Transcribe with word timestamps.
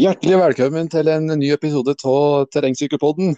Hjertelig 0.00 0.36
velkommen 0.40 0.86
til 0.88 1.10
en 1.12 1.26
ny 1.36 1.50
episode 1.52 1.92
av 2.08 2.46
Terrengsykkelpodden. 2.54 3.34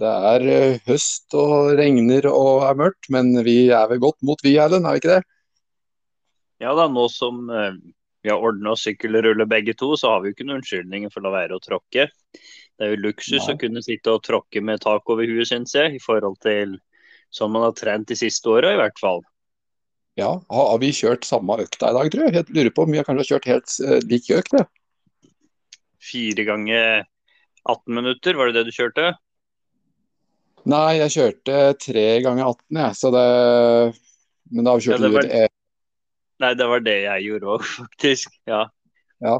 Det 0.00 0.12
er 0.30 0.44
eh, 0.48 0.78
høst 0.86 1.34
og 1.36 1.74
regner 1.76 2.24
og 2.30 2.62
er 2.64 2.78
mørkt, 2.80 3.10
men 3.12 3.34
vi 3.44 3.66
er 3.76 3.90
vel 3.90 4.00
godt 4.00 4.16
mot 4.24 4.40
vi, 4.40 4.54
Erlend, 4.56 4.88
er 4.88 4.96
vi 4.96 5.02
ikke 5.02 5.10
det? 5.10 5.18
Ja 6.64 6.72
da, 6.78 6.86
nå 6.88 7.04
som 7.12 7.42
eh, 7.52 7.76
vi 8.24 8.32
har 8.32 8.40
ordna 8.40 8.72
sykkelrulle 8.80 9.44
begge 9.50 9.74
to, 9.76 9.90
så 10.00 10.14
har 10.14 10.22
vi 10.24 10.30
jo 10.30 10.38
ikke 10.38 10.46
noen 10.48 10.62
unnskyldninger 10.62 11.12
for 11.12 11.20
å 11.20 11.28
la 11.28 11.34
være 11.34 11.58
å 11.58 11.64
tråkke. 11.66 12.08
Det 12.08 12.88
er 12.88 12.94
jo 12.94 13.02
luksus 13.04 13.42
Nei. 13.42 13.52
å 13.52 13.60
kunne 13.66 13.84
sitte 13.84 14.16
og 14.16 14.24
tråkke 14.24 14.64
med 14.64 14.80
tak 14.86 15.12
over 15.12 15.28
huet, 15.28 15.50
syns 15.52 15.76
jeg, 15.76 15.98
i 15.98 16.02
forhold 16.06 16.40
til 16.46 16.78
sånn 17.28 17.52
man 17.52 17.68
har 17.68 17.76
trent 17.76 18.08
de 18.08 18.16
siste 18.16 18.48
åra, 18.48 18.72
i 18.72 18.80
hvert 18.80 18.96
fall. 19.02 19.20
Ja, 20.16 20.38
har 20.40 20.72
har 20.72 20.80
vi 20.80 20.94
kjørt 21.02 21.28
samme 21.28 21.60
økta 21.60 21.92
i 21.92 22.00
dag, 22.00 22.14
tror 22.16 22.30
jeg? 22.30 22.38
Jeg 22.40 22.56
lurer 22.56 22.72
på 22.72 22.88
om 22.88 22.96
vi 22.96 23.04
har 23.04 23.10
kanskje 23.12 23.34
kjørt 23.34 23.52
helt 23.52 23.80
eh, 23.84 24.00
lik 24.08 24.32
økt, 24.40 24.56
ja. 24.56 24.64
Fire 25.98 26.44
ganger 26.46 27.04
18 27.68 27.94
minutter, 27.94 28.34
var 28.38 28.46
det 28.52 28.60
det 28.60 28.70
du 28.70 28.76
kjørte? 28.76 29.08
Nei, 30.68 30.98
jeg 31.00 31.12
kjørte 31.14 31.58
tre 31.80 32.06
ganger 32.24 32.50
18, 32.50 32.80
jeg, 32.82 32.96
så 32.98 33.10
det 33.14 33.26
Men 34.52 34.64
da 34.64 34.74
Ja, 34.76 34.80
kjørte 34.84 35.08
du 35.08 35.14
var- 35.16 35.24
et 35.28 35.32
e- 35.48 35.54
Nei, 36.40 36.52
det 36.54 36.66
var 36.70 36.80
det 36.80 36.96
jeg 37.02 37.24
gjorde 37.26 37.48
òg, 37.56 37.62
faktisk. 37.80 38.30
Ja. 38.46 38.60
Ja. 39.20 39.38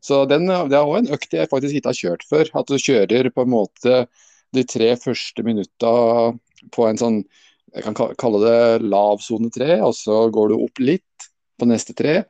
Så 0.00 0.20
den, 0.30 0.46
det 0.46 0.76
er 0.78 0.86
òg 0.86 0.98
en 1.00 1.08
økt 1.16 1.32
jeg 1.34 1.48
faktisk 1.50 1.74
ikke 1.80 1.90
har 1.90 1.98
kjørt 1.98 2.22
før. 2.30 2.50
At 2.60 2.68
du 2.70 2.76
kjører 2.78 3.30
på 3.34 3.42
en 3.42 3.50
måte 3.50 4.06
de 4.54 4.62
tre 4.64 4.92
første 4.96 5.42
minutta 5.42 5.90
på 6.72 6.86
en 6.88 6.96
sånn 7.00 7.18
Jeg 7.74 7.82
kan 7.84 7.94
ka- 7.98 8.14
kalle 8.16 8.38
det 8.40 8.86
lav 8.88 9.18
sone 9.20 9.50
tre, 9.52 9.80
og 9.84 9.92
så 9.92 10.30
går 10.32 10.48
du 10.48 10.54
opp 10.64 10.78
litt 10.80 11.26
på 11.60 11.66
neste 11.68 11.92
tre. 11.98 12.22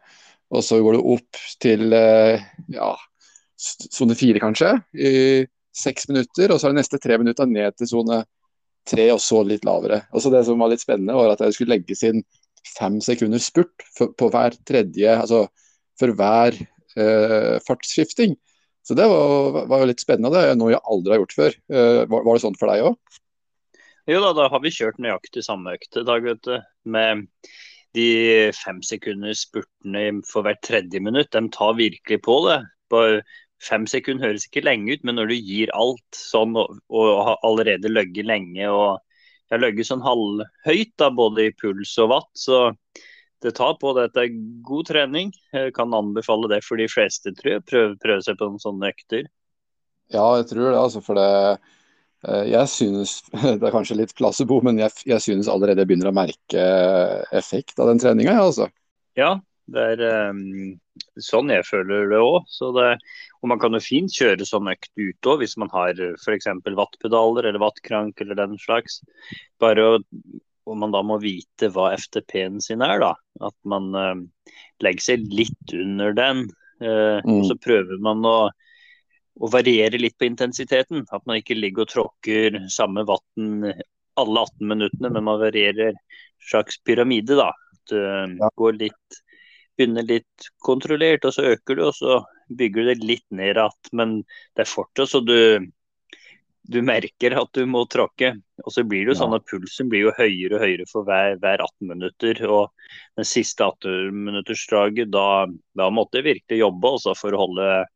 Og 0.50 0.64
så 0.64 0.80
går 0.82 0.96
du 0.96 1.02
opp 1.12 1.38
til 1.62 1.92
eh, 1.92 2.40
ja, 2.72 2.88
sone 3.56 4.16
fire, 4.18 4.40
kanskje, 4.42 4.72
i 4.94 5.12
seks 5.76 6.08
minutter. 6.10 6.52
Og 6.52 6.60
så 6.60 6.68
er 6.68 6.74
det 6.74 6.82
neste 6.82 7.00
tre 7.02 7.18
minutter 7.20 7.48
ned 7.50 7.76
til 7.76 7.90
sone 7.90 8.22
tre, 8.86 9.08
og 9.12 9.20
så 9.22 9.42
litt 9.44 9.64
lavere. 9.66 10.02
Och 10.12 10.22
så 10.22 10.30
Det 10.30 10.44
som 10.44 10.58
var 10.58 10.68
litt 10.68 10.84
spennende, 10.84 11.14
var 11.14 11.32
at 11.32 11.42
det 11.42 11.54
skulle 11.54 11.74
legges 11.74 12.04
inn 12.06 12.22
fem 12.78 13.00
sekunder 13.00 13.38
spurt 13.38 13.84
for, 13.96 14.12
på 14.18 14.30
hver 14.30 14.56
tredje, 14.66 15.12
altså 15.14 15.46
for 15.98 16.12
hver 16.12 16.56
uh, 16.98 17.56
fartsskifting. 17.66 18.36
Så 18.86 18.94
det 18.94 19.06
var, 19.10 19.66
var 19.66 19.82
jo 19.82 19.90
litt 19.90 20.02
spennende. 20.02 20.30
Det 20.34 20.50
er 20.50 20.58
noe 20.58 20.74
jeg 20.74 20.82
aldri 20.84 21.14
har 21.14 21.22
gjort 21.22 21.36
før. 21.36 21.56
Uh, 21.72 22.02
var, 22.10 22.26
var 22.26 22.34
det 22.34 22.44
sånn 22.44 22.58
for 22.58 22.70
deg 22.70 22.90
òg? 22.90 23.22
Jo 24.06 24.20
da, 24.22 24.34
da 24.38 24.48
har 24.52 24.62
vi 24.62 24.70
kjørt 24.70 25.00
nøyaktig 25.02 25.42
samme 25.42 25.74
økt 25.74 25.98
i 25.98 26.04
dag, 26.06 26.26
vet 26.26 26.42
du. 26.46 26.58
Med 26.94 27.26
de 27.96 28.08
fem 28.54 28.78
sekunders 28.84 29.46
spurtene 29.48 30.20
for 30.28 30.46
hvert 30.46 30.62
tredje 30.62 31.00
minutt. 31.02 31.32
De 31.34 31.42
tar 31.54 31.78
virkelig 31.78 32.20
på 32.22 32.36
det. 32.46 32.60
På 32.92 33.02
fem 33.62 33.86
sekunder 33.88 34.30
høres 34.30 34.46
ikke 34.48 34.64
lenge 34.66 34.96
ut, 34.96 35.04
men 35.06 35.18
når 35.18 35.32
du 35.32 35.36
gir 35.38 35.72
alt 35.76 36.18
sånn 36.18 36.56
og, 36.58 36.78
og 36.92 37.10
har 37.30 37.42
allerede 37.46 37.92
løgget 37.92 38.28
lenge 38.28 38.70
og 38.70 39.02
jeg 39.46 39.54
har 39.54 39.62
løgget 39.62 39.86
sånn 39.86 40.02
halvhøyt, 40.02 40.92
da, 40.98 41.08
både 41.14 41.44
i 41.46 41.52
puls 41.54 41.92
og 42.02 42.10
watt, 42.10 42.32
så 42.34 42.64
det 43.44 43.52
tar 43.54 43.76
på. 43.78 43.92
Dette 43.94 44.24
er 44.24 44.34
god 44.66 44.88
trening. 44.88 45.30
Jeg 45.54 45.70
kan 45.76 45.94
anbefale 45.94 46.50
det 46.50 46.64
for 46.66 46.80
de 46.80 46.88
fleste, 46.90 47.30
tror 47.36 47.52
jeg. 47.52 47.64
Prøve, 47.70 47.92
prøve 48.02 48.24
seg 48.26 48.40
på 48.40 48.48
noen 48.48 48.62
sånne 48.62 48.90
økter. 48.90 49.28
Ja, 50.10 50.24
jeg 50.40 50.48
tror 50.50 50.70
det. 50.70 50.80
altså, 50.80 51.02
for 51.04 51.18
det 51.18 51.28
eh, 51.30 52.44
jeg 52.50 52.72
synes, 52.72 53.20
Det 53.60 53.62
er 53.62 53.74
kanskje 53.74 54.00
litt 54.00 54.16
placebo, 54.18 54.58
men 54.66 54.80
jeg, 54.82 54.94
jeg 55.14 55.22
synes 55.22 55.50
allerede 55.52 55.84
jeg 55.84 55.92
begynner 55.92 56.10
å 56.10 56.16
merke 56.16 56.66
effekt 57.30 57.78
av 57.78 57.92
den 57.92 58.02
treninga. 58.02 58.34
Ja, 58.34 58.48
altså. 58.48 58.70
Ja, 59.18 59.36
det 59.72 59.84
er 59.92 60.02
ehm, 60.06 60.40
sånn 61.18 61.50
jeg 61.50 61.64
føler 61.66 62.08
det 62.12 62.18
òg. 62.22 62.44
Og 62.76 63.48
man 63.50 63.58
kan 63.62 63.74
jo 63.76 63.80
fint 63.82 64.12
kjøre 64.14 64.46
sånn 64.46 64.70
økt 64.72 64.90
ut 64.98 65.28
òg, 65.32 65.40
hvis 65.42 65.56
man 65.60 65.70
har 65.72 65.98
f.eks. 66.16 66.46
wattpedaler 66.78 67.48
eller 67.50 67.62
wattkrank 67.62 68.20
eller 68.22 68.38
den 68.38 68.56
slags. 68.62 69.00
Bare 69.62 69.82
å, 69.82 69.96
og 70.66 70.78
man 70.78 70.94
da 70.94 71.02
må 71.06 71.18
vite 71.22 71.70
hva 71.74 71.92
FTP-en 71.96 72.60
sin 72.62 72.82
er, 72.82 73.00
da. 73.02 73.12
At 73.46 73.56
man 73.64 73.90
ehm, 73.94 74.22
legger 74.84 75.08
seg 75.10 75.26
litt 75.32 75.74
under 75.74 76.14
den. 76.16 76.46
eh, 76.80 77.20
Mm. 77.26 77.42
Så 77.48 77.56
prøver 77.58 77.98
man 78.02 78.22
å, 78.28 78.50
å 79.40 79.48
variere 79.50 79.98
litt 79.98 80.16
på 80.18 80.26
intensiteten. 80.28 81.06
At 81.10 81.26
man 81.26 81.38
ikke 81.40 81.56
ligger 81.58 81.86
og 81.86 81.92
tråkker 81.94 82.58
samme 82.70 83.02
vatten 83.08 83.72
alle 84.16 84.40
18 84.46 84.68
minuttene, 84.68 85.10
men 85.12 85.24
man 85.24 85.40
varierer 85.42 85.94
slags 86.40 86.78
pyramide, 86.86 87.34
da. 87.36 87.50
At 87.50 87.90
du 87.92 87.96
Ja. 88.40 88.48
går 88.56 88.78
litt 88.78 89.22
begynner 89.76 90.06
litt 90.08 90.50
kontrollert, 90.64 91.24
og 91.28 91.34
så 91.36 91.46
øker 91.54 91.76
du, 91.78 91.84
og 91.88 91.94
så 91.96 92.20
bygger 92.56 92.86
du 92.86 92.92
det 92.94 93.04
litt 93.04 93.26
ned 93.30 93.56
igjen. 93.56 93.80
Men 93.92 94.16
det 94.56 94.64
er 94.66 94.70
fortsatt 94.74 95.12
så 95.12 95.22
du 95.24 95.38
du 96.66 96.80
merker 96.82 97.36
at 97.38 97.52
du 97.54 97.62
må 97.70 97.84
tråkke. 97.86 98.32
Og 98.64 98.72
så 98.74 98.82
blir 98.82 99.04
det 99.04 99.12
jo 99.12 99.14
Ja. 99.14 99.20
sånn 99.20 99.36
at 99.36 99.46
pulsen 99.46 99.88
blir 99.88 100.08
jo 100.08 100.14
høyere 100.16 100.56
og 100.56 100.64
høyere 100.64 100.86
for 100.90 101.06
hver, 101.06 101.36
hver 101.38 101.62
18 101.62 101.86
minutter. 101.92 102.40
Og 102.50 102.70
den 103.16 103.24
siste 103.28 103.62
18-minuttersdraget, 103.62 105.10
da, 105.14 105.46
da 105.78 105.90
måtte 105.90 106.18
jeg 106.18 106.26
virkelig 106.34 106.58
jobbe 106.64 106.92
også 106.98 107.14
for 107.16 107.36
å 107.36 107.42
holde, 107.44 107.86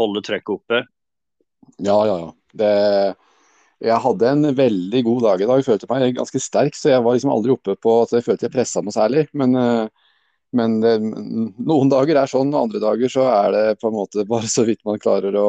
holde 0.00 0.24
trøkket 0.24 0.54
oppe. 0.56 0.82
Ja, 1.84 1.98
ja, 2.08 2.16
ja. 2.24 2.32
Det, 2.58 3.16
jeg 3.84 4.00
hadde 4.02 4.32
en 4.32 4.54
veldig 4.56 5.04
god 5.04 5.22
dag 5.28 5.42
i 5.42 5.48
dag. 5.50 5.60
Jeg 5.60 5.68
følte 5.68 5.92
meg 5.92 6.16
ganske 6.16 6.40
sterk, 6.40 6.74
så 6.74 6.94
jeg 6.94 7.04
var 7.04 7.14
liksom 7.18 7.34
aldri 7.34 7.52
oppe 7.52 7.76
på 7.76 8.02
at 8.02 8.16
jeg 8.16 8.24
følte 8.24 8.48
jeg 8.48 8.56
pressa 8.56 8.80
noe 8.80 8.94
særlig. 8.96 9.28
Men, 9.36 9.54
eh, 9.54 10.07
men 10.56 10.78
det, 10.80 10.94
noen 11.02 11.90
dager 11.92 12.22
er 12.22 12.30
sånn, 12.30 12.54
andre 12.56 12.80
dager 12.82 13.12
så 13.12 13.26
er 13.30 13.50
det 13.54 13.64
på 13.82 13.90
en 13.90 13.98
måte 13.98 14.24
bare 14.28 14.48
så 14.48 14.64
vidt 14.68 14.84
man 14.88 15.00
klarer 15.02 15.36
å, 15.36 15.48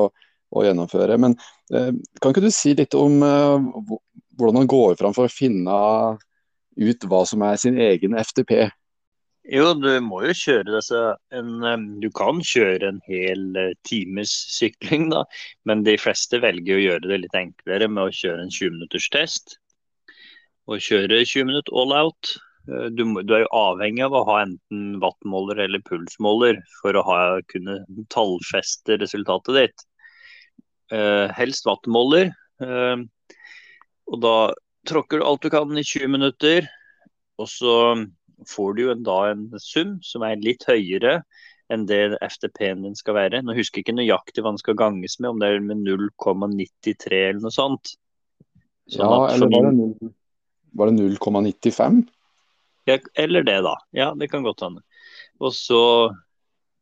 å 0.52 0.66
gjennomføre. 0.66 1.20
Men 1.22 1.38
eh, 1.74 1.94
kan 2.20 2.34
ikke 2.34 2.44
du 2.44 2.52
si 2.54 2.76
litt 2.76 2.98
om 2.98 3.22
eh, 3.24 3.70
hvordan 4.40 4.62
man 4.62 4.72
går 4.72 4.98
fram 5.00 5.16
for 5.16 5.30
å 5.30 5.32
finne 5.32 5.78
ut 6.80 7.08
hva 7.12 7.24
som 7.28 7.44
er 7.48 7.60
sin 7.60 7.80
egen 7.80 8.18
FTP? 8.20 8.70
Jo, 9.50 9.72
du 9.74 9.88
må 10.06 10.20
jo 10.28 10.34
kjøre 10.36 10.76
altså, 10.78 11.00
en, 11.34 11.64
eh, 11.66 11.86
Du 12.04 12.10
kan 12.14 12.42
kjøre 12.46 12.92
en 12.92 13.00
hel 13.08 13.56
eh, 13.58 13.72
times 13.88 14.34
sykling, 14.54 15.10
da. 15.14 15.24
Men 15.66 15.86
de 15.88 15.96
fleste 15.98 16.42
velger 16.44 16.76
å 16.76 16.84
gjøre 16.84 17.10
det 17.10 17.22
litt 17.24 17.40
enklere 17.40 17.90
med 17.90 18.04
å 18.04 18.14
kjøre 18.14 18.46
en 18.46 18.54
20 18.54 18.76
minutters 18.78 19.10
test. 19.16 19.58
Og 20.70 20.84
kjøre 20.86 21.24
20 21.26 21.50
minutter 21.50 21.74
all 21.82 21.96
out. 21.98 22.36
Eh, 22.68 22.90
Du, 22.96 23.04
du 23.24 23.36
er 23.36 23.46
jo 23.46 23.54
avhengig 23.56 24.04
av 24.06 24.18
å 24.18 24.26
ha 24.28 24.40
enten 24.44 25.00
wattmåler 25.04 25.64
eller 25.66 25.84
pulsmåler 25.86 26.62
for 26.82 26.98
å 26.98 27.06
ha, 27.08 27.20
kunne 27.52 27.82
tallfeste 28.14 29.00
resultatet 29.02 29.60
ditt. 29.60 29.86
Eh, 30.92 31.28
helst 31.38 31.70
wattmåler. 31.70 32.34
Eh, 32.62 32.98
og 34.10 34.24
da 34.26 34.38
tråkker 34.90 35.20
du 35.20 35.28
alt 35.28 35.46
du 35.46 35.52
kan 35.54 35.78
i 35.78 35.86
20 35.86 36.16
minutter. 36.18 36.68
Og 37.40 37.48
så 37.48 37.76
får 38.50 38.76
du 38.76 38.84
en, 38.92 39.06
da 39.06 39.20
en 39.32 39.48
sum 39.62 39.98
som 40.04 40.26
er 40.28 40.42
litt 40.44 40.66
høyere 40.68 41.22
enn 41.70 41.86
det 41.86 42.18
FTP-en 42.26 42.82
din 42.84 42.98
skal 42.98 43.16
være. 43.20 43.44
Nå 43.46 43.54
husker 43.54 43.80
jeg 43.80 43.86
ikke 43.86 44.00
nøyaktig 44.00 44.42
hva 44.42 44.54
den 44.56 44.62
skal 44.62 44.78
ganges 44.80 45.20
med, 45.20 45.30
om 45.30 45.42
det 45.42 45.52
er 45.54 45.60
med 45.62 45.84
0,93 45.86 47.20
eller 47.30 47.44
noe 47.44 47.54
sånt. 47.54 47.94
Sånn 48.90 49.06
Ja, 49.06 49.20
eller 49.36 49.52
det, 49.54 50.10
var 50.74 50.90
det 50.90 51.12
0,95? 51.20 52.02
Ja, 52.86 52.98
eller 53.14 53.44
det, 53.44 53.60
da. 53.66 53.76
Ja, 53.92 54.14
det 54.16 54.28
kan 54.32 54.44
godt 54.44 54.62
hende. 54.62 54.82
Og 55.40 55.54
så, 55.56 56.16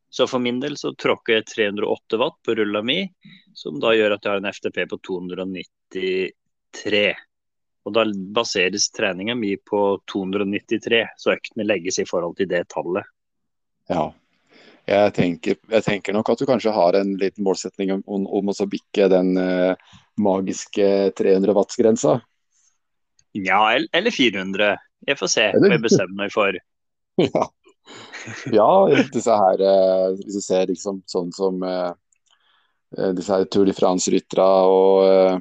så 0.09 0.27
for 0.27 0.39
min 0.43 0.59
del 0.59 0.77
så 0.77 0.93
tråkker 0.97 1.39
jeg 1.39 1.47
308 1.53 2.19
watt 2.21 2.37
på 2.45 2.55
rulla 2.57 2.81
mi, 2.85 2.99
som 3.57 3.79
da 3.81 3.93
gjør 3.95 4.15
at 4.15 4.25
jeg 4.25 4.33
har 4.33 4.43
en 4.43 4.53
FTP 4.53 4.83
på 4.91 4.99
293. 5.09 7.15
Og 7.87 7.95
da 7.95 8.03
baseres 8.35 8.89
treninga 8.91 9.35
mi 9.39 9.55
på 9.57 9.99
293, 10.11 11.05
så 11.17 11.35
øktene 11.37 11.67
legges 11.67 11.99
i 12.03 12.07
forhold 12.07 12.35
til 12.39 12.49
det 12.51 12.65
tallet. 12.73 13.07
Ja. 13.87 14.09
Jeg 14.87 15.11
tenker, 15.17 15.57
jeg 15.67 15.83
tenker 15.83 16.15
nok 16.15 16.29
at 16.31 16.39
du 16.39 16.45
kanskje 16.47 16.71
har 16.71 16.95
en 16.95 17.17
liten 17.19 17.43
målsetning 17.43 17.89
om, 17.97 18.03
om, 18.07 18.51
å 18.51 18.67
bikke 18.71 19.09
den 19.11 19.33
eh, 19.39 19.95
magiske 20.23 21.11
300 21.19 21.55
watts-grensa. 21.55 22.13
Ja, 23.35 23.65
el- 23.75 23.89
eller 23.91 24.15
400. 24.15 24.69
Jeg 25.05 25.19
får 25.19 25.29
se 25.31 25.45
hva 25.53 25.69
jeg 25.71 25.83
bestemmer 25.83 26.25
meg 26.25 26.33
for. 26.33 26.57
Ja. 27.17 27.47
ja, 28.51 28.71
disse 29.13 29.31
her 29.31 29.61
eh, 29.63 30.17
Hvis 30.19 30.35
du 30.35 30.43
ser 30.43 30.65
liksom 30.67 30.97
sånn 31.09 31.29
som 31.33 31.61
eh, 31.63 31.93
eh, 32.97 33.13
disse 33.15 33.31
her 33.31 33.47
Tour 33.47 33.65
de 33.65 33.73
France-ryttere 33.73 34.47
og 34.69 35.05
eh, 35.05 35.39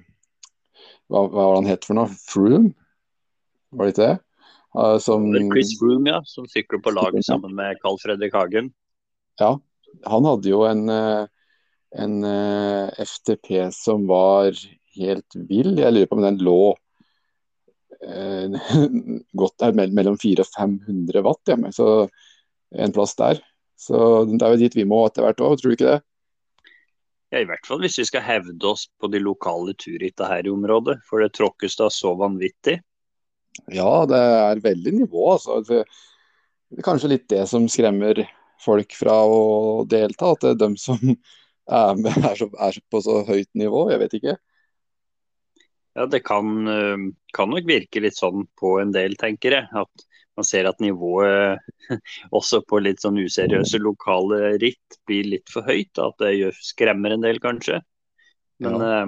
hva, 1.11 1.25
hva 1.25 1.35
var 1.35 1.51
det 1.51 1.59
han 1.59 1.69
het 1.73 1.89
for 1.89 1.99
noe? 1.99 2.15
Froome? 2.31 2.71
Var 3.75 3.91
det 3.91 3.93
ikke 3.93 4.07
det? 4.07 4.15
Som, 5.03 5.27
Det 5.35 5.43
Chris 5.51 5.75
Froome, 5.81 6.15
ja, 6.15 6.23
som 6.25 6.47
sykler 6.49 6.81
på 6.85 6.95
lag 6.95 7.19
sammen 7.27 7.53
med 7.59 7.83
Carl 7.83 7.99
Fredrik 8.01 8.39
Hagen. 8.39 8.71
Ja, 9.43 9.53
han 10.07 10.31
hadde 10.31 10.53
jo 10.53 10.63
en, 10.69 10.87
en 10.87 12.17
FTP 13.03 13.67
som 13.75 14.07
var 14.09 14.53
helt 14.97 15.39
vill. 15.49 15.79
Jeg 15.79 15.93
lurer 15.93 16.11
på 16.11 16.19
om 16.19 16.25
den 16.25 16.41
lå 16.45 16.61
eh, 16.73 16.86
godt 19.41 19.57
der 19.63 19.77
mell- 19.77 19.95
mellom 19.95 20.19
400 20.19 20.45
og 20.47 20.53
500 20.55 21.23
watt. 21.27 21.55
Men 21.59 21.75
så 21.75 21.89
en 22.75 22.95
plass 22.95 23.17
der. 23.19 23.41
Så 23.77 24.25
det 24.31 24.41
er 24.43 24.55
jo 24.55 24.61
dit 24.61 24.77
vi 24.79 24.87
må 24.89 25.03
etter 25.07 25.27
hvert 25.27 25.43
òg, 25.45 25.59
tror 25.61 25.73
du 25.73 25.77
ikke 25.77 25.91
det? 25.91 26.01
Ja, 27.35 27.41
I 27.43 27.49
hvert 27.49 27.67
fall 27.67 27.83
hvis 27.83 27.99
vi 27.99 28.07
skal 28.09 28.25
hevde 28.25 28.71
oss 28.71 28.87
på 29.01 29.11
de 29.13 29.21
lokale 29.21 29.75
turritta 29.79 30.29
her 30.31 30.47
i 30.47 30.53
området. 30.53 31.01
For 31.09 31.23
det 31.23 31.35
tråkkes 31.37 31.79
da 31.81 31.91
så 31.93 32.15
vanvittig. 32.19 32.79
Ja, 33.73 34.05
det 34.09 34.21
er 34.21 34.63
veldig 34.65 34.95
nivå. 35.03 35.31
altså. 35.35 35.61
Det 35.67 35.83
er 35.83 36.87
kanskje 36.87 37.13
litt 37.15 37.29
det 37.33 37.45
som 37.51 37.67
skremmer 37.71 38.23
folk 38.63 38.95
fra 38.97 39.19
å 39.29 39.85
delta. 39.89 40.33
At 40.33 40.45
det 40.45 40.55
er 40.55 40.63
dem 40.67 40.77
som 40.81 41.01
er, 41.11 41.97
med, 41.99 42.13
er, 42.31 42.35
så, 42.39 42.49
er 42.49 42.81
på 42.93 43.03
så 43.05 43.23
høyt 43.29 43.51
nivå. 43.59 43.89
Jeg 43.93 44.03
vet 44.05 44.19
ikke. 44.21 44.37
Ja, 45.97 46.05
det 46.07 46.21
kan, 46.21 46.69
eh, 46.69 46.97
kan, 47.33 47.49
nok 47.51 47.65
virke 47.65 48.03
litt 48.05 48.19
sånn 48.19 48.45
på 48.61 48.75
en 48.83 48.91
del, 48.93 49.15
tenker 49.17 49.55
jeg. 49.57 49.69
At 49.73 50.03
man 50.37 50.45
ser 50.45 50.69
at 50.69 50.83
nivået 50.85 51.63
også 52.37 52.61
på 52.69 52.83
litt 52.85 53.01
sånn 53.01 53.17
useriøse 53.23 53.81
lokale 53.81 54.59
ritt 54.61 54.99
blir 55.09 55.31
litt 55.33 55.49
for 55.53 55.65
høyt. 55.65 55.97
At 56.03 56.21
det 56.21 56.53
skremmer 56.61 57.17
en 57.17 57.25
del, 57.25 57.41
kanskje. 57.41 57.81
Men 58.61 58.77
ja. 58.85 59.01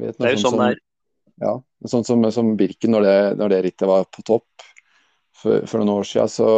det 0.00 0.24
er 0.24 0.34
jo 0.38 0.40
sånn, 0.40 0.56
sånn 0.56 0.62
det 0.62 0.70
er. 0.70 0.80
Ja, 1.42 1.52
sånn 1.90 2.08
som, 2.08 2.24
som 2.32 2.54
Birken, 2.56 2.96
når 2.96 3.04
det, 3.04 3.20
når 3.42 3.52
det, 3.52 3.60
rittet 3.66 3.88
var 3.90 4.08
på 4.08 4.24
topp 4.24 4.66
for, 5.36 5.68
for 5.68 5.80
noen 5.82 5.98
år 5.98 6.08
siden, 6.08 6.32
så, 6.32 6.50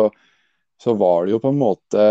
så, 0.78 0.94
var 0.98 1.26
det 1.26 1.34
jo 1.34 1.42
på 1.42 1.50
en 1.54 1.60
måte 1.60 2.08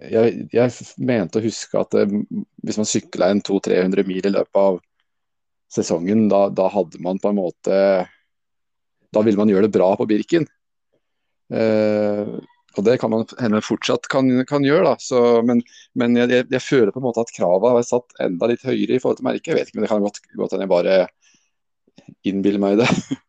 jeg, 0.00 0.46
jeg 0.54 0.92
mente 1.04 1.38
å 1.38 1.44
huske 1.44 1.82
at 1.82 1.98
det, 1.98 2.22
hvis 2.64 2.78
man 2.80 2.88
sykla 2.88 3.30
en 3.30 3.42
200-300 3.44 4.06
mil 4.08 4.24
i 4.24 4.32
løpet 4.32 4.62
av 4.62 4.80
sesongen, 5.70 6.28
da, 6.30 6.48
da 6.50 6.68
hadde 6.72 7.00
man 7.02 7.20
på 7.22 7.30
en 7.30 7.38
måte 7.38 7.76
da 9.10 9.22
vill 9.26 9.38
man 9.38 9.50
gjøre 9.50 9.66
det 9.66 9.74
bra 9.74 9.90
på 9.98 10.06
Birken. 10.10 10.46
Eh, 11.50 12.34
og 12.78 12.84
det 12.86 12.96
kan 13.02 13.10
man 13.10 13.24
hende 13.40 13.62
fortsatt 13.64 14.06
kan, 14.10 14.28
kan 14.46 14.64
gjøre, 14.66 14.92
da. 14.92 14.94
Så, 15.02 15.40
men, 15.46 15.62
men 15.98 16.14
jeg, 16.18 16.44
jeg, 16.46 16.62
føler 16.62 16.94
på 16.94 17.02
en 17.02 17.08
måte 17.08 17.24
at 17.24 17.32
kravene 17.34 17.80
har 17.80 17.86
satt 17.86 18.14
enda 18.22 18.50
litt 18.50 18.62
høyere 18.66 18.96
i 18.96 19.02
forhold 19.02 19.18
til 19.18 19.26
merket. 19.26 19.50
Jeg 19.50 19.58
vet 19.58 19.72
ikke, 19.72 19.80
men 19.80 19.88
det 19.88 19.90
kan 19.90 20.06
godt 20.06 20.54
hende 20.54 20.66
jeg 20.68 20.74
bare 20.76 21.00
innbiller 22.26 22.62
meg 22.62 22.80
det. 22.84 22.90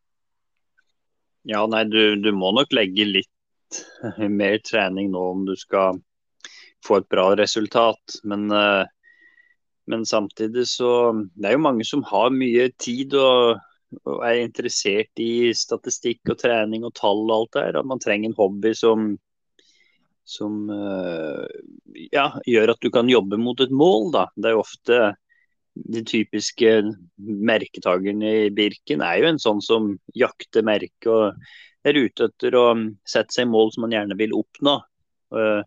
Ja, 1.49 1.63
nei, 1.65 1.79
du, 1.89 2.19
du, 2.21 2.27
må 2.37 2.51
nok 2.53 2.69
legge 2.69 3.01
litt 3.01 3.79
mer 4.29 4.59
trening 4.61 5.07
nå 5.09 5.23
om 5.31 5.39
du 5.47 5.55
skal 5.57 5.97
få 6.85 6.99
et 7.01 7.07
bra 7.09 7.31
resultat. 7.33 8.19
Men, 8.29 8.45
uh 8.53 8.85
men 9.89 10.05
samtidig 10.05 10.67
så 10.69 11.11
Det 11.35 11.47
er 11.49 11.55
jo 11.57 11.65
mange 11.65 11.85
som 11.87 12.03
har 12.05 12.29
mye 12.29 12.69
tid 12.79 13.15
og 13.17 13.59
og 14.07 14.21
er 14.25 14.41
interessert 14.41 15.21
i 15.21 15.51
statistikk 15.57 16.31
og 16.31 16.39
trening 16.41 16.85
og 16.87 16.93
tall 16.97 17.25
og 17.27 17.35
alt 17.35 17.53
det 17.53 17.61
där. 17.61 17.79
At 17.79 17.85
man 17.85 17.99
trenger 17.99 18.29
en 18.29 18.37
hobby 18.37 18.73
som, 18.73 19.17
som 20.23 20.69
uh, 20.69 21.45
ja, 22.11 22.31
gjør 22.47 22.75
at 22.75 22.81
du 22.81 22.89
kan 22.91 23.09
jobbe 23.09 23.37
mot 23.37 23.59
et 23.59 23.71
mål. 23.71 24.11
Da. 24.15 24.27
Det 24.35 24.49
er 24.49 24.55
jo 24.55 24.63
ofte 24.63 25.01
de 25.71 26.03
typiske 26.03 26.71
merketakerne 27.17 28.31
i 28.45 28.49
Birken 28.51 29.03
er 29.07 29.21
jo 29.21 29.29
en 29.29 29.39
sånn 29.39 29.61
som 29.63 29.93
jakter 30.15 30.65
merke 30.67 31.07
og 31.07 31.87
er 31.87 31.95
ute 31.95 32.27
etter 32.27 32.57
å 32.59 32.65
sette 33.07 33.31
seg 33.33 33.47
mål 33.47 33.71
som 33.71 33.87
man 33.87 33.95
gjerne 33.95 34.17
vil 34.19 34.35
oppnå. 34.37 34.79
Uh, 35.31 35.63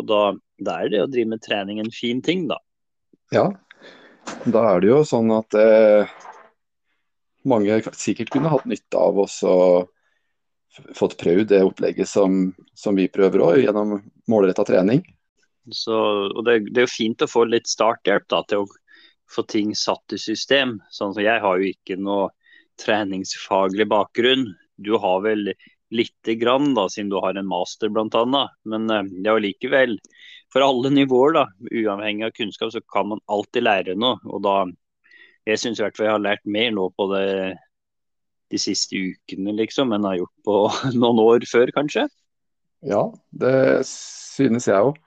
og 0.00 0.08
da, 0.08 0.22
da, 0.60 0.80
er 0.80 0.92
det 0.92 1.04
å 1.04 1.10
drive 1.10 1.34
med 1.34 1.44
trening 1.44 1.80
en 1.80 1.92
fin 1.92 2.22
ting, 2.24 2.46
da. 2.48 2.56
Ja, 3.34 3.46
da 4.44 4.64
er 4.72 4.82
det 4.82 4.90
jo 4.90 5.00
sånn 5.06 5.30
at 5.34 5.54
eh, 5.58 6.10
mange 7.48 7.78
sikkert 7.94 8.32
kunne 8.34 8.50
hatt 8.52 8.66
nytte 8.68 8.98
av 8.98 9.20
oss 9.22 9.40
og 9.46 9.90
fått 10.96 11.16
prøvd 11.20 11.50
det 11.50 11.62
opplegget 11.66 12.08
som, 12.08 12.50
som 12.74 12.98
vi 12.98 13.08
prøver 13.10 13.42
òg, 13.42 13.62
gjennom 13.64 13.98
målretta 14.30 14.64
trening. 14.66 15.02
Så, 15.70 15.96
og 16.30 16.44
det, 16.46 16.60
det, 16.70 16.82
er 16.82 16.86
jo 16.88 16.92
fint 16.92 17.22
å 17.22 17.30
få 17.30 17.44
litt 17.48 17.68
starthjelp 17.70 18.26
da, 18.30 18.42
til 18.48 18.64
å 18.64 18.70
få 19.30 19.44
ting 19.50 19.74
satt 19.78 20.14
i 20.14 20.18
system. 20.18 20.78
Sånn 20.90 21.14
som 21.14 21.22
Jeg 21.24 21.42
har 21.42 21.58
jo 21.60 21.70
ikke 21.70 21.98
noe 22.00 22.30
treningsfaglig 22.80 23.86
bakgrunn. 23.90 24.48
Du 24.80 24.96
har 24.98 25.22
vel 25.26 25.52
lite 25.94 26.36
grann, 26.38 26.72
da, 26.74 26.86
siden 26.90 27.10
du 27.12 27.18
har 27.22 27.36
en 27.36 27.50
master 27.50 27.90
bl.a. 27.92 28.46
Men 28.70 28.90
eh, 28.90 29.10
det 29.18 29.26
er 29.26 29.36
jo 29.38 29.46
likevel, 29.46 29.96
for 30.52 30.66
alle 30.66 30.90
nivåer, 30.92 31.36
da, 31.36 31.46
uavhengig 31.70 32.26
av 32.26 32.36
kunnskap, 32.36 32.72
så 32.74 32.82
kan 32.92 33.10
man 33.12 33.22
alltid 33.30 33.66
lære 33.66 33.96
noe. 33.98 34.18
og 34.26 34.42
da 34.46 34.56
jeg 35.48 35.60
syns 35.62 35.80
i 35.80 35.84
hvert 35.84 35.96
fall 35.96 36.08
jeg 36.08 36.14
har 36.16 36.24
lært 36.24 36.48
mer 36.48 36.72
nå 36.74 36.88
på 36.94 37.06
det 37.14 37.26
de 38.50 38.58
siste 38.58 38.98
ukene, 38.98 39.54
liksom, 39.54 39.92
enn 39.94 40.02
jeg 40.02 40.10
har 40.10 40.20
gjort 40.24 40.48
på 40.48 40.56
noen 41.02 41.22
år 41.22 41.46
før, 41.48 41.70
kanskje. 41.76 42.08
Ja, 42.86 43.04
det 43.30 43.86
synes 43.86 44.66
jeg 44.70 44.90
òg. 44.90 44.98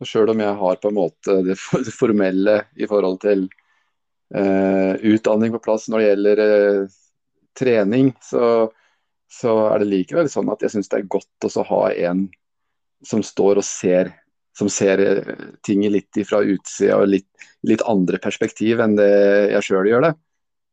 Sjøl 0.00 0.32
om 0.32 0.40
jeg 0.40 0.56
har 0.56 0.78
på 0.80 0.88
en 0.88 0.96
måte 0.96 1.34
det 1.44 1.58
formelle 1.92 2.62
i 2.80 2.86
forhold 2.88 3.18
til 3.20 3.42
eh, 4.32 4.94
utdanning 4.96 5.52
på 5.52 5.60
plass 5.60 5.90
når 5.92 6.00
det 6.00 6.06
gjelder 6.06 6.42
eh, 6.44 6.94
trening, 7.60 8.12
så, 8.24 8.70
så, 9.28 9.56
er 9.68 9.82
det 9.82 9.90
likevel 9.90 10.30
sånn 10.32 10.48
at 10.52 10.64
jeg 10.64 10.72
syns 10.72 10.88
det 10.88 11.02
er 11.02 11.12
godt 11.12 11.48
å 11.50 11.66
ha 11.68 11.82
en 12.08 12.24
som 13.04 13.20
står 13.24 13.60
og 13.60 13.66
ser 13.66 14.14
som 14.56 14.70
ser 14.72 15.02
eh, 15.04 15.46
ting 15.66 15.84
litt 15.92 16.20
fra 16.28 16.42
utsida 16.42 16.98
og 17.00 17.10
litt, 17.10 17.28
litt, 17.66 17.84
andre 17.88 18.20
perspektiv 18.22 18.82
enn 18.82 18.98
det 18.98 19.10
jeg 19.54 19.66
sjøl 19.68 19.90
gjør 19.90 20.06
det. 20.08 20.12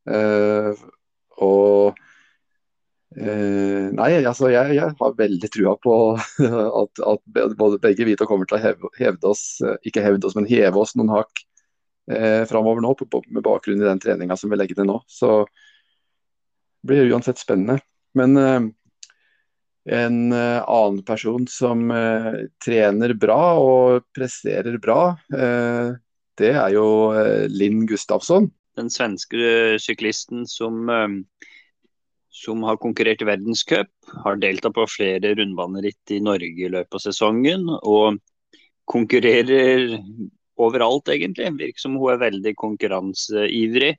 Uh, 0.08 0.72
og 1.44 1.98
uh, 3.18 3.86
Nei, 3.92 4.08
altså 4.22 4.48
jeg, 4.48 4.78
jeg, 4.78 4.94
har 5.00 5.18
veldig 5.18 5.50
trua 5.52 5.74
på 5.82 5.96
at, 6.82 7.02
at 7.12 7.42
både 7.60 7.80
begge 7.82 8.06
vi 8.08 8.16
to 8.16 8.28
kommer 8.28 8.48
til 8.48 8.56
å 8.56 8.62
heve, 8.62 8.92
hevde 8.96 9.34
oss, 9.34 9.44
ikke 9.84 10.04
hevde 10.04 10.30
oss, 10.30 10.36
men 10.38 10.48
heve 10.48 10.80
oss 10.80 10.96
noen 10.96 11.12
hakk 11.12 11.44
uh, 12.12 12.44
framover 12.48 12.84
nå, 12.84 12.94
på, 12.96 13.08
på, 13.10 13.22
med 13.28 13.44
bakgrunn 13.46 13.82
i 13.82 13.88
den 13.88 14.00
treninga 14.02 14.38
som 14.40 14.52
vi 14.52 14.60
legger 14.60 14.80
nu. 14.80 14.94
nå. 14.94 14.98
Så 15.12 15.42
det 16.78 16.92
blir 16.92 17.12
uansett 17.12 17.40
spennende. 17.42 17.82
Men 18.16 18.40
uh, 18.40 18.72
en 19.88 20.32
eh, 20.32 20.62
annen 20.62 21.02
person 21.06 21.46
som 21.48 21.90
eh, 21.90 22.44
trener 22.64 23.14
bra 23.18 23.42
og 23.60 24.06
presterer 24.16 24.78
bra, 24.82 25.16
eh, 25.32 25.96
det 26.38 26.52
er 26.54 26.74
jo 26.76 26.86
eh, 27.16 27.46
Linn 27.50 27.86
Gustafsson. 27.88 28.50
Den 28.78 28.92
svenske 28.92 29.38
eh, 29.38 29.76
syklisten 29.82 30.46
som, 30.46 30.86
som 32.30 32.64
har 32.68 32.80
konkurrert 32.82 33.24
i 33.24 33.28
verdenscup, 33.28 33.90
har 34.24 34.40
deltatt 34.40 34.76
på 34.76 34.86
flere 34.92 35.34
rundbaneritt 35.38 36.14
i 36.14 36.22
Norge 36.24 36.66
i 36.68 36.72
løpet 36.72 37.00
av 37.00 37.04
sesongen. 37.08 37.66
Og 37.82 38.20
konkurrerer 38.88 39.98
overalt, 40.58 41.10
egentlig. 41.12 41.50
Virker 41.58 41.82
som 41.82 41.98
hun 42.00 42.14
er 42.14 42.22
veldig 42.22 42.54
konkurranseivrig. 42.58 43.94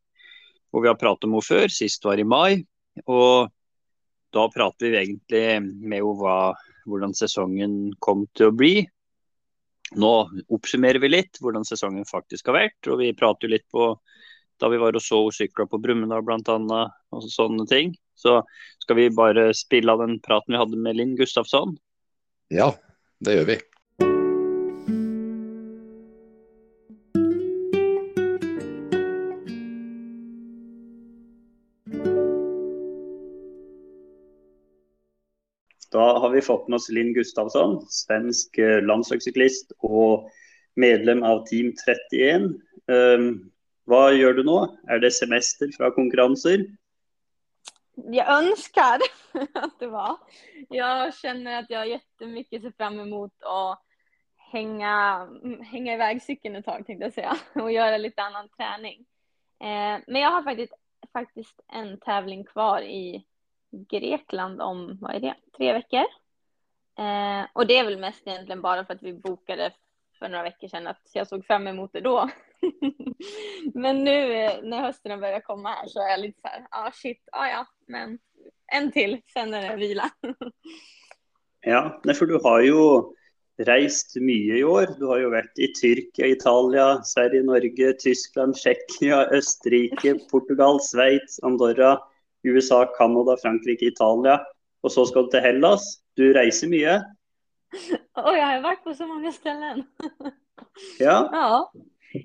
Og 0.73 0.83
vi 0.83 0.89
har 0.89 0.97
pratet 1.01 1.27
om 1.27 1.37
henne 1.37 1.45
før, 1.45 1.71
sist 1.73 2.05
var 2.05 2.21
i 2.21 2.27
mai. 2.27 2.61
Og 3.05 3.49
da 4.35 4.45
prater 4.53 4.91
vi 4.91 4.97
egentlig 4.97 5.43
med 5.61 6.01
henne 6.01 6.43
hvordan 6.89 7.13
sesongen 7.17 7.93
kom 8.01 8.25
til 8.37 8.49
å 8.49 8.55
bli. 8.55 8.73
Nå 9.99 10.13
oppsummerer 10.53 11.01
vi 11.01 11.09
litt 11.09 11.39
hvordan 11.41 11.65
sesongen 11.65 12.05
faktisk 12.09 12.49
har 12.49 12.59
vært. 12.59 12.89
Og 12.89 13.01
vi 13.01 13.13
prater 13.17 13.51
litt 13.51 13.67
på 13.73 13.91
da 14.59 14.69
vi 14.69 14.77
var 14.81 14.95
og 14.95 15.01
så 15.01 15.21
och 15.25 15.33
sykla 15.33 15.65
på 15.65 15.77
Brumunddal 15.77 16.23
bl.a. 16.23 16.81
og 17.11 17.29
sånne 17.31 17.65
ting. 17.67 17.95
Så 18.15 18.41
skal 18.83 18.95
vi 18.95 19.09
bare 19.09 19.53
spille 19.55 19.91
av 19.91 20.03
den 20.03 20.19
praten 20.19 20.53
vi 20.53 20.59
hadde 20.59 20.77
med 20.77 20.97
Linn 20.99 21.15
Gustafsson. 21.15 21.77
Ja, 22.51 22.73
det 23.23 23.37
gjør 23.37 23.47
vi. 23.53 23.59
Vi 36.39 36.45
fått 36.45 36.67
med 36.67 36.75
oss 36.75 36.89
Linn 36.89 37.13
Gustavsson, 37.13 37.85
svensk 37.89 38.57
eh, 38.57 38.81
landslagscyklist 38.81 39.71
och 39.77 40.29
medlem 40.75 41.23
av 41.23 41.45
Team 41.45 41.73
31. 41.85 42.41
Um, 42.87 43.51
vad 43.83 44.15
gör 44.15 44.33
du 44.33 44.43
nu? 44.43 44.93
Är 44.93 44.99
det 44.99 45.11
semester 45.11 45.69
från 45.77 45.91
konkurrenser? 45.91 46.65
Jag 47.95 48.43
önskar 48.43 48.99
att 49.53 49.79
det 49.79 49.87
var. 49.87 50.17
Jag 50.69 51.15
känner 51.15 51.59
att 51.59 51.69
jag 51.69 51.89
jättemycket 51.89 52.61
ser 52.61 52.71
fram 52.71 52.99
emot 52.99 53.33
att 53.39 53.81
hänga, 54.51 55.27
hänga 55.71 55.93
iväg 55.93 56.21
cykeln 56.21 56.55
ett 56.55 56.65
tag 56.65 56.85
tänkte 56.85 57.05
jag 57.05 57.13
säga 57.13 57.37
och 57.63 57.71
göra 57.71 57.97
lite 57.97 58.21
annan 58.21 58.49
träning. 58.49 59.05
Eh, 59.59 60.03
men 60.07 60.21
jag 60.21 60.31
har 60.31 60.43
faktiskt, 60.43 60.73
faktiskt 61.13 61.59
en 61.67 61.99
tävling 61.99 62.43
kvar 62.43 62.81
i 62.81 63.25
Grekland 63.71 64.61
om, 64.61 64.97
vad 65.01 65.15
är 65.15 65.19
det, 65.19 65.35
tre 65.57 65.73
veckor. 65.73 66.05
Eh, 66.99 67.47
och 67.53 67.67
det 67.67 67.77
är 67.77 67.83
väl 67.83 67.99
mest 67.99 68.27
egentligen 68.27 68.61
bara 68.61 68.85
för 68.85 68.93
att 68.93 69.03
vi 69.03 69.13
bokade 69.13 69.73
för 70.19 70.29
några 70.29 70.43
veckor 70.43 70.67
sedan 70.67 70.87
att 70.87 71.09
jag 71.13 71.27
såg 71.27 71.45
fram 71.45 71.67
emot 71.67 71.93
det 71.93 72.01
då. 72.01 72.29
men 73.73 74.03
nu 74.03 74.33
eh, 74.33 74.63
när 74.63 74.81
hösten 74.81 75.19
börjar 75.19 75.39
komma 75.39 75.69
här 75.69 75.87
så 75.87 75.99
är 75.99 76.09
jag 76.09 76.19
lite 76.19 76.41
så 76.41 76.47
här, 76.47 76.67
ja 76.71 76.87
ah, 76.87 76.91
shit, 76.91 77.29
ah, 77.31 77.47
ja, 77.47 77.65
men 77.87 78.19
en 78.71 78.91
till, 78.91 79.21
sen 79.33 79.53
är 79.53 79.69
det 79.69 79.75
vila. 79.75 80.09
ja, 81.61 82.01
för 82.15 82.25
du 82.25 82.39
har 82.43 82.61
ju 82.61 83.01
rest 83.65 84.15
mycket 84.15 84.57
i 84.57 84.63
år. 84.63 84.87
Du 84.99 85.05
har 85.05 85.19
ju 85.19 85.29
varit 85.29 85.59
i 85.59 85.73
Tyrkia, 85.73 86.27
Italien, 86.27 87.03
Sverige, 87.03 87.43
Norge, 87.43 87.93
Tyskland, 87.93 88.57
Tjeckien, 88.57 89.19
Österrike, 89.19 90.19
Portugal, 90.31 90.79
Schweiz, 90.79 91.39
Andorra, 91.43 91.99
USA, 92.43 92.85
Kanada, 92.85 93.37
Frankrike, 93.41 93.85
Italien. 93.85 94.39
Och 94.81 94.91
så 94.91 95.05
ska 95.05 95.21
du 95.21 95.27
till 95.27 95.39
Hellas. 95.39 96.01
Du 96.13 96.33
reser 96.33 96.67
mycket. 96.67 97.01
Och 98.13 98.37
jag 98.37 98.45
har 98.45 98.61
varit 98.61 98.83
på 98.83 98.93
så 98.93 99.07
många 99.07 99.31
ställen. 99.31 99.83
Ja. 100.99 101.29
Ja. 101.31 101.71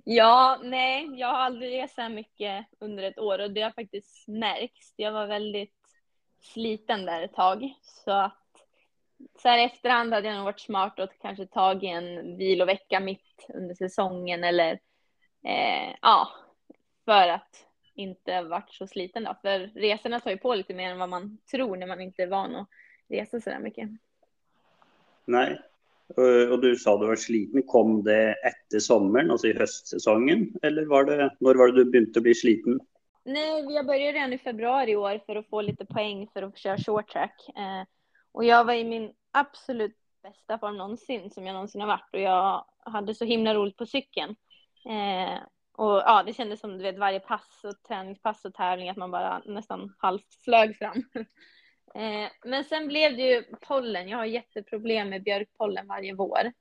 Ja, 0.04 0.61
nej, 0.62 1.08
jag 1.14 1.28
har 1.28 1.38
aldrig 1.38 1.82
rest 1.82 1.94
så 1.94 2.00
här 2.00 2.08
mycket 2.08 2.66
under 2.80 3.02
ett 3.02 3.18
år 3.18 3.38
och 3.38 3.50
det 3.50 3.61
har 3.61 3.70
faktiskt 3.70 4.28
märkts. 4.28 4.94
Jag 4.96 5.12
var 5.12 5.26
väldigt 5.26 5.75
sliten 6.40 7.04
där 7.04 7.23
ett 7.23 7.34
tag 7.34 7.75
så 7.82 8.11
att 8.11 8.44
så 9.42 9.49
här 9.49 9.58
efterhand 9.58 10.12
hade 10.12 10.28
jag 10.28 10.37
nog 10.37 10.44
varit 10.44 10.61
smart 10.61 10.99
och 10.99 11.11
kanske 11.20 11.46
tagit 11.46 11.90
en 11.90 12.37
vilovecka 12.37 13.00
mitt 13.00 13.46
under 13.54 13.75
säsongen 13.75 14.44
eller 14.44 14.73
eh, 15.44 15.94
ja, 16.02 16.28
för 17.04 17.28
att 17.28 17.66
inte 17.94 18.42
varit 18.42 18.72
så 18.72 18.86
sliten 18.86 19.24
då. 19.24 19.36
För 19.42 19.58
resorna 19.74 20.20
tar 20.20 20.30
ju 20.30 20.36
på 20.36 20.54
lite 20.54 20.74
mer 20.74 20.90
än 20.90 20.98
vad 20.98 21.08
man 21.08 21.38
tror 21.50 21.76
när 21.76 21.86
man 21.86 22.00
inte 22.00 22.22
är 22.22 22.26
van 22.26 22.56
att 22.56 22.68
resa 23.08 23.40
så 23.40 23.50
där 23.50 23.58
mycket. 23.58 23.90
Nej, 25.24 25.60
och 26.50 26.60
du 26.60 26.76
sa 26.76 26.98
du 26.98 27.06
var 27.06 27.16
sliten. 27.16 27.62
Kom 27.62 28.04
det 28.04 28.32
efter 28.32 28.78
sommaren, 28.78 29.30
alltså 29.30 29.46
i 29.46 29.58
höstsäsongen? 29.58 30.52
Eller 30.62 30.84
var 30.84 31.04
det, 31.04 31.16
när 31.40 31.54
var 31.54 31.66
det 31.66 31.84
du 31.84 31.90
började 31.90 32.20
bli 32.20 32.34
sliten? 32.34 32.80
Nej, 33.24 33.74
jag 33.74 33.86
började 33.86 34.18
redan 34.18 34.32
i 34.32 34.38
februari 34.38 34.90
i 34.90 34.96
år 34.96 35.20
för 35.26 35.36
att 35.36 35.48
få 35.48 35.60
lite 35.60 35.86
poäng 35.86 36.28
för 36.32 36.42
att 36.42 36.58
köra 36.58 36.78
short 36.78 37.08
track. 37.08 37.48
Eh, 37.48 37.86
och 38.32 38.44
jag 38.44 38.64
var 38.64 38.74
i 38.74 38.84
min 38.84 39.12
absolut 39.30 39.96
bästa 40.22 40.58
form 40.58 40.76
någonsin 40.76 41.30
som 41.30 41.46
jag 41.46 41.54
någonsin 41.54 41.80
har 41.80 41.88
varit 41.88 42.08
och 42.12 42.20
jag 42.20 42.64
hade 42.80 43.14
så 43.14 43.24
himla 43.24 43.54
roligt 43.54 43.76
på 43.76 43.86
cykeln. 43.86 44.36
Eh, 44.84 45.38
och 45.76 45.96
ja, 45.96 46.22
det 46.26 46.32
kändes 46.32 46.60
som 46.60 46.78
du 46.78 46.84
vet 46.84 46.98
varje 46.98 47.20
pass 47.20 47.64
och 47.64 47.82
träningspass 47.88 48.44
och 48.44 48.54
tävling 48.54 48.88
att 48.88 48.96
man 48.96 49.10
bara 49.10 49.42
nästan 49.44 49.94
halvt 49.98 50.34
flög 50.44 50.76
fram. 50.76 51.04
eh, 51.94 52.30
men 52.44 52.64
sen 52.64 52.88
blev 52.88 53.16
det 53.16 53.22
ju 53.22 53.44
pollen. 53.60 54.08
Jag 54.08 54.18
har 54.18 54.24
jätteproblem 54.24 55.08
med 55.08 55.22
björkpollen 55.22 55.86
varje 55.86 56.14
vår. 56.14 56.52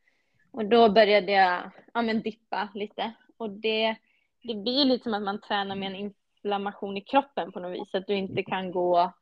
Och 0.52 0.66
då 0.66 0.90
började 0.90 1.32
jag 1.32 1.72
ja, 1.94 2.02
men 2.02 2.22
dippa 2.22 2.70
lite. 2.74 3.14
Och 3.38 3.50
det, 3.50 3.96
det 4.44 4.56
blir 4.56 4.86
lite 4.86 5.04
som 5.04 5.14
att 5.14 5.24
man 5.24 5.42
tränar 5.42 5.76
med 5.76 5.88
en 5.88 5.96
inflammation 5.96 6.98
i 6.98 7.02
kroppen 7.02 7.52
på 7.52 7.60
något 7.60 7.82
vis. 7.82 7.96
Att 7.96 8.08
du 8.08 8.16
inte 8.16 8.44
kan 8.44 8.72
gå 8.72 9.14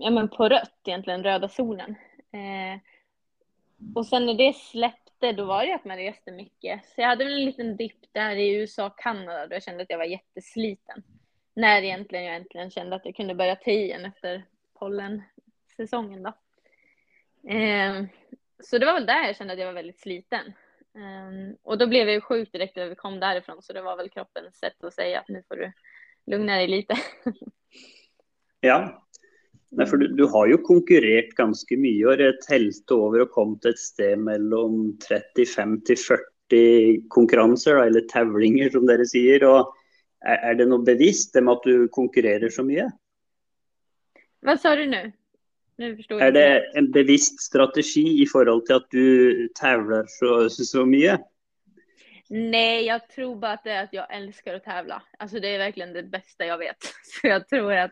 ja, 0.00 0.10
men 0.10 0.28
på 0.28 0.48
rött 0.48 0.80
egentligen, 0.84 1.22
röda 1.22 1.48
zonen. 1.48 1.94
Eh, 2.32 2.80
och 3.94 4.06
sen 4.06 4.26
när 4.26 4.34
det 4.34 4.52
släppte, 5.18 5.42
då 5.42 5.44
var 5.44 5.66
det 5.66 5.74
att 5.74 5.84
man 5.84 5.96
reste 5.96 6.32
mycket. 6.32 6.84
Så 6.84 7.00
jag 7.00 7.08
hade 7.08 7.24
en 7.24 7.44
liten 7.44 7.76
dipp 7.76 8.12
där 8.12 8.36
i 8.36 8.54
USA 8.54 8.86
och 8.86 8.98
Kanada 8.98 9.46
då 9.46 9.54
jag 9.54 9.62
kände 9.62 9.82
att 9.82 9.90
jag 9.90 9.98
var 9.98 10.04
jättesliten. 10.04 11.02
När 11.54 11.82
egentligen 11.82 12.24
jag 12.24 12.36
äntligen 12.36 12.70
kände 12.70 12.96
att 12.96 13.04
jag 13.04 13.16
kunde 13.16 13.34
börja 13.34 13.56
ta 13.56 13.70
igen 13.70 14.04
efter 14.04 14.44
pollensäsongen 14.78 16.22
då. 16.22 16.32
Eh, 17.50 18.04
så 18.60 18.78
det 18.78 18.86
var 18.86 18.94
väl 18.94 19.06
där 19.06 19.26
jag 19.26 19.36
kände 19.36 19.52
att 19.52 19.58
jag 19.58 19.66
var 19.66 19.72
väldigt 19.72 20.00
sliten. 20.00 20.52
Um, 20.94 21.56
och 21.62 21.78
då 21.78 21.86
blev 21.86 22.08
jag 22.08 22.22
sjuk 22.22 22.52
direkt 22.52 22.76
när 22.76 22.86
vi 22.86 22.94
kom 22.94 23.20
därifrån 23.20 23.62
så 23.62 23.72
det 23.72 23.82
var 23.82 23.96
väl 23.96 24.10
kroppens 24.10 24.58
sätt 24.58 24.84
att 24.84 24.94
säga 24.94 25.20
att 25.20 25.28
nu 25.28 25.42
får 25.48 25.56
du 25.56 25.72
lugna 26.26 26.56
dig 26.56 26.68
lite. 26.68 26.94
ja, 28.60 29.05
Nej, 29.70 29.86
för 29.86 29.96
du, 29.96 30.08
du, 30.08 30.24
har 30.24 30.46
ju 30.46 30.56
konkurrerat 30.56 31.28
ganska 31.28 31.76
mycket 31.76 32.08
och 32.08 32.16
det 32.16 32.42
tälte 32.42 32.94
över 32.94 33.20
och 33.20 33.30
kom 33.30 33.60
sted 33.76 34.18
mellan 34.18 34.98
35 35.08 35.80
till 35.80 35.96
40 36.48 37.08
konkurrenser 37.08 37.76
eller 37.76 38.00
tävlingar 38.00 38.70
som 38.70 38.86
det 38.86 39.06
säger. 39.06 39.44
Och 39.44 39.74
är, 40.20 40.50
är 40.50 40.54
det 40.54 40.66
något 40.66 40.84
bevisst 40.84 41.34
med 41.34 41.48
att 41.48 41.62
du 41.62 41.88
konkurrerar 41.88 42.48
så 42.48 42.62
mycket? 42.62 42.92
Vad 44.40 44.60
sa 44.60 44.76
du 44.76 44.86
nu? 44.86 45.12
nu 45.78 45.96
förstår 45.96 46.20
är 46.20 46.32
det 46.32 46.72
en 46.74 46.90
bevisst 46.90 47.40
strategi 47.40 48.22
i 48.22 48.26
förhållande 48.26 48.66
till 48.66 48.74
att 48.74 48.90
du 48.90 49.48
tävlar 49.48 50.04
så, 50.08 50.50
så 50.50 50.86
mycket? 50.86 51.20
Nej, 52.28 52.86
jag 52.86 53.08
tror 53.08 53.36
bara 53.36 53.52
att 53.52 53.64
det 53.64 53.70
är 53.70 53.84
att 53.84 53.92
jag 53.92 54.14
älskar 54.16 54.54
att 54.54 54.64
tävla. 54.64 55.02
Alltså 55.18 55.40
det 55.40 55.48
är 55.48 55.58
verkligen 55.58 55.92
det 55.92 56.02
bästa 56.02 56.46
jag 56.46 56.58
vet. 56.58 56.76
Så 57.02 57.26
jag 57.26 57.48
tror 57.48 57.72
att 57.72 57.90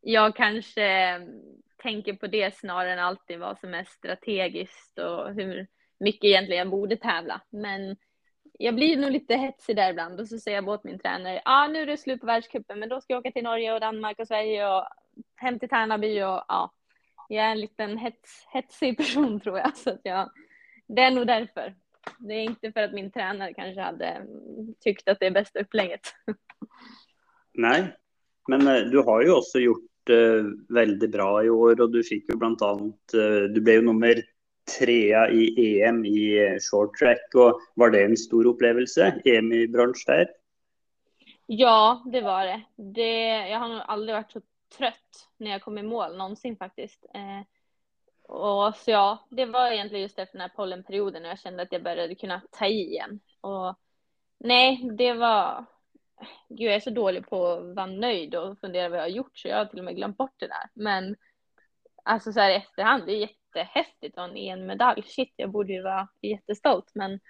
jag 0.00 0.36
kanske 0.36 0.84
mm, 0.84 1.42
tänker 1.82 2.12
på 2.12 2.26
det 2.26 2.54
snarare 2.54 2.92
än 2.92 2.98
alltid 2.98 3.38
vad 3.38 3.58
som 3.58 3.74
är 3.74 3.84
strategiskt 3.84 4.98
och 4.98 5.34
hur 5.34 5.66
mycket 6.00 6.24
egentligen 6.24 6.58
jag 6.58 6.70
borde 6.70 6.96
tävla. 6.96 7.40
Men 7.50 7.96
jag 8.58 8.74
blir 8.74 8.96
nog 8.96 9.10
lite 9.10 9.34
hetsig 9.34 9.76
där 9.76 9.90
ibland 9.90 10.20
och 10.20 10.28
så 10.28 10.38
säger 10.38 10.56
jag 10.56 10.68
åt 10.68 10.84
min 10.84 10.98
tränare, 10.98 11.34
ja 11.34 11.40
ah, 11.44 11.66
nu 11.66 11.82
är 11.82 11.86
det 11.86 11.96
slut 11.96 12.20
på 12.20 12.26
världscupen 12.26 12.78
men 12.78 12.88
då 12.88 13.00
ska 13.00 13.12
jag 13.12 13.20
åka 13.20 13.30
till 13.30 13.44
Norge 13.44 13.74
och 13.74 13.80
Danmark 13.80 14.18
och 14.18 14.26
Sverige 14.26 14.68
och 14.68 14.88
hem 15.36 15.58
till 15.58 15.68
Tärnaby 15.68 16.22
och 16.22 16.44
ja, 16.48 16.72
jag 17.28 17.46
är 17.46 17.50
en 17.50 17.60
liten 17.60 17.98
hets, 17.98 18.46
hetsig 18.52 18.96
person 18.96 19.40
tror 19.40 19.58
jag 19.58 19.76
så 19.76 19.90
att 19.90 20.00
jag, 20.02 20.30
det 20.88 21.02
är 21.02 21.10
nog 21.10 21.26
därför. 21.26 21.74
Det 22.18 22.34
är 22.34 22.42
inte 22.42 22.72
för 22.72 22.82
att 22.82 22.92
min 22.92 23.10
tränare 23.10 23.54
kanske 23.54 23.80
hade 23.80 24.06
mm, 24.06 24.74
tyckt 24.80 25.08
att 25.08 25.20
det 25.20 25.26
är 25.26 25.30
bästa 25.30 25.60
upplägget. 25.60 26.14
Nej, 27.54 27.96
men 28.48 28.66
eh, 28.66 28.80
du 28.80 28.98
har 28.98 29.22
ju 29.22 29.32
också 29.32 29.58
gjort 29.58 30.10
eh, 30.10 30.44
väldigt 30.68 31.10
bra 31.10 31.44
i 31.44 31.50
år 31.50 31.80
och 31.80 31.90
du 31.90 32.02
fick 32.04 32.28
ju 32.28 32.36
bland 32.36 32.62
annat, 32.62 33.14
eh, 33.14 33.40
du 33.54 33.60
blev 33.60 33.74
ju 33.74 33.82
nummer 33.82 34.22
trea 34.78 35.30
i 35.30 35.80
EM 35.82 36.04
i 36.04 36.46
eh, 36.46 36.58
short 36.70 36.98
track 36.98 37.34
och 37.34 37.60
var 37.74 37.90
det 37.90 38.04
en 38.04 38.16
stor 38.16 38.46
upplevelse, 38.46 39.20
EM 39.24 39.52
i 39.52 39.68
brunch 39.68 40.04
där? 40.06 40.28
Ja, 41.46 42.02
det 42.12 42.20
var 42.20 42.44
det. 42.44 42.62
det. 42.76 43.48
Jag 43.48 43.58
har 43.58 43.68
nog 43.68 43.80
aldrig 43.86 44.14
varit 44.14 44.32
så 44.32 44.40
trött 44.78 45.28
när 45.36 45.50
jag 45.50 45.62
kom 45.62 45.78
i 45.78 45.82
mål 45.82 46.16
någonsin 46.16 46.56
faktiskt. 46.56 47.06
Eh, 47.14 47.46
och 48.28 48.74
så 48.74 48.90
ja, 48.90 49.26
det 49.30 49.46
var 49.46 49.70
egentligen 49.70 50.02
just 50.02 50.18
efter 50.18 50.38
den 50.38 50.48
här 50.50 50.56
pollenperioden 50.56 51.22
när 51.22 51.28
jag 51.28 51.38
kände 51.38 51.62
att 51.62 51.72
jag 51.72 51.82
började 51.82 52.14
kunna 52.14 52.42
ta 52.50 52.66
i 52.66 52.70
igen. 52.70 53.20
Och 53.40 53.78
nej, 54.38 54.90
det 54.98 55.12
var, 55.12 55.64
gud 56.48 56.68
jag 56.68 56.74
är 56.74 56.80
så 56.80 56.90
dålig 56.90 57.26
på 57.26 57.46
att 57.46 57.74
vara 57.76 57.86
nöjd 57.86 58.34
och 58.34 58.58
fundera 58.58 58.88
vad 58.88 58.98
jag 58.98 59.02
har 59.02 59.08
gjort 59.08 59.38
så 59.38 59.48
jag 59.48 59.56
har 59.56 59.64
till 59.64 59.78
och 59.78 59.84
med 59.84 59.96
glömt 59.96 60.16
bort 60.16 60.34
det 60.36 60.46
där. 60.46 60.70
Men 60.74 61.16
alltså 62.02 62.32
så 62.32 62.40
här 62.40 62.50
i 62.50 62.54
efterhand, 62.54 63.02
det 63.06 63.12
är 63.12 63.20
jättehäftigt 63.20 64.18
att 64.18 64.30
ha 64.30 64.36
en 64.36 64.66
medalj. 64.66 65.02
Shit, 65.02 65.32
jag 65.36 65.50
borde 65.50 65.72
ju 65.72 65.82
vara 65.82 66.08
jättestolt 66.22 66.90
men 66.94 67.20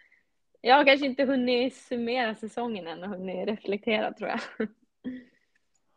jag 0.61 0.77
har 0.77 0.85
kanske 0.85 1.07
inte 1.07 1.25
hunnit 1.25 1.77
summera 1.77 2.35
säsongen 2.35 2.87
än 2.87 3.03
och 3.03 3.09
hunnit 3.09 3.49
reflektera 3.49 4.13
tror 4.13 4.29
jag. 4.29 4.41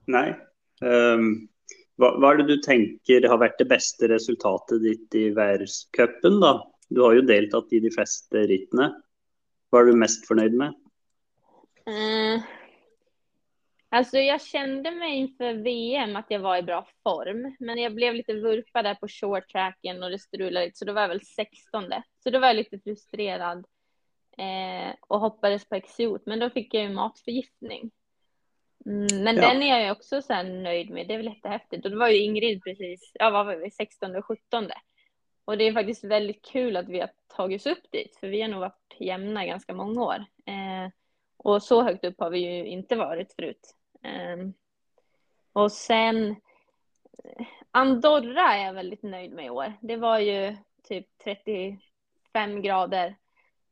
Nej. 0.06 0.40
Um, 0.82 1.48
vad, 1.96 2.22
vad 2.22 2.34
är 2.34 2.38
det 2.38 2.48
du 2.48 2.58
tänker 2.58 3.28
har 3.28 3.38
varit 3.38 3.58
det 3.58 3.66
bästa 3.66 4.08
resultatet 4.08 4.82
ditt 4.84 5.16
i 5.16 5.30
världscupen 5.30 6.40
då? 6.40 6.76
Du 6.90 7.02
har 7.02 7.14
ju 7.14 7.22
deltagit 7.22 7.74
i 7.74 7.80
de 7.80 7.92
flesta 7.92 8.38
ritten. 8.38 9.02
Vad 9.70 9.82
är 9.82 9.86
du 9.86 9.98
mest 9.98 10.28
förnöjd 10.28 10.54
med? 10.54 10.74
Mm. 11.86 12.42
Alltså 13.94 14.18
jag 14.18 14.42
kände 14.42 14.92
mig 14.92 15.18
inför 15.18 15.54
VM 15.54 16.16
att 16.16 16.26
jag 16.30 16.40
var 16.40 16.58
i 16.58 16.64
bra 16.64 16.88
form, 17.04 17.56
men 17.60 17.78
jag 17.78 17.96
blev 17.96 18.14
lite 18.14 18.34
vurpad 18.34 18.86
där 18.86 18.96
på 18.96 19.08
short 19.08 19.48
tracken 19.52 20.04
och 20.04 20.10
det 20.10 20.20
strulade 20.20 20.66
lite, 20.66 20.78
så 20.78 20.86
då 20.86 20.94
var 20.94 21.02
jag 21.02 21.10
väl 21.10 21.26
16. 21.26 21.84
Så 22.24 22.30
då 22.30 22.40
var 22.40 22.48
jag 22.48 22.56
lite 22.56 22.80
frustrerad 22.80 23.66
eh, 24.38 24.96
och 25.02 25.20
hoppades 25.20 25.70
på 25.70 25.76
exot, 25.76 26.26
men 26.26 26.40
då 26.40 26.50
fick 26.50 26.74
jag 26.74 26.84
ju 26.84 26.90
matförgiftning. 26.90 27.92
Mm, 28.86 29.24
men 29.24 29.36
ja. 29.36 29.42
den 29.42 29.64
är 29.64 29.68
jag 29.68 29.84
ju 29.84 29.92
också 29.92 30.22
så 30.22 30.44
nöjd 30.44 30.90
med, 30.90 31.08
det 31.08 31.14
är 31.14 31.18
väl 31.18 31.34
jättehäftigt. 31.34 31.86
Och 31.86 31.92
det 31.92 31.98
var 31.98 32.10
ju 32.10 32.18
Ingrid 32.18 32.64
precis, 32.64 33.12
ja 33.14 33.30
vad 33.30 33.46
var 33.46 33.56
vi, 33.56 33.72
16 33.72 34.16
och 34.16 34.26
17. 34.26 34.70
Och 35.46 35.58
det 35.58 35.68
är 35.68 35.74
faktiskt 35.74 36.04
väldigt 36.04 36.46
kul 36.46 36.78
att 36.78 36.90
vi 36.90 37.00
har 37.00 37.10
tagit 37.28 37.62
oss 37.62 37.68
upp 37.68 37.92
dit, 37.92 38.18
för 38.20 38.28
vi 38.28 38.42
har 38.42 38.50
nog 38.50 38.60
varit 38.60 38.96
jämna 39.00 39.46
ganska 39.46 39.74
många 39.74 40.02
år. 40.02 40.26
Eh, 40.46 40.92
och 41.38 41.64
så 41.64 41.82
högt 41.82 42.06
upp 42.06 42.20
har 42.20 42.30
vi 42.30 42.40
ju 42.40 42.66
inte 42.66 42.96
varit 42.96 43.34
förut. 43.34 43.76
Um, 44.04 44.54
och 45.54 45.72
sen 45.72 46.36
Andorra 47.72 48.54
är 48.54 48.66
jag 48.66 48.74
väldigt 48.74 49.04
nöjd 49.04 49.32
med 49.32 49.46
i 49.46 49.50
år. 49.50 49.74
Det 49.82 49.96
var 49.96 50.20
ju 50.20 50.56
typ 50.84 51.08
35 51.24 52.62
grader 52.62 53.16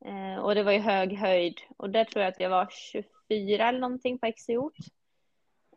uh, 0.06 0.40
och 0.40 0.56
det 0.56 0.64
var 0.64 0.72
ju 0.72 0.80
hög 0.80 1.14
höjd 1.14 1.60
och 1.78 1.90
där 1.90 2.04
tror 2.04 2.24
jag 2.24 2.32
att 2.32 2.40
jag 2.40 2.50
var 2.50 2.68
24 2.72 3.70
eller 3.70 3.80
någonting 3.80 4.20
på 4.20 4.32
XCO. 4.32 4.72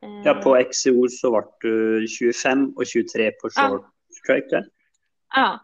Uh, 0.05 0.23
ja, 0.25 0.35
på 0.35 0.65
XCO 0.71 1.09
så 1.09 1.31
var 1.31 1.45
du 1.61 2.07
25 2.09 2.73
och 2.77 2.87
23 2.87 3.31
på 3.31 3.51
short 3.51 3.87
track 4.27 4.45
där. 4.51 4.65
Ja, 5.35 5.61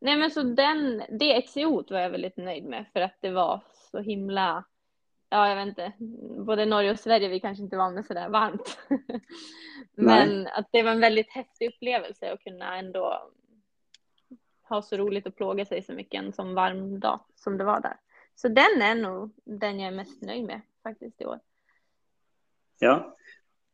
nej 0.00 0.16
men 0.16 0.30
så 0.30 0.42
den, 0.42 1.02
det 1.18 1.42
XCO 1.42 1.84
var 1.90 2.00
jag 2.00 2.10
väldigt 2.10 2.36
nöjd 2.36 2.64
med 2.64 2.84
för 2.92 3.00
att 3.00 3.18
det 3.20 3.30
var 3.30 3.62
så 3.90 3.98
himla 3.98 4.64
ja, 5.30 5.48
jag 5.48 5.56
vet 5.56 5.68
inte, 5.68 5.92
både 6.46 6.66
Norge 6.66 6.90
och 6.90 6.98
Sverige, 6.98 7.28
vi 7.28 7.40
kanske 7.40 7.64
inte 7.64 7.76
var 7.76 7.90
med 7.90 8.04
sådär 8.04 8.28
varmt. 8.28 8.78
Men 9.94 10.42
Nej. 10.42 10.52
att 10.54 10.68
det 10.72 10.82
var 10.82 10.90
en 10.90 11.00
väldigt 11.00 11.30
häftig 11.30 11.68
upplevelse 11.68 12.32
att 12.32 12.44
kunna 12.44 12.78
ändå 12.78 13.30
ha 14.68 14.82
så 14.82 14.96
roligt 14.96 15.26
och 15.26 15.36
plåga 15.36 15.64
sig 15.64 15.82
så 15.82 15.92
mycket 15.92 16.22
en 16.22 16.32
sån 16.32 16.54
varm 16.54 17.00
dag 17.00 17.20
som 17.34 17.58
det 17.58 17.64
var 17.64 17.80
där. 17.80 17.96
Så 18.34 18.48
den 18.48 18.82
är 18.82 18.94
nog 18.94 19.32
den 19.44 19.80
jag 19.80 19.92
är 19.92 19.96
mest 19.96 20.22
nöjd 20.22 20.44
med 20.44 20.60
faktiskt 20.82 21.20
i 21.20 21.24
år. 21.24 21.40
Ja, 22.78 23.16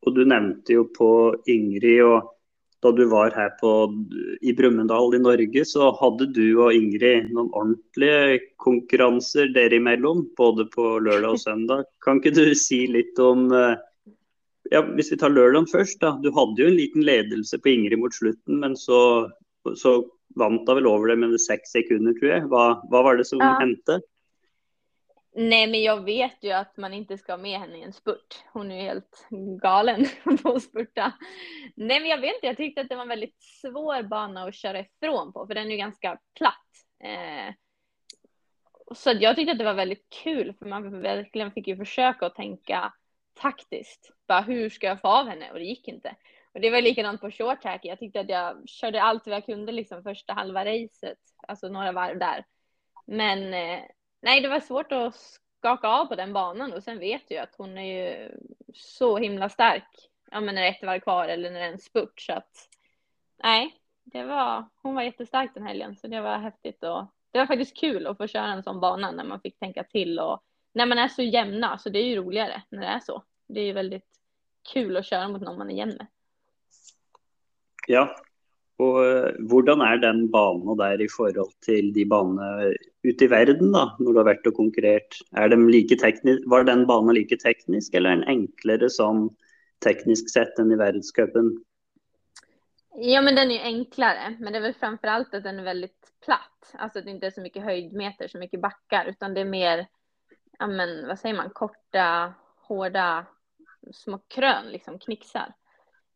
och 0.01 0.15
du 0.15 0.25
nämnde 0.25 0.73
ju 0.73 0.85
på 0.85 1.37
Ingrid 1.47 2.03
och 2.03 2.41
då 2.85 2.93
du 2.93 3.05
var 3.05 3.31
här 3.31 3.51
på, 3.51 3.95
i 4.41 4.53
Brumunddal 4.53 5.15
i 5.15 5.19
Norge 5.19 5.65
så 5.65 5.97
hade 6.01 6.27
du 6.27 6.59
och 6.59 6.73
Ingrid 6.73 7.33
någon 7.33 7.53
ordentliga 7.53 8.39
konkurrenser 8.57 9.47
däremellan, 9.47 10.29
både 10.37 10.65
på 10.65 10.99
lördag 10.99 11.31
och 11.31 11.41
söndag. 11.41 11.85
Kan 12.05 12.17
inte 12.17 12.31
du 12.31 12.55
säga 12.55 12.91
lite 12.91 13.23
om 13.23 13.53
eh, 13.53 13.75
ja, 14.71 14.83
Hvis 14.83 15.13
vi 15.13 15.17
tar 15.17 15.31
lørdagen 15.31 15.67
først, 15.67 16.01
da. 16.01 16.19
Du 16.23 16.31
hadde 16.33 16.63
jo 16.63 16.69
en 16.69 16.77
liten 16.77 17.03
ledelse 17.03 17.59
på 17.59 17.69
Ingrid 17.69 17.99
mot 17.99 18.15
slutten, 18.15 18.61
men 18.61 18.77
så, 18.77 19.31
så 19.77 19.95
vant 20.37 20.69
hun 20.69 20.77
vel 20.77 20.87
over 20.87 21.09
det 21.09 21.17
med 21.17 21.41
sex 21.41 21.73
sekunder, 21.73 22.13
tror 22.13 22.31
jag. 22.31 22.49
Vad, 22.49 22.85
vad 22.91 23.05
var 23.05 23.17
det 23.17 23.25
som 23.25 23.41
ja. 23.41 23.57
hände? 23.61 24.01
Nej, 25.37 25.67
men 25.67 25.83
jag 25.83 26.05
vet 26.05 26.45
ju 26.45 26.51
att 26.51 26.77
man 26.77 26.95
inte 26.95 27.19
ska 27.19 27.33
ha 27.33 27.37
med 27.37 27.61
henne 27.61 27.79
i 27.79 27.83
en 27.83 27.93
spurt. 27.93 28.43
Hon 28.53 28.71
är 28.71 28.77
ju 28.77 28.83
helt 28.83 29.27
galen 29.63 30.07
på 30.43 30.53
att 30.53 30.63
spurta. 30.63 31.13
Nej, 31.77 32.01
men 32.01 32.09
jag 32.09 32.21
vet 32.21 32.35
inte. 32.35 32.47
Jag 32.47 32.57
tyckte 32.57 32.81
att 32.81 32.89
det 32.89 32.95
var 32.95 33.03
en 33.03 33.09
väldigt 33.09 33.43
svår 33.43 34.03
bana 34.03 34.45
att 34.45 34.55
köra 34.55 34.81
ifrån 34.81 35.33
på, 35.33 35.47
för 35.47 35.55
den 35.55 35.67
är 35.67 35.71
ju 35.71 35.77
ganska 35.77 36.19
platt. 36.39 36.71
Eh, 37.05 37.55
så 38.95 39.13
jag 39.21 39.37
tyckte 39.37 39.53
att 39.53 39.59
det 39.59 39.65
var 39.65 39.75
väldigt 39.75 40.07
kul, 40.23 40.55
för 40.59 40.67
man 40.67 41.01
verkligen 41.01 41.53
fick 41.53 41.69
ju 41.69 41.77
försöka 41.77 42.27
att 42.27 42.35
tänka 42.35 42.93
taktiskt. 43.35 44.11
Bara 44.29 44.41
hur 44.41 44.71
ska 44.71 44.87
jag 44.87 45.01
få 45.01 45.09
av 45.09 45.29
henne? 45.29 45.51
Och 45.51 45.59
det 45.59 45.65
gick 45.65 45.89
inte. 45.89 46.17
Och 46.53 46.61
det 46.61 46.71
var 46.71 46.83
likadant 46.83 47.21
på 47.21 47.31
short 47.31 47.63
track. 47.63 47.81
Jag 47.85 47.99
tyckte 47.99 48.21
att 48.21 48.29
jag 48.29 48.69
körde 48.69 49.03
allt 49.03 49.27
vad 49.27 49.37
jag 49.37 49.47
kunde 49.47 49.73
liksom 49.73 50.03
första 50.03 50.33
halva 50.33 50.65
racet, 50.65 51.19
alltså 51.49 51.69
några 51.69 51.93
varv 51.93 52.19
där. 52.19 52.45
Men 53.07 53.55
eh, 53.55 53.81
nej, 54.25 54.41
det 54.41 54.49
var 54.49 54.61
svårt 54.61 54.93
att 54.93 55.15
skaka 55.59 55.89
av 55.89 56.07
på 56.07 56.15
den 56.15 56.33
banan 56.33 56.73
och 56.73 56.83
sen 56.83 56.99
vet 56.99 57.31
jag 57.31 57.43
att 57.43 57.55
hon 57.59 57.79
är 57.79 58.05
ju 58.05 58.31
så 58.75 59.19
himla 59.19 59.49
stark. 59.49 60.11
Ja, 60.31 60.41
men 60.41 60.55
när 60.55 60.63
det 60.63 60.69
är 60.69 60.73
ett 60.73 60.83
varv 60.83 61.01
kvar 61.01 61.29
eller 61.29 61.51
när 61.51 61.61
det 61.61 61.67
är 61.67 61.73
en 61.73 61.79
spurt 61.79 62.21
så 62.21 62.33
att 62.33 62.69
nej, 63.43 63.75
det 64.05 64.25
var, 64.25 64.65
hon 64.83 64.95
var 64.95 65.03
jättestark 65.03 65.51
den 65.55 65.67
helgen 65.67 65.97
så 65.97 66.07
det 66.07 66.21
var 66.21 66.39
häftigt 66.39 66.83
och 66.83 67.07
det 67.31 67.39
var 67.39 67.47
faktiskt 67.47 67.77
kul 67.77 68.07
att 68.07 68.17
få 68.17 68.27
köra 68.27 68.53
en 68.53 68.63
sån 68.63 68.81
bana 68.81 69.11
när 69.11 69.25
man 69.25 69.41
fick 69.41 69.59
tänka 69.59 69.85
till 69.85 70.19
och 70.19 70.43
när 70.73 70.87
man 70.87 70.99
är 70.99 71.09
så 71.09 71.23
jämna 71.23 71.79
så 71.79 71.89
det 71.89 71.99
är 71.99 72.07
ju 72.07 72.17
roligare 72.17 72.63
när 72.69 72.81
det 72.81 72.87
är 72.87 73.01
så. 73.01 73.23
Det 73.47 73.61
är 73.61 73.65
ju 73.65 73.73
väldigt 73.73 74.09
kul 74.73 74.97
att 74.97 75.07
köra 75.07 75.29
mot 75.29 75.43
någon 75.43 75.59
man 75.59 75.71
är 75.71 75.75
jämn 75.75 75.97
med. 75.97 76.07
Ja, 77.87 78.17
och 78.77 78.99
hur 78.99 79.83
är 79.83 79.97
den 79.97 80.31
banan 80.31 80.77
där 80.77 81.01
i 81.01 81.09
förhållande 81.09 81.51
till 81.65 81.93
de 81.93 82.05
banene 82.05 82.75
ute 83.03 83.25
i 83.25 83.27
världen 83.27 83.73
då, 83.73 83.97
när 83.99 84.13
du 84.13 84.17
har 84.17 84.25
varit 84.25 84.47
och 84.47 84.55
konkurrerat? 84.55 85.09
Är 85.33 85.49
de 85.49 86.49
var 86.51 86.65
den 86.65 86.87
banan 86.87 87.15
lika 87.15 87.37
teknisk 87.37 87.95
eller 87.95 88.11
är 88.11 88.17
den 88.17 88.25
enklare 88.25 88.91
sånn 88.91 89.31
tekniskt 89.85 90.31
sett 90.31 90.59
än 90.59 90.73
i 90.73 90.77
verdenscupen? 90.77 91.65
Ja, 92.97 93.23
men 93.23 93.35
den 93.35 93.51
är 93.51 93.63
enklare, 93.63 94.37
men 94.41 94.53
det 94.53 94.59
är 94.59 94.63
väl 94.63 94.75
framför 94.75 95.09
allt 95.09 95.35
att 95.35 95.43
den 95.43 95.59
är 95.59 95.65
väldigt 95.65 96.13
platt. 96.25 96.73
Alltså 96.73 96.99
att 96.99 97.05
det 97.05 97.11
inte 97.11 97.27
är 97.27 97.31
så 97.31 97.41
mycket 97.41 97.63
höjdmeter, 97.63 98.29
så 98.29 98.39
mycket 98.39 98.61
backar, 98.61 99.07
utan 99.07 99.35
det 99.35 99.41
är 99.41 99.45
mer 99.45 99.87
ja 100.59 100.67
men 100.67 101.07
vad 101.07 101.19
säger 101.19 101.35
man, 101.35 101.51
korta, 101.51 102.35
hårda 102.57 103.27
små 103.93 104.19
krön, 104.29 104.67
liksom 104.73 104.99
knixar. 104.99 105.55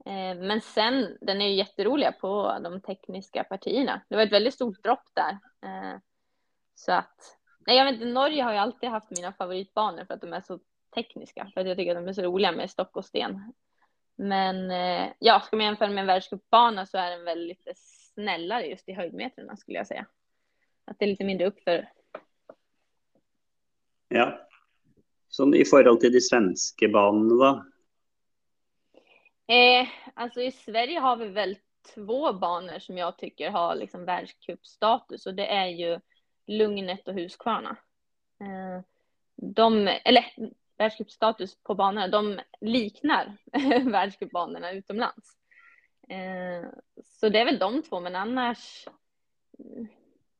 Eh, 0.09 0.39
men 0.39 0.61
sen, 0.61 1.19
den 1.21 1.41
är 1.41 1.49
ju 1.49 1.55
jätteroliga 1.55 2.13
på 2.13 2.59
de 2.63 2.81
tekniska 2.81 3.45
partierna. 3.45 4.01
Det 4.09 4.17
var 4.17 4.23
ett 4.23 4.33
väldigt 4.33 4.55
stort 4.55 4.83
dropp 4.83 5.09
där. 5.15 5.39
Eh, 5.63 5.99
så 6.75 6.93
att, 6.93 7.39
nej 7.67 7.77
jag 7.77 7.85
vet 7.85 7.95
inte, 7.95 8.07
Norge 8.07 8.43
har 8.43 8.53
ju 8.53 8.59
alltid 8.59 8.89
haft 8.89 9.11
mina 9.11 9.33
favoritbanor 9.33 10.05
för 10.05 10.15
att 10.15 10.21
de 10.21 10.33
är 10.33 10.41
så 10.41 10.61
tekniska, 10.95 11.51
för 11.55 11.61
att 11.61 11.67
jag 11.67 11.77
tycker 11.77 11.97
att 11.97 12.05
de 12.05 12.09
är 12.09 12.13
så 12.13 12.23
roliga 12.23 12.53
med 12.53 12.71
stock 12.71 12.97
och 12.97 13.05
sten. 13.05 13.53
Men 14.17 14.71
eh, 14.71 15.13
ja, 15.19 15.41
ska 15.41 15.57
man 15.57 15.67
jämföra 15.67 15.89
med 15.89 15.99
en 15.99 16.07
världscupbana 16.07 16.87
så 16.87 16.99
är 16.99 17.11
den 17.11 17.25
väl 17.25 17.47
lite 17.47 17.73
snällare 17.77 18.67
just 18.67 18.89
i 18.89 18.93
höjdmetrarna 18.93 19.57
skulle 19.57 19.79
jag 19.79 19.87
säga. 19.87 20.07
Att 20.85 20.99
det 20.99 21.05
är 21.05 21.09
lite 21.09 21.25
mindre 21.25 21.47
uppför 21.47 21.89
Ja. 24.09 24.49
Sånn 25.29 25.55
i 25.55 25.65
förhållande 25.65 26.01
till 26.01 26.13
de 26.13 26.21
svenska 26.21 26.89
banorna 26.89 27.35
då? 27.35 27.65
Eh, 29.49 29.89
alltså 30.15 30.41
i 30.43 30.53
Sverige 30.53 30.99
har 30.99 31.17
vi 31.17 31.29
väl 31.29 31.57
två 31.95 32.33
banor 32.33 32.79
som 32.79 32.99
jag 32.99 33.19
tycker 33.19 33.51
har 33.51 33.75
liksom 33.75 34.05
världscupstatus 34.05 35.27
och 35.27 35.35
det 35.35 35.47
är 35.47 35.67
ju 35.67 36.01
Lugnet 36.47 37.09
och 37.09 37.15
Huskvarna. 37.15 37.77
Eh, 38.41 38.85
de, 39.37 39.89
eller 40.05 40.25
världscupstatus 40.79 41.63
på 41.63 41.75
banorna, 41.75 42.09
de 42.09 42.41
liknar 42.61 43.37
världscupbanorna 43.91 44.73
utomlands. 44.73 45.37
Eh, 46.09 46.71
så 47.05 47.29
det 47.29 47.39
är 47.39 47.45
väl 47.45 47.59
de 47.59 47.83
två, 47.83 48.01
men 48.01 48.17
annars 48.17 48.89
mm, 49.59 49.89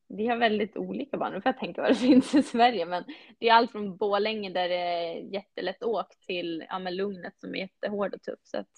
vi 0.07 0.27
har 0.27 0.37
väldigt 0.37 0.77
olika 0.77 1.17
banor 1.17 1.41
får 1.41 1.49
jag 1.49 1.59
tänka 1.59 1.81
vad 1.81 1.91
det 1.91 1.95
finns 2.07 2.35
i 2.35 2.43
Sverige, 2.43 2.85
men 2.85 3.03
det 3.39 3.49
är 3.49 3.53
allt 3.53 3.71
från 3.71 3.97
Bålänge 3.97 4.49
där 4.49 4.69
det 4.69 4.75
är 4.75 5.33
jättelätt 5.33 5.83
åk 5.83 6.19
till 6.19 6.65
ja, 6.69 6.79
Lugnet 6.79 7.39
som 7.39 7.55
är 7.55 7.59
jättehård 7.59 8.13
och 8.13 8.21
tuff. 8.21 8.39
Så 8.43 8.57
att 8.57 8.69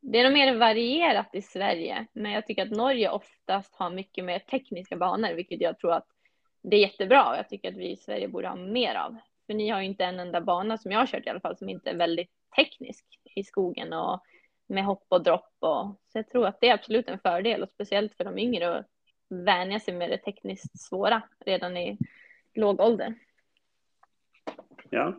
det 0.00 0.18
är 0.18 0.24
nog 0.24 0.32
mer 0.32 0.54
varierat 0.54 1.34
i 1.34 1.42
Sverige, 1.42 2.06
men 2.12 2.32
jag 2.32 2.46
tycker 2.46 2.62
att 2.62 2.70
Norge 2.70 3.10
oftast 3.10 3.76
har 3.76 3.90
mycket 3.90 4.24
mer 4.24 4.38
tekniska 4.38 4.96
banor, 4.96 5.34
vilket 5.34 5.60
jag 5.60 5.78
tror 5.78 5.92
att 5.92 6.06
det 6.62 6.76
är 6.76 6.80
jättebra. 6.80 7.36
Jag 7.36 7.48
tycker 7.48 7.68
att 7.68 7.76
vi 7.76 7.90
i 7.90 7.96
Sverige 7.96 8.28
borde 8.28 8.48
ha 8.48 8.56
mer 8.56 8.94
av, 8.94 9.16
för 9.46 9.54
ni 9.54 9.68
har 9.68 9.80
ju 9.80 9.86
inte 9.86 10.04
en 10.04 10.20
enda 10.20 10.40
bana 10.40 10.78
som 10.78 10.92
jag 10.92 10.98
har 10.98 11.06
kört 11.06 11.26
i 11.26 11.30
alla 11.30 11.40
fall 11.40 11.56
som 11.56 11.68
inte 11.68 11.90
är 11.90 11.96
väldigt 11.96 12.30
teknisk 12.56 13.04
i 13.34 13.44
skogen 13.44 13.92
och 13.92 14.22
med 14.66 14.84
hopp 14.84 15.06
och 15.08 15.22
dropp 15.22 15.54
och 15.58 15.86
så 16.12 16.18
jag 16.18 16.28
tror 16.28 16.46
att 16.46 16.60
det 16.60 16.68
är 16.68 16.74
absolut 16.74 17.08
en 17.08 17.18
fördel 17.18 17.62
och 17.62 17.68
speciellt 17.68 18.14
för 18.14 18.24
de 18.24 18.38
yngre 18.38 18.78
att 18.78 18.86
vänja 19.28 19.80
sig 19.80 19.94
med 19.94 20.10
det 20.10 20.18
tekniskt 20.18 20.80
svåra 20.80 21.22
redan 21.46 21.76
i 21.76 21.98
låg 22.54 22.80
ålder. 22.80 23.14
Ja. 24.90 25.14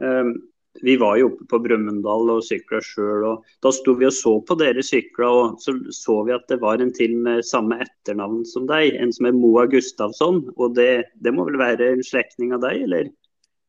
Um, 0.00 0.52
vi 0.82 0.96
var 0.96 1.16
ju 1.16 1.22
uppe 1.22 1.44
på 1.44 1.58
Brumunddal 1.58 2.30
och 2.30 2.44
cyklade 2.44 2.82
själv 2.82 3.24
och 3.24 3.44
då 3.60 3.72
stod 3.72 3.98
vi 3.98 4.06
och 4.06 4.14
såg 4.14 4.46
på 4.46 4.54
deras 4.54 4.86
cyklar 4.86 5.28
och 5.28 5.62
så 5.62 5.80
såg 5.90 6.26
vi 6.26 6.32
att 6.32 6.48
det 6.48 6.56
var 6.56 6.78
en 6.78 6.92
till 6.92 7.16
med 7.16 7.44
samma 7.44 7.80
efternamn 7.80 8.44
som 8.44 8.66
dig, 8.66 8.96
en 8.96 9.12
som 9.12 9.26
är 9.26 9.32
Moa 9.32 9.66
Gustafsson 9.66 10.52
och 10.56 10.74
det, 10.74 11.04
det 11.14 11.32
må 11.32 11.44
väl 11.44 11.56
vara 11.56 11.88
en 11.88 12.04
släkting 12.04 12.54
av 12.54 12.60
dig 12.60 12.82
eller? 12.82 13.10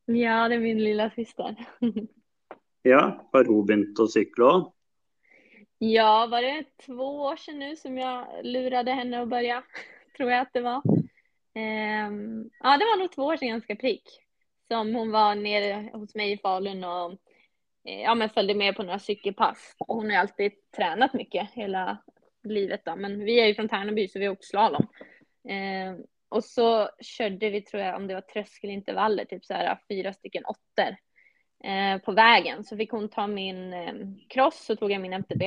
Ja, 0.04 0.48
det 0.48 0.54
är 0.54 0.60
min 0.60 0.84
lilla 0.84 1.10
syster. 1.10 1.56
ja, 2.82 3.28
har 3.32 3.44
hon 3.44 3.66
börjat 3.66 4.00
att 4.00 4.10
cykla? 4.10 4.72
Ja, 5.78 6.28
var 6.30 6.42
det 6.42 6.64
två 6.86 7.22
år 7.22 7.36
sedan 7.36 7.58
nu 7.58 7.76
som 7.76 7.98
jag 7.98 8.26
lurade 8.42 8.90
henne 8.90 9.22
att 9.22 9.28
börja? 9.28 9.62
Tror 10.16 10.30
jag 10.30 10.40
att 10.40 10.52
det 10.52 10.60
var. 10.60 10.82
Um, 11.54 12.50
ja, 12.60 12.78
det 12.78 12.84
var 12.84 12.98
nog 12.98 13.12
två 13.12 13.22
år 13.22 13.36
sedan 13.36 13.48
ganska 13.48 13.76
prick. 13.76 14.27
Som 14.68 14.94
hon 14.94 15.10
var 15.10 15.34
nere 15.34 15.90
hos 15.92 16.14
mig 16.14 16.32
i 16.32 16.38
Falun 16.38 16.84
och 16.84 17.12
eh, 17.84 18.00
ja, 18.00 18.14
men 18.14 18.30
följde 18.30 18.54
med 18.54 18.76
på 18.76 18.82
några 18.82 18.98
cykelpass. 18.98 19.74
Och 19.78 19.96
hon 19.96 20.10
har 20.10 20.16
alltid 20.16 20.52
tränat 20.76 21.14
mycket 21.14 21.50
hela 21.52 21.98
livet 22.44 22.84
då. 22.84 22.96
Men 22.96 23.24
vi 23.24 23.40
är 23.40 23.46
ju 23.46 23.54
från 23.54 23.68
Tärnaby 23.68 24.08
så 24.08 24.18
vi 24.18 24.26
har 24.26 24.32
åkt 24.32 24.44
slalom. 24.44 24.86
Eh, 25.48 25.94
och 26.28 26.44
så 26.44 26.88
körde 27.00 27.50
vi, 27.50 27.62
tror 27.62 27.82
jag, 27.82 27.96
om 27.96 28.06
det 28.06 28.14
var 28.14 28.20
tröskelintervaller, 28.20 29.24
typ 29.24 29.44
så 29.44 29.54
här 29.54 29.78
fyra 29.88 30.12
stycken 30.12 30.44
åttor 30.44 30.96
Eh, 31.64 31.98
på 31.98 32.12
vägen 32.12 32.64
så 32.64 32.76
fick 32.76 32.90
hon 32.90 33.08
ta 33.08 33.26
min 33.26 33.72
eh, 33.72 33.94
cross 34.28 34.64
så 34.64 34.76
tog 34.76 34.90
jag 34.90 35.00
min 35.00 35.12
MTB. 35.12 35.42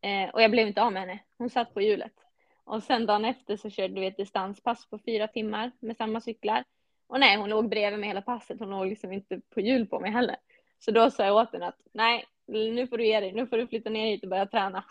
Eh, 0.00 0.30
och 0.32 0.42
jag 0.42 0.50
blev 0.50 0.68
inte 0.68 0.82
av 0.82 0.92
med 0.92 1.02
henne. 1.02 1.18
Hon 1.38 1.50
satt 1.50 1.74
på 1.74 1.80
hjulet. 1.80 2.12
Och 2.64 2.82
sen 2.82 3.06
dagen 3.06 3.24
efter 3.24 3.56
så 3.56 3.70
körde 3.70 4.00
vi 4.00 4.06
ett 4.06 4.16
distanspass 4.16 4.90
på 4.90 4.98
fyra 4.98 5.28
timmar 5.28 5.72
med 5.80 5.96
samma 5.96 6.20
cyklar. 6.20 6.64
Och 7.06 7.20
nej, 7.20 7.36
hon 7.36 7.50
låg 7.50 7.68
bredvid 7.68 8.00
mig 8.00 8.08
hela 8.08 8.22
passet. 8.22 8.60
Hon 8.60 8.70
låg 8.70 8.86
liksom 8.86 9.12
inte 9.12 9.40
på 9.54 9.60
hjul 9.60 9.86
på 9.86 10.00
mig 10.00 10.10
heller. 10.10 10.36
Så 10.78 10.90
då 10.90 11.10
sa 11.10 11.24
jag 11.24 11.36
åt 11.36 11.52
henne 11.52 11.66
att 11.66 11.80
nej, 11.94 12.24
nu 12.46 12.86
får 12.86 12.98
du 12.98 13.06
ge 13.06 13.20
dig. 13.20 13.32
Nu 13.32 13.46
får 13.46 13.56
du 13.56 13.66
flytta 13.66 13.90
ner 13.90 14.06
hit 14.06 14.22
och 14.22 14.28
börja 14.28 14.46
träna. 14.46 14.84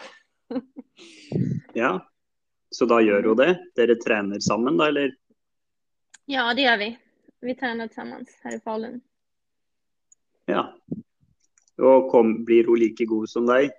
ja, 1.73 2.12
så 2.69 2.86
då 2.86 3.01
gör 3.01 3.23
hon 3.23 3.38
det? 3.38 3.65
Dere 3.75 3.95
tränar 3.95 4.39
samman 4.39 4.78
då 4.78 4.84
eller? 4.84 5.15
Ja, 6.25 6.54
det 6.54 6.62
gör 6.62 6.78
vi. 6.78 6.97
Vi 7.39 7.56
tränar 7.56 7.88
tillsammans 7.88 8.39
här 8.43 8.56
i 8.56 8.60
Falun. 8.60 9.01
Ja. 10.45 10.73
Och 11.78 12.12
kom, 12.12 12.45
blir 12.45 12.65
hon 12.65 12.80
lika 12.80 13.06
god 13.06 13.30
som 13.30 13.45
dig? 13.45 13.71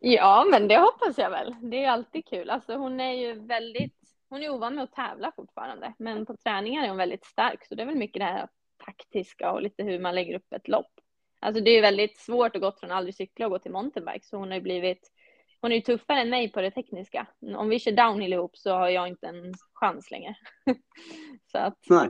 Ja, 0.00 0.46
men 0.50 0.68
det 0.68 0.78
hoppas 0.78 1.18
jag 1.18 1.30
väl. 1.30 1.54
Det 1.62 1.84
är 1.84 1.90
alltid 1.90 2.26
kul. 2.26 2.50
Alltså, 2.50 2.74
hon 2.74 3.00
är 3.00 3.12
ju 3.12 3.34
väldigt, 3.46 3.96
hon 4.32 4.42
är 4.42 4.50
ovan 4.50 4.74
med 4.74 4.84
att 4.84 4.92
tävla 4.92 5.32
fortfarande, 5.36 5.94
men 5.98 6.26
på 6.26 6.36
träningar 6.36 6.84
är 6.84 6.88
hon 6.88 6.96
väldigt 6.96 7.24
stark, 7.24 7.66
så 7.66 7.74
det 7.74 7.82
är 7.82 7.86
väl 7.86 7.96
mycket 7.96 8.20
det 8.20 8.24
här 8.24 8.48
taktiska 8.84 9.52
och 9.52 9.62
lite 9.62 9.82
hur 9.82 9.98
man 10.00 10.14
lägger 10.14 10.36
upp 10.36 10.52
ett 10.52 10.68
lopp. 10.68 10.92
Alltså 11.40 11.62
det 11.62 11.70
är 11.70 11.82
väldigt 11.82 12.18
svårt 12.18 12.56
att 12.56 12.62
gå 12.62 12.72
från 12.72 12.90
aldrig 12.90 13.14
cykla 13.14 13.46
och 13.46 13.52
gå 13.52 13.58
till 13.58 13.72
mountainbike, 13.72 14.26
så 14.26 14.36
hon 14.36 14.48
har 14.48 14.54
ju 14.54 14.60
blivit 14.60 15.12
hon 15.60 15.72
är 15.72 15.76
ju 15.76 15.82
tuffare 15.82 16.20
än 16.20 16.30
mig 16.30 16.52
på 16.52 16.60
det 16.60 16.70
tekniska. 16.70 17.26
Om 17.56 17.68
vi 17.68 17.78
kör 17.78 17.92
downhill 17.92 18.32
ihop 18.32 18.56
så 18.56 18.70
har 18.70 18.88
jag 18.88 19.08
inte 19.08 19.26
en 19.26 19.54
chans 19.72 20.10
längre. 20.10 20.34
så 21.52 21.58
att, 21.58 21.78
nej. 21.88 22.08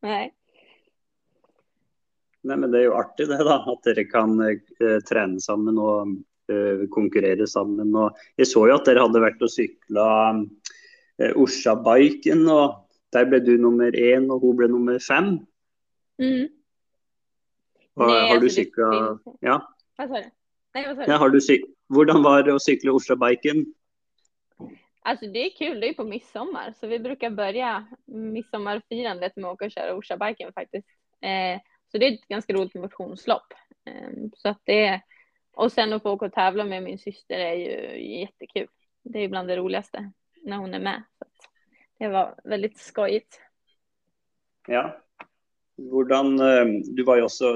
nej. 0.00 0.34
Nej, 2.42 2.56
men 2.56 2.70
det 2.70 2.78
är 2.78 2.82
ju 2.82 2.92
artigt 2.92 3.28
det 3.28 3.44
da, 3.44 3.72
at 3.72 3.82
dere 3.82 4.04
kan 4.04 4.40
eh, 4.40 5.00
trene 5.08 5.40
sammen 5.40 5.78
og 5.78 6.08
eh, 6.52 6.86
konkurrere 6.90 7.46
sammen. 7.46 7.94
Og 7.94 8.16
jeg 8.36 8.46
så 8.46 8.66
ju 8.66 8.72
att 8.74 8.84
dere 8.84 8.98
hade 8.98 9.20
varit 9.20 9.42
och 9.42 9.52
cyklat 9.52 10.34
eh, 10.34 10.42
Orsa-biken, 11.20 12.48
og 12.48 12.74
der 13.12 13.24
ble 13.28 13.40
du 13.40 13.56
nummer 13.56 13.90
én 13.92 14.30
och 14.30 14.40
hon 14.40 14.56
blev 14.56 14.70
nummer 14.70 14.98
fem. 14.98 15.46
Mm. 16.18 16.48
Og, 17.96 18.06
Nej, 18.06 18.28
har 18.28 18.40
du 18.40 18.48
finns- 18.50 19.38
Ja, 19.40 19.60
sa 19.96 20.06
du? 20.06 20.22
Sa 20.72 20.94
du? 20.94 21.04
ja 21.06 21.16
har 21.16 21.28
du 21.28 21.40
cyk 21.40 21.60
Hvordan 21.88 22.22
var 22.22 22.42
det 22.42 22.54
att 22.54 22.62
cykla 22.62 22.92
Orsa-biken? 22.92 23.74
Alltså 25.02 25.26
det 25.26 25.38
är 25.46 25.50
kul, 25.50 25.80
det 25.80 25.88
är 25.88 25.94
på 25.94 26.04
midsommar. 26.04 26.74
Så 26.80 26.86
vi 26.86 26.98
brukar 26.98 27.30
börja 27.30 27.86
midsommarfirandet 28.06 29.36
med 29.36 29.44
att 29.44 29.54
åka 29.54 29.64
och 29.64 29.70
köra 29.70 29.94
Orsabiken 29.96 30.52
faktiskt. 30.52 30.88
Eh, 31.20 31.60
så 31.92 31.98
det 31.98 32.06
är 32.06 32.12
ett 32.12 32.28
ganska 32.28 32.52
roligt 32.52 32.74
motionslopp. 32.74 33.52
Eh, 33.84 34.10
så 34.36 34.48
att 34.48 34.60
det 34.64 35.00
och 35.52 35.72
sen 35.72 35.92
att 35.92 36.02
få 36.02 36.10
åka 36.10 36.26
och 36.26 36.32
tävla 36.32 36.64
med 36.64 36.82
min 36.82 36.98
syster 36.98 37.34
är 37.38 37.54
ju 37.54 38.18
jättekul. 38.20 38.66
Det 39.02 39.18
är 39.18 39.28
bland 39.28 39.48
det 39.48 39.56
roligaste 39.56 40.12
när 40.42 40.56
hon 40.56 40.74
är 40.74 40.80
med. 40.80 41.02
Det 41.98 42.08
var 42.08 42.34
väldigt 42.44 42.78
skojigt. 42.78 43.40
Ja. 44.68 45.00
Hvordan 45.76 46.40
eh, 46.40 46.64
Du 46.82 47.04
var 47.04 47.16
ju 47.16 47.22
också 47.22 47.54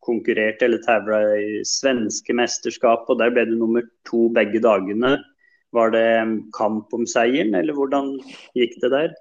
konkurrert 0.00 0.62
eller 0.62 0.78
tävla 0.78 1.36
i 1.36 1.64
svenska 1.64 2.34
mästerskap 2.34 3.08
och 3.08 3.18
där 3.18 3.30
blev 3.30 3.46
du 3.46 3.58
nummer 3.58 3.84
två 4.10 4.28
bägge 4.28 4.58
dagarna. 4.58 5.24
Var 5.70 5.90
det 5.90 6.18
en 6.18 6.52
kamp 6.52 6.94
om 6.94 7.06
segern 7.06 7.54
eller 7.54 7.72
hur 7.72 8.22
gick 8.54 8.80
det 8.80 8.88
där? 8.88 9.14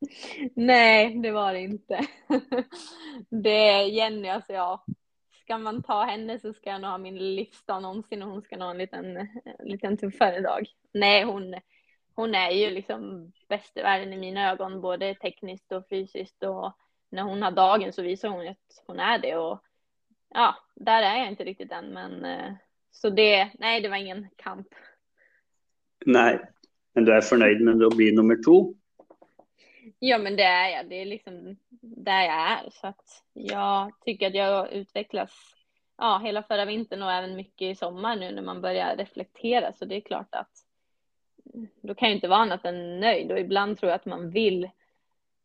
Nej, 0.54 1.20
det 1.22 1.30
var 1.30 1.52
det 1.52 1.60
inte. 1.60 2.06
Det 3.30 3.68
är 3.68 3.86
Jenny, 3.86 4.28
alltså 4.28 4.52
ja. 4.52 4.84
Ska 5.44 5.58
man 5.58 5.82
ta 5.82 6.04
henne 6.04 6.38
så 6.38 6.52
ska 6.52 6.70
jag 6.70 6.80
nog 6.80 6.90
ha 6.90 6.98
min 6.98 7.34
livsdag 7.34 7.82
någonsin 7.82 8.22
och 8.22 8.30
hon 8.30 8.42
ska 8.42 8.56
nog 8.56 8.64
ha 8.64 8.70
en 8.70 8.78
liten, 8.78 9.16
en 9.16 9.68
liten 9.68 9.96
tuffare 9.96 10.40
dag. 10.40 10.66
Nej, 10.92 11.24
hon, 11.24 11.54
hon 12.20 12.34
är 12.34 12.50
ju 12.50 12.70
liksom 12.70 13.32
bäst 13.48 13.76
i 13.76 13.82
världen 13.82 14.12
i 14.12 14.16
mina 14.16 14.50
ögon, 14.50 14.80
både 14.80 15.14
tekniskt 15.14 15.72
och 15.72 15.88
fysiskt 15.88 16.42
och 16.42 16.72
när 17.10 17.22
hon 17.22 17.42
har 17.42 17.50
dagen 17.50 17.92
så 17.92 18.02
visar 18.02 18.28
hon 18.28 18.48
att 18.48 18.82
hon 18.86 18.98
är 18.98 19.18
det 19.18 19.36
och 19.36 19.62
ja, 20.34 20.54
där 20.74 21.02
är 21.02 21.18
jag 21.18 21.28
inte 21.28 21.44
riktigt 21.44 21.72
än, 21.72 21.86
men 21.86 22.24
eh, 22.24 22.52
så 22.90 23.10
det, 23.10 23.50
nej, 23.58 23.80
det 23.80 23.88
var 23.88 23.96
ingen 23.96 24.28
kamp. 24.36 24.66
Nej, 26.06 26.40
men 26.92 27.04
du 27.04 27.12
är 27.12 27.20
förnöjd 27.20 27.60
med 27.60 27.82
att 27.82 27.96
bli 27.96 28.12
nummer 28.12 28.44
två? 28.44 28.74
Ja, 29.98 30.18
men 30.18 30.36
det 30.36 30.42
är 30.42 30.68
jag. 30.68 30.88
Det 30.88 30.94
är 30.94 31.04
liksom 31.04 31.56
där 31.80 32.22
jag 32.22 32.50
är. 32.50 32.70
Så 32.70 32.86
att 32.86 33.24
jag 33.32 33.92
tycker 34.04 34.26
att 34.26 34.34
jag 34.34 34.72
utvecklas 34.72 35.56
ja, 35.98 36.20
hela 36.24 36.42
förra 36.42 36.64
vintern 36.64 37.02
och 37.02 37.12
även 37.12 37.36
mycket 37.36 37.66
i 37.66 37.74
sommar 37.74 38.16
nu 38.16 38.32
när 38.32 38.42
man 38.42 38.60
börjar 38.60 38.96
reflektera. 38.96 39.72
Så 39.72 39.84
det 39.84 39.96
är 39.96 40.00
klart 40.00 40.34
att 40.34 40.69
då 41.80 41.94
kan 41.94 42.08
jag 42.08 42.16
inte 42.16 42.28
vara 42.28 42.38
annat 42.38 42.64
än 42.64 43.00
nöjd. 43.00 43.32
Och 43.32 43.40
ibland 43.40 43.78
tror 43.78 43.90
jag 43.90 43.96
att 43.96 44.06
man 44.06 44.30
vill 44.30 44.70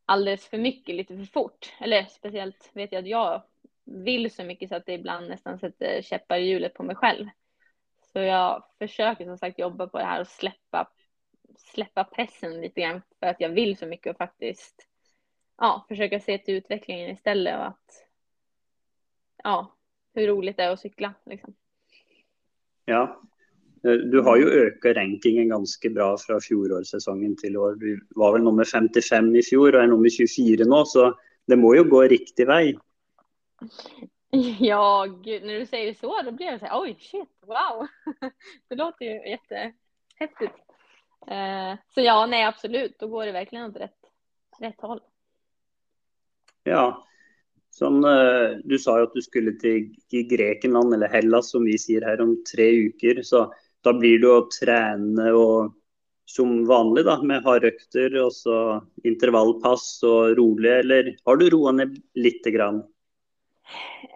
alldeles 0.05 0.47
för 0.47 0.57
mycket, 0.57 0.95
lite 0.95 1.17
för 1.17 1.25
fort. 1.25 1.73
Eller 1.79 2.03
speciellt 2.03 2.69
vet 2.73 2.91
jag 2.91 2.99
att 2.99 3.09
jag 3.09 3.43
vill 3.83 4.31
så 4.31 4.43
mycket 4.43 4.69
så 4.69 4.75
att 4.75 4.85
det 4.85 4.93
ibland 4.93 5.27
nästan 5.27 5.59
sätter 5.59 6.01
käppar 6.01 6.37
i 6.37 6.47
hjulet 6.49 6.73
på 6.73 6.83
mig 6.83 6.95
själv. 6.95 7.27
Så 8.13 8.19
jag 8.19 8.63
försöker 8.79 9.25
som 9.25 9.37
sagt 9.37 9.59
jobba 9.59 9.87
på 9.87 9.97
det 9.97 10.05
här 10.05 10.21
och 10.21 10.27
släppa 10.27 10.87
släppa 11.57 12.03
pressen 12.03 12.61
lite 12.61 12.81
grann 12.81 13.01
för 13.19 13.27
att 13.27 13.39
jag 13.39 13.49
vill 13.49 13.77
så 13.77 13.85
mycket 13.85 14.11
och 14.11 14.17
faktiskt 14.17 14.87
ja, 15.57 15.85
försöka 15.87 16.19
se 16.19 16.37
till 16.37 16.55
utvecklingen 16.55 17.09
istället 17.09 17.55
och 17.55 17.67
att 17.67 18.07
ja, 19.43 19.75
hur 20.13 20.27
roligt 20.27 20.57
det 20.57 20.63
är 20.63 20.69
att 20.69 20.79
cykla 20.79 21.13
liksom. 21.25 21.55
Ja. 22.85 23.21
Eh, 23.85 23.91
Du 23.91 24.21
har 24.21 24.37
ju 24.37 24.49
ökat 24.49 24.95
rankingen 24.95 25.49
ganska 25.49 25.89
bra 25.89 26.17
från 26.17 26.41
fjolårssäsongen 26.41 27.35
till 27.37 27.57
år. 27.57 27.75
Du 27.75 28.07
var 28.09 28.33
väl 28.33 28.43
nummer 28.43 28.63
55 28.63 29.35
i 29.35 29.43
fjol 29.43 29.75
och 29.75 29.81
är 29.81 29.87
nummer 29.87 30.09
24 30.09 30.65
nu, 30.65 30.83
så 30.85 31.13
det 31.47 31.55
må 31.55 31.75
ju 31.75 31.83
gå 31.83 32.01
riktig 32.01 32.47
väg. 32.47 32.77
Ja, 34.59 35.05
gud, 35.23 35.43
när 35.43 35.59
du 35.59 35.65
säger 35.65 35.93
så 35.93 36.21
då 36.25 36.31
blir 36.31 36.45
jag 36.45 36.59
så 36.59 36.65
här, 36.65 36.81
oj 36.81 36.97
shit, 36.99 37.29
wow. 37.45 37.87
Det 38.69 38.75
låter 38.75 39.05
ju 39.05 39.29
jättehäftigt. 39.29 40.55
Eh, 41.27 41.77
så 41.93 42.01
ja, 42.01 42.25
nej 42.25 42.43
absolut, 42.43 42.99
då 42.99 43.07
går 43.07 43.25
det 43.25 43.31
verkligen 43.31 43.65
åt 43.65 43.75
rätt, 43.75 43.99
rätt 44.59 44.81
håll. 44.81 44.99
Ja. 46.63 47.07
Sånn, 47.69 48.03
eh, 48.03 48.57
du 48.63 48.79
sa 48.79 48.97
ju 48.97 49.03
att 49.03 49.13
du 49.13 49.21
skulle 49.21 49.51
till 49.51 49.95
till 50.09 50.27
Grekland, 50.27 50.93
eller 50.93 51.07
Hellas 51.07 51.51
som 51.51 51.65
vi 51.65 51.77
säger 51.77 52.01
här, 52.01 52.21
om 52.21 52.43
tre 52.55 52.83
veckor. 52.83 53.21
Så 53.21 53.53
då 53.85 53.93
blir 53.93 54.19
det 54.19 54.37
att 54.37 54.51
träna 54.51 55.33
och 55.33 55.73
som 56.25 56.65
vanligt 56.65 57.05
då, 57.05 57.23
med 57.23 57.43
hardøkter 57.43 58.23
och 58.23 58.33
så 58.33 58.83
intervallpass 59.03 60.03
och 60.03 60.37
roliga, 60.37 60.79
eller 60.79 61.15
har 61.23 61.35
du 61.35 61.49
roa 61.49 61.71
ned 61.71 62.01
lite 62.13 62.51
grann? 62.51 62.83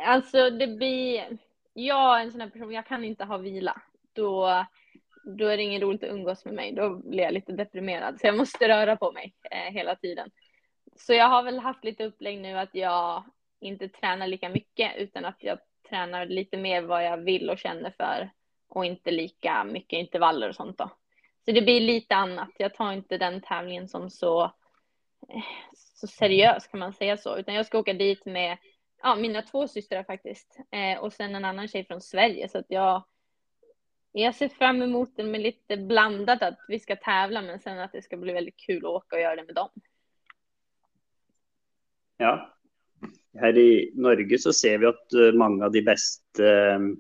Alltså 0.06 0.50
det 0.50 0.68
blir, 0.68 1.38
jag 1.74 2.20
är 2.20 2.24
en 2.24 2.32
sån 2.32 2.42
här 2.42 2.50
person, 2.50 2.72
jag 2.72 2.86
kan 2.86 3.06
inte 3.06 3.24
ha 3.24 3.38
vila. 3.38 3.82
Då, 4.14 4.66
då 5.24 5.46
är 5.46 5.58
det 5.58 5.64
ingen 5.64 5.82
roligt 5.82 6.04
att 6.04 6.10
umgås 6.10 6.46
med 6.46 6.54
mig. 6.54 6.74
Då 6.74 6.96
blir 6.96 7.24
jag 7.24 7.34
lite 7.34 7.52
deprimerad. 7.52 8.20
Så 8.20 8.28
jag 8.28 8.38
måste 8.38 8.68
röra 8.68 8.96
på 8.96 9.12
mig 9.12 9.34
eh, 9.52 9.74
hela 9.74 9.96
tiden. 9.96 10.30
Så 10.96 11.14
jag 11.14 11.30
har 11.30 11.44
väl 11.44 11.60
haft 11.60 11.84
lite 11.84 12.06
upplägg 12.06 12.40
nu 12.42 12.58
att 12.58 12.76
jag 12.76 13.24
inte 13.62 13.90
tränar 13.90 14.28
lika 14.28 14.50
mycket 14.50 14.92
utan 14.98 15.26
att 15.26 15.38
jag 15.40 15.60
tränar 15.90 16.26
lite 16.26 16.58
mer 16.58 16.82
vad 16.82 17.06
jag 17.06 17.18
vill 17.18 17.50
och 17.50 17.58
känner 17.58 17.94
för 17.98 18.30
och 18.70 18.86
inte 18.86 19.12
lika 19.12 19.64
mycket 19.64 20.00
intervaller 20.00 20.50
och 20.50 20.56
sånt 20.56 20.78
då. 20.78 20.90
Så 21.46 21.52
det 21.52 21.62
blir 21.62 21.82
lite 21.82 22.16
annat. 22.16 22.50
Jag 22.58 22.74
tar 22.74 22.94
inte 22.94 23.18
den 23.18 23.42
tävlingen 23.42 23.88
som 23.88 24.10
så, 24.10 24.44
eh, 25.30 25.44
så 25.74 26.08
seriös 26.08 26.68
kan 26.68 26.80
man 26.80 26.94
säga 26.94 27.18
så, 27.18 27.38
utan 27.38 27.56
jag 27.56 27.66
ska 27.66 27.80
åka 27.80 27.94
dit 27.94 28.26
med 28.26 28.58
ja, 29.02 29.16
mina 29.16 29.42
två 29.42 29.68
systrar 29.68 30.04
faktiskt 30.04 30.60
eh, 30.72 31.00
och 31.00 31.14
sen 31.14 31.36
en 31.36 31.46
annan 31.46 31.68
tjej 31.68 31.86
från 31.86 32.02
Sverige 32.02 32.50
så 32.50 32.58
att 32.58 32.66
jag 32.70 33.04
jag 34.12 34.36
ser 34.36 34.50
fram 34.50 34.82
emot 34.82 35.16
det 35.16 35.24
med 35.24 35.42
lite 35.42 35.78
blandat 35.78 36.44
att 36.44 36.60
vi 36.68 36.80
ska 36.80 36.96
tävla 36.96 37.42
men 37.42 37.60
sen 37.60 37.80
att 37.80 37.92
det 37.92 38.02
ska 38.02 38.18
bli 38.18 38.34
väldigt 38.34 38.58
kul 38.58 38.86
att 38.86 38.92
åka 38.92 39.16
och 39.16 39.22
göra 39.22 39.36
det 39.36 39.44
med 39.44 39.56
dem. 39.56 39.70
Ja. 42.18 42.59
Här 43.38 43.58
i 43.58 43.92
Norge 43.96 44.40
så 44.40 44.54
ser 44.54 44.78
vi 44.78 44.86
att 44.86 45.14
eh, 45.14 45.32
många 45.34 45.66
av 45.66 45.72
de 45.72 45.82
bästa 45.82 46.44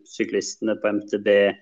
cyklisterna 0.05 0.71
eh, 0.71 0.77
på 0.77 0.87
MTB 0.87 1.27
eh, 1.27 1.53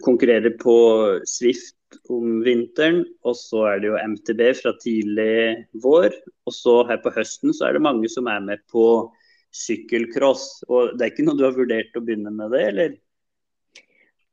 konkurrerar 0.00 0.50
på 0.50 1.06
Swift 1.24 1.76
om 2.08 2.40
vintern 2.40 3.06
och 3.22 3.36
så 3.36 3.64
är 3.66 3.78
det 3.78 3.86
ju 3.86 3.98
MTB 3.98 4.54
från 4.54 4.78
tidig 4.78 5.66
vår 5.82 6.10
och 6.44 6.54
så 6.54 6.86
här 6.86 6.96
på 6.96 7.10
hösten 7.10 7.54
så 7.54 7.64
är 7.64 7.72
det 7.72 7.78
många 7.78 8.08
som 8.08 8.26
är 8.26 8.40
med 8.40 8.66
på 8.66 9.14
cykelcross 9.50 10.64
och 10.68 10.98
det 10.98 11.04
är 11.04 11.10
inte 11.10 11.22
något 11.22 11.38
du 11.38 11.44
har 11.44 11.52
vurderat 11.52 11.96
att 11.96 12.02
börja 12.02 12.30
med 12.30 12.50
det 12.50 12.62
eller? 12.62 12.96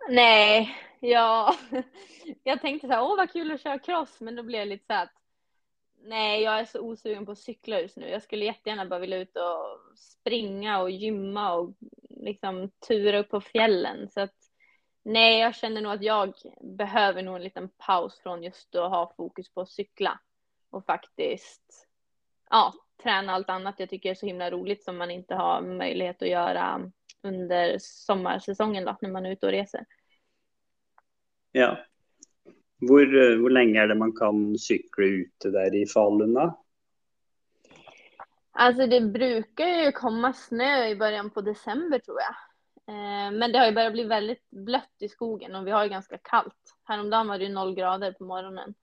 Nej, 0.09 0.69
ja, 0.99 1.55
jag 2.43 2.61
tänkte 2.61 2.87
så 2.87 2.93
här, 2.93 3.03
åh 3.03 3.17
vad 3.17 3.31
kul 3.31 3.51
att 3.51 3.61
köra 3.61 3.79
cross, 3.79 4.17
men 4.19 4.35
då 4.35 4.43
blev 4.43 4.59
jag 4.59 4.67
lite 4.67 4.85
så 4.85 4.93
här 4.93 5.03
att 5.03 5.18
nej, 6.03 6.41
jag 6.41 6.59
är 6.59 6.65
så 6.65 6.79
osugen 6.79 7.25
på 7.25 7.31
att 7.31 7.37
cykla 7.37 7.81
just 7.81 7.97
nu. 7.97 8.09
Jag 8.09 8.23
skulle 8.23 8.45
jättegärna 8.45 8.85
bara 8.85 8.99
vilja 8.99 9.17
ut 9.17 9.35
och 9.35 9.97
springa 9.97 10.81
och 10.81 10.91
gymma 10.91 11.53
och 11.53 11.73
liksom 12.09 12.71
tura 12.87 13.19
upp 13.19 13.29
på 13.29 13.41
fjällen. 13.41 14.09
Så 14.09 14.21
att 14.21 14.35
nej, 15.03 15.39
jag 15.39 15.55
känner 15.55 15.81
nog 15.81 15.91
att 15.91 16.03
jag 16.03 16.33
behöver 16.61 17.23
nog 17.23 17.35
en 17.35 17.43
liten 17.43 17.69
paus 17.69 18.19
från 18.19 18.43
just 18.43 18.75
att 18.75 18.89
ha 18.89 19.13
fokus 19.17 19.53
på 19.53 19.61
att 19.61 19.69
cykla 19.69 20.19
och 20.69 20.85
faktiskt 20.85 21.87
ja, 22.49 22.73
träna 23.03 23.33
allt 23.33 23.49
annat 23.49 23.79
jag 23.79 23.89
tycker 23.89 24.09
är 24.09 24.15
så 24.15 24.25
himla 24.25 24.51
roligt 24.51 24.83
som 24.83 24.97
man 24.97 25.11
inte 25.11 25.35
har 25.35 25.61
möjlighet 25.61 26.21
att 26.21 26.29
göra 26.29 26.91
under 27.21 27.77
sommarsäsongen 27.79 28.85
då, 28.85 28.97
när 29.01 29.09
man 29.09 29.25
är 29.25 29.31
ute 29.31 29.45
och 29.45 29.51
reser. 29.51 29.85
Ja. 31.51 31.77
Hur, 32.79 32.87
hvor, 32.87 33.47
eh, 33.47 33.51
länge 33.51 33.81
är 33.81 33.87
det 33.87 33.95
man 33.95 34.11
kan 34.11 34.57
cykla 34.57 35.05
ute 35.05 35.49
där 35.49 35.75
i 35.75 35.85
Falun 35.85 36.33
då? 36.33 36.63
Alltså 38.51 38.87
det 38.87 39.01
brukar 39.01 39.67
ju 39.67 39.91
komma 39.91 40.33
snö 40.33 40.87
i 40.87 40.95
början 40.95 41.29
på 41.29 41.41
december 41.41 41.99
tror 41.99 42.17
jag. 42.19 42.35
Eh, 42.95 43.31
Men 43.31 43.51
det 43.51 43.59
har 43.59 43.65
ju 43.65 43.71
börjat 43.71 43.93
bli 43.93 44.03
väldigt 44.03 44.49
blött 44.49 44.95
i 44.99 45.09
skogen 45.09 45.55
och 45.55 45.67
vi 45.67 45.71
har 45.71 45.83
ju 45.83 45.89
ganska 45.89 46.17
kallt. 46.17 46.75
Häromdagen 46.83 47.27
var 47.27 47.37
det 47.37 47.43
ju 47.43 47.53
noll 47.53 47.75
grader 47.75 48.11
på 48.11 48.23
morgonen. 48.23 48.73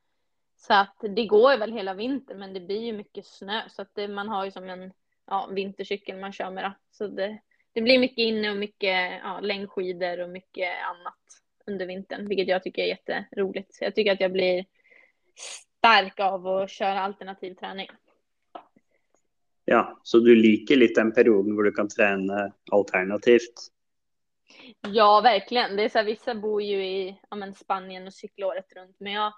Så 0.57 0.75
att 0.75 0.97
det 1.01 1.27
går 1.27 1.53
ju 1.53 1.59
väl 1.59 1.73
hela 1.73 1.95
vintern 1.95 2.39
men 2.39 2.55
det 2.55 2.61
blir 2.61 2.81
ju 2.81 2.93
mycket 2.93 3.27
snö 3.27 3.63
så 3.69 3.83
att 3.83 3.95
det, 3.95 4.09
man 4.09 4.29
har 4.29 4.45
ju 4.45 4.51
som 4.51 4.71
en 4.71 4.93
ja, 5.27 5.49
vintercykel 5.53 6.21
man 6.21 6.33
kör 6.33 6.51
med. 6.51 6.65
Då. 6.65 6.73
Så 6.91 7.07
det, 7.07 7.39
det 7.73 7.83
blir 7.83 7.99
mycket 7.99 8.19
inne 8.19 8.51
och 8.51 8.57
mycket 8.57 9.21
ja, 9.23 9.41
längdskidor 9.41 10.21
och 10.21 10.31
mycket 10.31 10.69
annat 10.85 11.46
under 11.67 11.87
vintern, 11.87 12.29
vilket 12.29 12.49
jag 12.49 12.63
tycker 12.63 12.83
är 12.83 12.87
jätteroligt. 12.87 13.75
Så 13.75 13.85
jag 13.85 13.95
tycker 13.95 14.13
att 14.13 14.21
jag 14.21 14.33
blir 14.33 14.65
stark 15.79 16.21
av 16.21 16.47
att 16.47 16.71
köra 16.71 17.01
alternativ 17.01 17.55
träning. 17.55 17.89
Ja, 19.65 20.01
så 20.03 20.19
du 20.19 20.37
liker 20.37 20.77
lite 20.77 21.01
den 21.01 21.13
perioden 21.13 21.57
där 21.57 21.63
du 21.63 21.73
kan 21.73 21.89
träna 21.89 22.53
alternativt? 22.73 23.73
Ja, 24.81 25.21
verkligen. 25.21 25.77
Det 25.77 25.83
är 25.83 25.89
så 25.89 25.99
här, 25.99 26.05
vissa 26.05 26.35
bor 26.35 26.63
ju 26.63 26.87
i 26.87 27.21
ja, 27.31 27.37
men 27.37 27.55
Spanien 27.55 28.07
och 28.07 28.15
cyklar 28.15 28.47
året 28.47 28.73
runt, 28.77 28.97
men 29.01 29.13
jag 29.13 29.33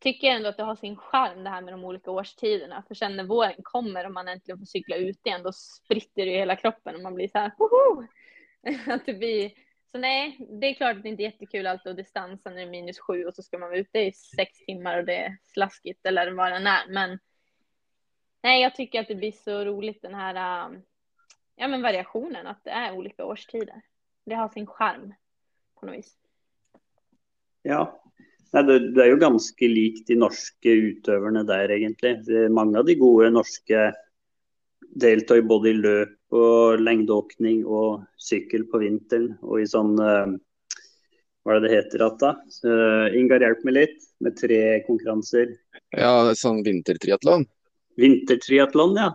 tycker 0.00 0.28
ändå 0.28 0.48
att 0.48 0.56
det 0.56 0.62
har 0.62 0.76
sin 0.76 0.96
charm 0.96 1.44
det 1.44 1.50
här 1.50 1.62
med 1.62 1.74
de 1.74 1.84
olika 1.84 2.10
årstiderna. 2.10 2.84
För 2.88 2.94
sen 2.94 3.16
när 3.16 3.24
våren 3.24 3.62
kommer 3.62 4.06
och 4.06 4.12
man 4.12 4.28
äntligen 4.28 4.58
får 4.58 4.66
cykla 4.66 4.96
ut 4.96 5.26
igen, 5.26 5.42
då 5.42 5.52
spritter 5.52 6.26
det 6.26 6.32
i 6.32 6.38
hela 6.38 6.56
kroppen 6.56 6.94
och 6.94 7.02
man 7.02 7.14
blir 7.14 7.28
så 7.28 7.38
här, 7.38 7.52
Woho! 7.58 8.06
Att 8.92 9.06
det 9.06 9.14
blir 9.14 9.52
så 9.92 9.98
nej, 9.98 10.46
det 10.60 10.66
är 10.66 10.74
klart 10.74 10.96
att 10.96 11.02
det 11.02 11.08
inte 11.08 11.22
är 11.22 11.30
jättekul 11.30 11.66
alltid 11.66 11.90
att 11.90 11.96
distansa 11.96 12.50
när 12.50 12.56
det 12.56 12.62
är 12.62 12.70
minus 12.70 12.98
sju 12.98 13.24
och 13.24 13.34
så 13.34 13.42
ska 13.42 13.58
man 13.58 13.68
vara 13.68 13.78
ute 13.78 13.98
i 13.98 14.12
sex 14.12 14.58
timmar 14.58 14.98
och 14.98 15.04
det 15.04 15.16
är 15.16 15.36
slaskigt 15.42 16.06
eller 16.06 16.30
vad 16.30 16.52
det 16.52 16.56
än 16.56 16.66
är. 16.66 16.88
Men 16.88 17.18
nej, 18.42 18.62
jag 18.62 18.74
tycker 18.74 19.00
att 19.00 19.08
det 19.08 19.14
blir 19.14 19.32
så 19.32 19.64
roligt 19.64 20.02
den 20.02 20.14
här 20.14 20.66
um, 20.66 20.82
ja, 21.56 21.68
men 21.68 21.82
variationen, 21.82 22.46
att 22.46 22.64
det 22.64 22.70
är 22.70 22.92
olika 22.96 23.24
årstider. 23.24 23.82
Det 24.26 24.34
har 24.34 24.48
sin 24.48 24.66
charm 24.66 25.14
på 25.80 25.86
något 25.86 25.94
vis. 25.94 26.16
Ja, 27.62 28.02
Nei, 28.52 28.62
det, 28.62 28.92
det, 28.92 29.06
ju 29.06 29.16
ganska 29.16 29.64
likt 29.64 30.06
de 30.06 30.14
norska 30.20 30.68
utøverne 30.68 31.42
där 31.42 31.70
egentligen. 31.70 32.52
Många 32.52 32.78
av 32.78 32.84
de 32.84 32.94
gode 32.94 33.30
norska 33.30 33.92
deltar 35.00 35.40
både 35.48 35.70
i 35.70 35.78
løp 35.78 36.36
og 36.36 36.80
lengdeåkning 36.80 37.62
og 37.66 38.02
sykkel 38.20 38.66
på 38.70 38.82
vinteren. 38.82 39.32
Og 39.42 39.62
i 39.62 39.68
sånn 39.68 39.94
uh, 40.00 40.32
Hva 41.42 41.56
er 41.56 41.60
det 41.60 41.68
det 41.68 41.76
heter 41.76 42.04
igjen, 42.04 42.18
da? 42.20 42.32
Uh, 42.66 43.18
Ingar, 43.18 43.44
hjelp 43.44 43.64
meg 43.68 43.78
litt. 43.78 43.98
Med 44.22 44.36
tre 44.38 44.60
konkurranser. 44.86 45.56
Ja, 45.96 46.32
sånn 46.38 46.62
vintertriatlon. 46.66 47.48
Vintertriatlon, 47.98 48.96
ja. 48.96 49.10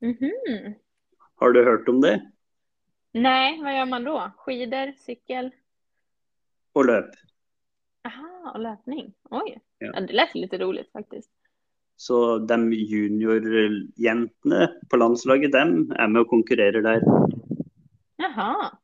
Mm 0.00 0.14
-hmm. 0.16 0.74
Har 1.40 1.52
du 1.52 1.64
hørt 1.64 1.88
om 1.88 2.00
det? 2.00 2.20
Nej, 3.12 3.60
vad 3.62 3.76
gör 3.76 3.86
man 3.86 4.04
då? 4.04 4.30
Skidor, 4.36 4.92
cykel? 4.98 5.50
Och 6.72 6.86
löp. 6.86 7.10
Aha, 8.04 8.52
och 8.54 8.60
löpning. 8.60 9.14
Oj, 9.30 9.58
ja. 9.78 9.90
ja. 9.94 10.00
det 10.00 10.12
lät 10.12 10.34
lite 10.34 10.58
roligt 10.58 10.92
faktiskt. 10.92 11.30
Så 12.00 12.38
de 12.38 12.72
juniorjentene 12.72 14.70
på 14.90 14.96
landslaget, 14.96 15.52
dem 15.52 15.92
är 15.98 16.08
med 16.08 16.22
och 16.22 16.28
konkurrerar 16.28 16.82
där. 16.82 17.02
Jaha. 18.16 18.78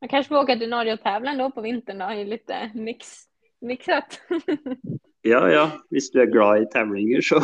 Man 0.00 0.08
kanske 0.08 0.28
får 0.28 0.36
åka 0.36 0.56
till 0.56 0.70
Norge 0.70 0.92
och 0.92 1.02
tävla 1.02 1.30
ändå 1.30 1.50
på 1.50 1.60
vintern 1.60 1.98
då, 1.98 2.12
i 2.12 2.24
lite 2.24 2.70
mix, 2.74 3.06
mixat. 3.60 4.20
ja, 5.22 5.50
ja, 5.50 5.64
om 5.90 5.98
du 6.12 6.22
är 6.22 6.26
glad 6.26 6.62
i 6.62 6.66
tävlingar 6.66 7.20
så. 7.22 7.42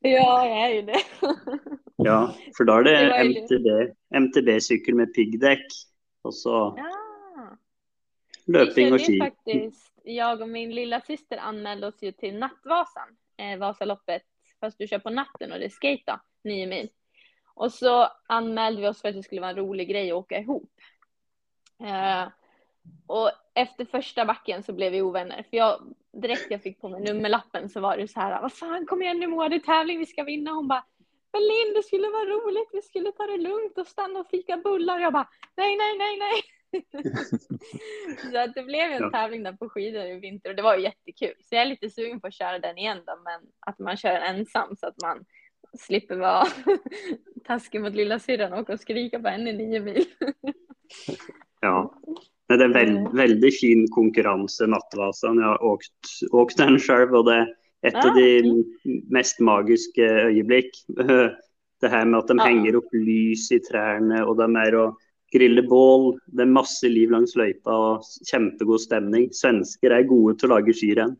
ja, 0.00 0.46
jag 0.46 0.70
är 0.70 0.74
ju 0.74 0.82
det. 0.82 1.00
ja, 1.96 2.34
för 2.56 2.64
då 2.64 2.72
är 2.72 2.84
det, 2.84 2.90
det 2.90 3.20
MTB, 3.20 3.94
MTB-cykel 4.14 4.94
med 4.94 5.14
piggdäck. 5.14 5.66
Och 6.22 6.34
så 6.34 6.74
ja. 6.76 7.56
löpning 8.46 8.92
och 8.92 9.00
ski. 9.00 9.18
Faktiskt, 9.18 9.92
jag 10.04 10.40
och 10.40 10.48
min 10.48 10.74
lilla 10.74 11.00
syster 11.00 11.36
anmälde 11.36 11.86
oss 11.86 12.02
ju 12.02 12.12
till 12.12 12.38
Nattvasan 12.38 13.16
eh, 13.40 13.58
Vasaloppet, 13.58 14.22
fast 14.60 14.78
du 14.78 14.86
kör 14.86 14.98
på 14.98 15.10
natten 15.10 15.52
och 15.52 15.58
det 15.58 15.64
är 15.64 15.68
skate 15.68 16.02
då, 16.06 16.20
nio 16.44 16.66
mil. 16.66 16.88
Och 17.54 17.72
så 17.72 18.08
anmälde 18.26 18.80
vi 18.80 18.88
oss 18.88 19.00
för 19.00 19.08
att 19.08 19.14
det 19.14 19.22
skulle 19.22 19.40
vara 19.40 19.50
en 19.50 19.56
rolig 19.56 19.88
grej 19.88 20.10
att 20.10 20.16
åka 20.16 20.38
ihop. 20.38 20.72
Eh, 21.82 22.28
och 23.06 23.30
efter 23.54 23.84
första 23.84 24.24
backen 24.24 24.62
så 24.62 24.72
blev 24.72 24.92
vi 24.92 25.02
ovänner. 25.02 25.42
För 25.50 25.56
jag, 25.56 25.94
direkt 26.12 26.50
jag 26.50 26.62
fick 26.62 26.80
på 26.80 26.88
mig 26.88 27.00
nummerlappen 27.00 27.68
så 27.68 27.80
var 27.80 27.96
det 27.96 28.08
så 28.08 28.20
här, 28.20 28.42
vad 28.42 28.52
fan 28.52 28.86
kom 28.86 29.02
igen 29.02 29.20
nu 29.20 29.26
Moa, 29.26 29.48
det 29.48 29.56
är 29.56 29.60
tävling, 29.60 29.98
vi 29.98 30.06
ska 30.06 30.24
vinna. 30.24 30.50
Hon 30.50 30.68
bara, 30.68 30.84
men 31.32 31.42
Linn, 31.42 31.74
det 31.74 31.82
skulle 31.82 32.08
vara 32.08 32.24
roligt, 32.24 32.68
vi 32.72 32.82
skulle 32.82 33.12
ta 33.12 33.26
det 33.26 33.36
lugnt 33.36 33.78
och 33.78 33.86
stanna 33.86 34.20
och 34.20 34.30
fika 34.30 34.56
bullar. 34.56 34.98
Jag 34.98 35.12
bara, 35.12 35.28
nej, 35.56 35.76
nej, 35.76 35.98
nej, 35.98 36.16
nej. 36.18 36.42
så 38.32 38.38
att 38.38 38.54
det 38.54 38.62
blev 38.62 38.90
en 38.90 39.02
ja. 39.02 39.10
tävling 39.10 39.42
där 39.42 39.52
på 39.52 39.68
skidor 39.68 40.04
i 40.04 40.18
vinter 40.18 40.50
och 40.50 40.56
det 40.56 40.62
var 40.62 40.76
jättekul. 40.76 41.34
Så 41.40 41.54
jag 41.54 41.62
är 41.62 41.66
lite 41.66 41.90
sugen 41.90 42.20
på 42.20 42.26
att 42.26 42.34
köra 42.34 42.58
den 42.58 42.78
igen 42.78 42.98
då, 43.06 43.12
men 43.24 43.40
att 43.60 43.78
man 43.78 43.96
kör 43.96 44.16
ensam 44.20 44.76
så 44.76 44.86
att 44.86 45.02
man 45.02 45.24
slipper 45.78 46.16
vara 46.16 46.46
taskig 47.44 47.80
mot 47.80 47.94
lilla 47.94 48.18
syrran 48.18 48.52
och 48.52 48.58
åka 48.58 48.72
och 48.72 48.80
skrika 48.80 49.20
på 49.20 49.28
henne 49.28 49.50
i 49.50 49.52
nio 49.52 49.80
mil. 49.80 50.04
ja, 51.60 51.94
det 52.48 52.54
är 52.54 52.64
en 52.64 52.72
väldigt, 52.72 52.98
mm. 52.98 53.16
väldigt 53.16 53.60
fin 53.60 53.86
konkurrens, 53.90 54.60
Nattvasan. 54.66 55.38
Jag 55.38 55.46
har 55.46 55.62
åkt, 55.62 55.92
åkt 56.30 56.56
den 56.56 56.78
själv 56.78 57.14
och 57.14 57.24
det 57.24 57.34
är 57.34 57.56
ett 57.82 57.94
ah, 57.94 58.08
av 58.08 58.14
de 58.14 58.64
mest 59.10 59.40
magiska 59.40 60.02
ögonblick. 60.02 60.70
Det 61.80 61.88
här 61.88 62.04
med 62.04 62.18
att 62.18 62.28
de 62.28 62.38
ah. 62.38 62.44
hänger 62.44 62.74
upp 62.74 62.88
lys 62.92 63.52
i 63.52 63.58
träden 63.58 64.24
och 64.24 64.36
de 64.36 64.56
är 64.56 64.74
och 64.74 64.98
grille 65.32 65.62
bål. 65.62 66.18
Det 66.26 66.42
er 66.42 66.52
masse 66.52 66.88
liv 66.88 67.10
langs 67.10 67.36
løypa 67.38 67.74
og 67.74 68.06
kjempegod 68.30 68.80
stämning. 68.80 69.28
Svenskar 69.32 69.90
är 69.90 70.02
goda 70.02 70.34
till 70.34 70.46
att 70.46 70.50
laga 70.50 70.72
skirenn. 70.72 71.16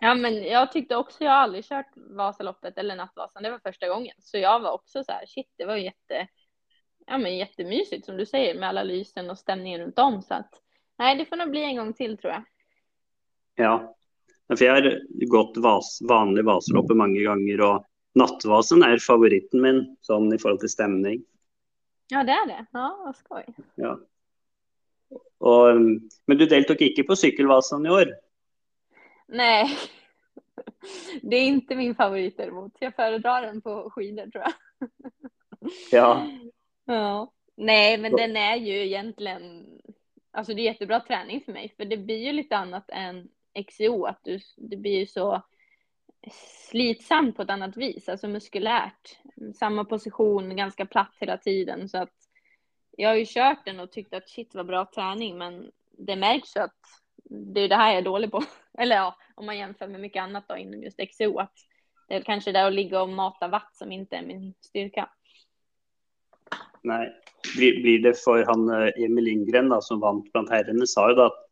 Ja, 0.00 0.14
men 0.14 0.44
jag 0.44 0.72
tyckte 0.72 0.96
också, 0.96 1.24
jag 1.24 1.30
har 1.30 1.38
aldrig 1.38 1.64
kört 1.64 1.92
Vasaloppet 1.96 2.78
eller 2.78 2.96
Nattvasan, 2.96 3.42
det 3.42 3.50
var 3.50 3.58
första 3.58 3.88
gången. 3.88 4.14
Så 4.18 4.38
jag 4.38 4.60
var 4.60 4.72
också 4.72 5.04
så 5.04 5.12
här, 5.12 5.26
shit, 5.26 5.46
det 5.56 5.64
var 5.64 5.76
jätte, 5.76 6.28
ja 7.06 7.18
men 7.18 7.36
jättemysigt 7.36 8.06
som 8.06 8.16
du 8.16 8.26
säger 8.26 8.60
med 8.60 8.68
alla 8.68 8.82
lysen 8.82 9.30
och 9.30 9.38
stämningen 9.38 9.80
runt 9.80 9.98
om. 9.98 10.22
Så 10.22 10.34
att, 10.34 10.50
nej, 10.98 11.18
det 11.18 11.24
får 11.24 11.36
nog 11.36 11.50
bli 11.50 11.64
en 11.64 11.76
gång 11.76 11.92
till 11.92 12.18
tror 12.18 12.32
jag. 12.32 12.44
Ja, 13.54 13.96
för 14.58 14.64
jag 14.64 14.74
har 14.74 15.00
gått 15.26 15.56
vas, 15.56 15.98
vanlig 16.08 16.44
Vasaloppet 16.44 16.96
många 16.96 17.22
gånger 17.22 17.60
och 17.60 17.84
Nattvasen 18.14 18.82
är 18.82 18.98
favoriten 18.98 19.60
min, 19.60 19.96
sån 20.00 20.34
i 20.34 20.38
förhållande 20.38 20.60
till 20.60 20.68
stämning. 20.68 21.24
Ja, 22.08 22.24
det 22.24 22.32
är 22.32 22.46
det. 22.46 22.66
Ja, 22.72 23.02
vad 23.04 23.16
skoj. 23.16 23.46
Ja. 23.74 24.00
Och, 25.38 25.74
men 26.26 26.38
du 26.38 26.46
deltog 26.46 26.82
inte 26.82 27.02
på 27.02 27.16
Cykelvasan 27.16 27.86
i 27.86 27.90
år? 27.90 28.14
Nej, 29.28 29.78
det 31.22 31.36
är 31.36 31.46
inte 31.46 31.74
min 31.74 31.94
favorit 31.94 32.36
däremot. 32.36 32.72
Jag 32.78 32.94
föredrar 32.94 33.42
den 33.42 33.60
på 33.60 33.90
skidor 33.90 34.26
tror 34.30 34.44
jag. 34.44 34.52
Ja. 35.90 36.26
Ja. 36.84 37.32
Nej, 37.56 37.98
men 37.98 38.12
den 38.12 38.36
är 38.36 38.56
ju 38.56 38.86
egentligen, 38.86 39.66
alltså 40.30 40.54
det 40.54 40.60
är 40.60 40.64
jättebra 40.64 41.00
träning 41.00 41.40
för 41.44 41.52
mig, 41.52 41.74
för 41.76 41.84
det 41.84 41.96
blir 41.96 42.24
ju 42.24 42.32
lite 42.32 42.56
annat 42.56 42.90
än 42.90 43.28
XCO, 43.68 44.04
att 44.04 44.20
du, 44.22 44.40
det 44.56 44.76
blir 44.76 44.98
ju 44.98 45.06
så 45.06 45.42
slitsamt 46.70 47.36
på 47.36 47.42
ett 47.42 47.50
annat 47.50 47.76
vis, 47.76 48.08
alltså 48.08 48.28
muskulärt. 48.28 49.18
Samma 49.54 49.84
position, 49.84 50.56
ganska 50.56 50.86
platt 50.86 51.12
hela 51.20 51.38
tiden. 51.38 51.88
Så 51.88 51.98
att 51.98 52.12
jag 52.96 53.08
har 53.08 53.16
ju 53.16 53.24
kört 53.28 53.64
den 53.64 53.80
och 53.80 53.92
tyckt 53.92 54.14
att 54.14 54.28
shit 54.28 54.54
vad 54.54 54.66
bra 54.66 54.90
träning, 54.94 55.38
men 55.38 55.70
det 55.98 56.16
märks 56.16 56.56
ju 56.56 56.60
att 56.60 56.80
det 57.24 57.60
är 57.60 57.68
det 57.68 57.76
här 57.76 57.88
jag 57.88 57.98
är 57.98 58.02
dålig 58.02 58.30
på. 58.30 58.42
Eller 58.78 58.96
ja, 58.96 59.16
om 59.34 59.46
man 59.46 59.58
jämför 59.58 59.86
med 59.86 60.00
mycket 60.00 60.22
annat 60.22 60.48
då 60.48 60.56
inom 60.56 60.82
just 60.82 61.00
XO, 61.10 61.38
att 61.38 61.54
det 62.08 62.14
är 62.14 62.20
kanske 62.20 62.52
där 62.52 62.66
att 62.66 62.74
ligga 62.74 63.02
och 63.02 63.08
mata 63.08 63.48
watt 63.48 63.76
som 63.76 63.92
inte 63.92 64.16
är 64.16 64.22
min 64.22 64.54
styrka. 64.60 65.08
Nej, 66.82 67.12
blir, 67.56 68.02
det 68.02 68.24
för 68.24 68.44
han 68.44 68.68
eh, 68.68 69.04
Emil 69.04 69.24
Lindgren 69.24 69.68
då, 69.68 69.80
som 69.80 70.00
vann 70.00 70.22
bland 70.32 70.50
herrarna 70.50 70.86
sa 70.86 71.08
ju 71.08 71.14
då 71.14 71.22
att 71.22 71.43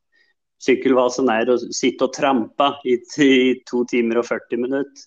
sykkelvasen 0.65 1.29
är 1.29 1.51
att 1.51 1.75
sitta 1.75 2.05
och 2.05 2.13
trampa 2.13 2.81
i, 2.85 3.23
i 3.23 3.63
två 3.71 3.85
timmar 3.85 4.17
och 4.17 4.27
40 4.27 4.57
minuter. 4.57 5.03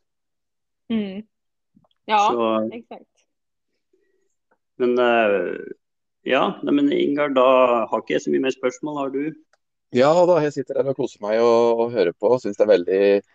Mm. 0.90 1.24
Ja, 2.06 2.30
så, 2.32 2.70
exakt. 2.74 3.06
Men 4.78 5.00
uh, 5.00 5.58
ja, 6.22 6.60
men 6.64 6.94
Ingar, 6.94 7.30
då 7.30 7.42
har 7.90 7.98
inte 7.98 8.14
jag 8.14 8.22
så 8.22 8.30
mycket 8.30 8.42
mer 8.42 8.72
frågor, 8.82 9.00
har 9.00 9.10
du? 9.10 9.44
Ja, 9.90 10.26
då 10.26 10.44
jag 10.44 10.54
sitter 10.54 10.74
där 10.74 10.88
och 10.88 10.96
koser 10.96 11.22
mig 11.22 11.40
och, 11.40 11.80
och 11.80 11.92
hör 11.92 12.12
på 12.12 12.28
och 12.28 12.42
syns 12.42 12.58
det 12.58 12.64
är 12.64 12.68
väldigt 12.68 13.26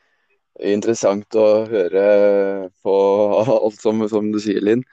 intressant 0.61 1.35
att 1.35 1.69
höra 1.69 2.71
på 2.83 2.91
allt 3.65 3.81
som, 3.81 4.09
som 4.09 4.33
du 4.33 4.41
säger, 4.41 4.61
Linn. 4.61 4.85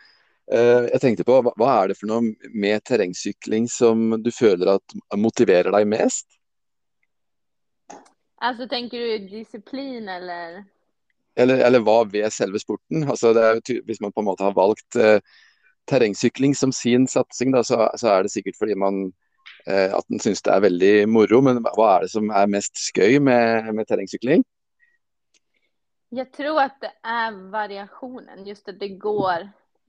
Uh, 0.53 0.59
jag 0.91 1.01
tänkte 1.01 1.23
på, 1.23 1.41
vad, 1.41 1.53
vad 1.55 1.83
är 1.83 1.87
det 1.87 1.95
för 1.95 2.07
något 2.07 2.23
med 2.53 2.83
terrängcykling 2.83 3.67
som 3.67 4.23
du 4.23 4.31
känner 4.31 4.67
att 4.67 4.83
motiverar 5.15 5.71
dig 5.71 5.85
mest? 5.85 6.36
Alltså 8.41 8.67
tänker 8.67 8.99
du 8.99 9.17
disciplin 9.17 10.09
eller? 10.09 10.65
Eller, 11.35 11.57
eller 11.57 11.79
vad 11.79 12.11
vid 12.11 12.33
själva 12.33 12.59
sporten? 12.59 13.09
Alltså 13.09 13.33
det 13.33 13.47
är, 13.47 13.53
om 13.79 13.95
man 14.01 14.11
på 14.11 14.21
något 14.21 14.39
har 14.39 14.53
valt 14.53 14.95
eh, 14.95 15.19
terrängcykling 15.85 16.55
som 16.55 16.71
sin 16.71 17.07
satsning 17.07 17.51
då, 17.51 17.63
så, 17.63 17.91
så 17.95 18.07
är 18.07 18.23
det 18.23 18.29
säkert 18.29 18.57
för 18.57 18.71
att 18.71 18.77
man 18.77 19.13
eh, 19.65 19.93
att 19.93 20.09
man 20.09 20.19
syns 20.19 20.41
det 20.41 20.51
är 20.51 20.59
väldigt 20.59 21.09
moro. 21.09 21.41
Men 21.41 21.63
vad 21.63 21.95
är 21.95 22.01
det 22.01 22.09
som 22.09 22.29
är 22.29 22.47
mest 22.47 22.77
skoj 22.77 23.19
med, 23.19 23.75
med 23.75 23.87
terrängcykling? 23.87 24.43
Jag 26.09 26.33
tror 26.33 26.61
att 26.61 26.81
det 26.81 26.91
är 27.03 27.51
variationen, 27.51 28.45
just 28.45 28.69
att 28.69 28.79
det 28.79 28.89
går 28.89 29.39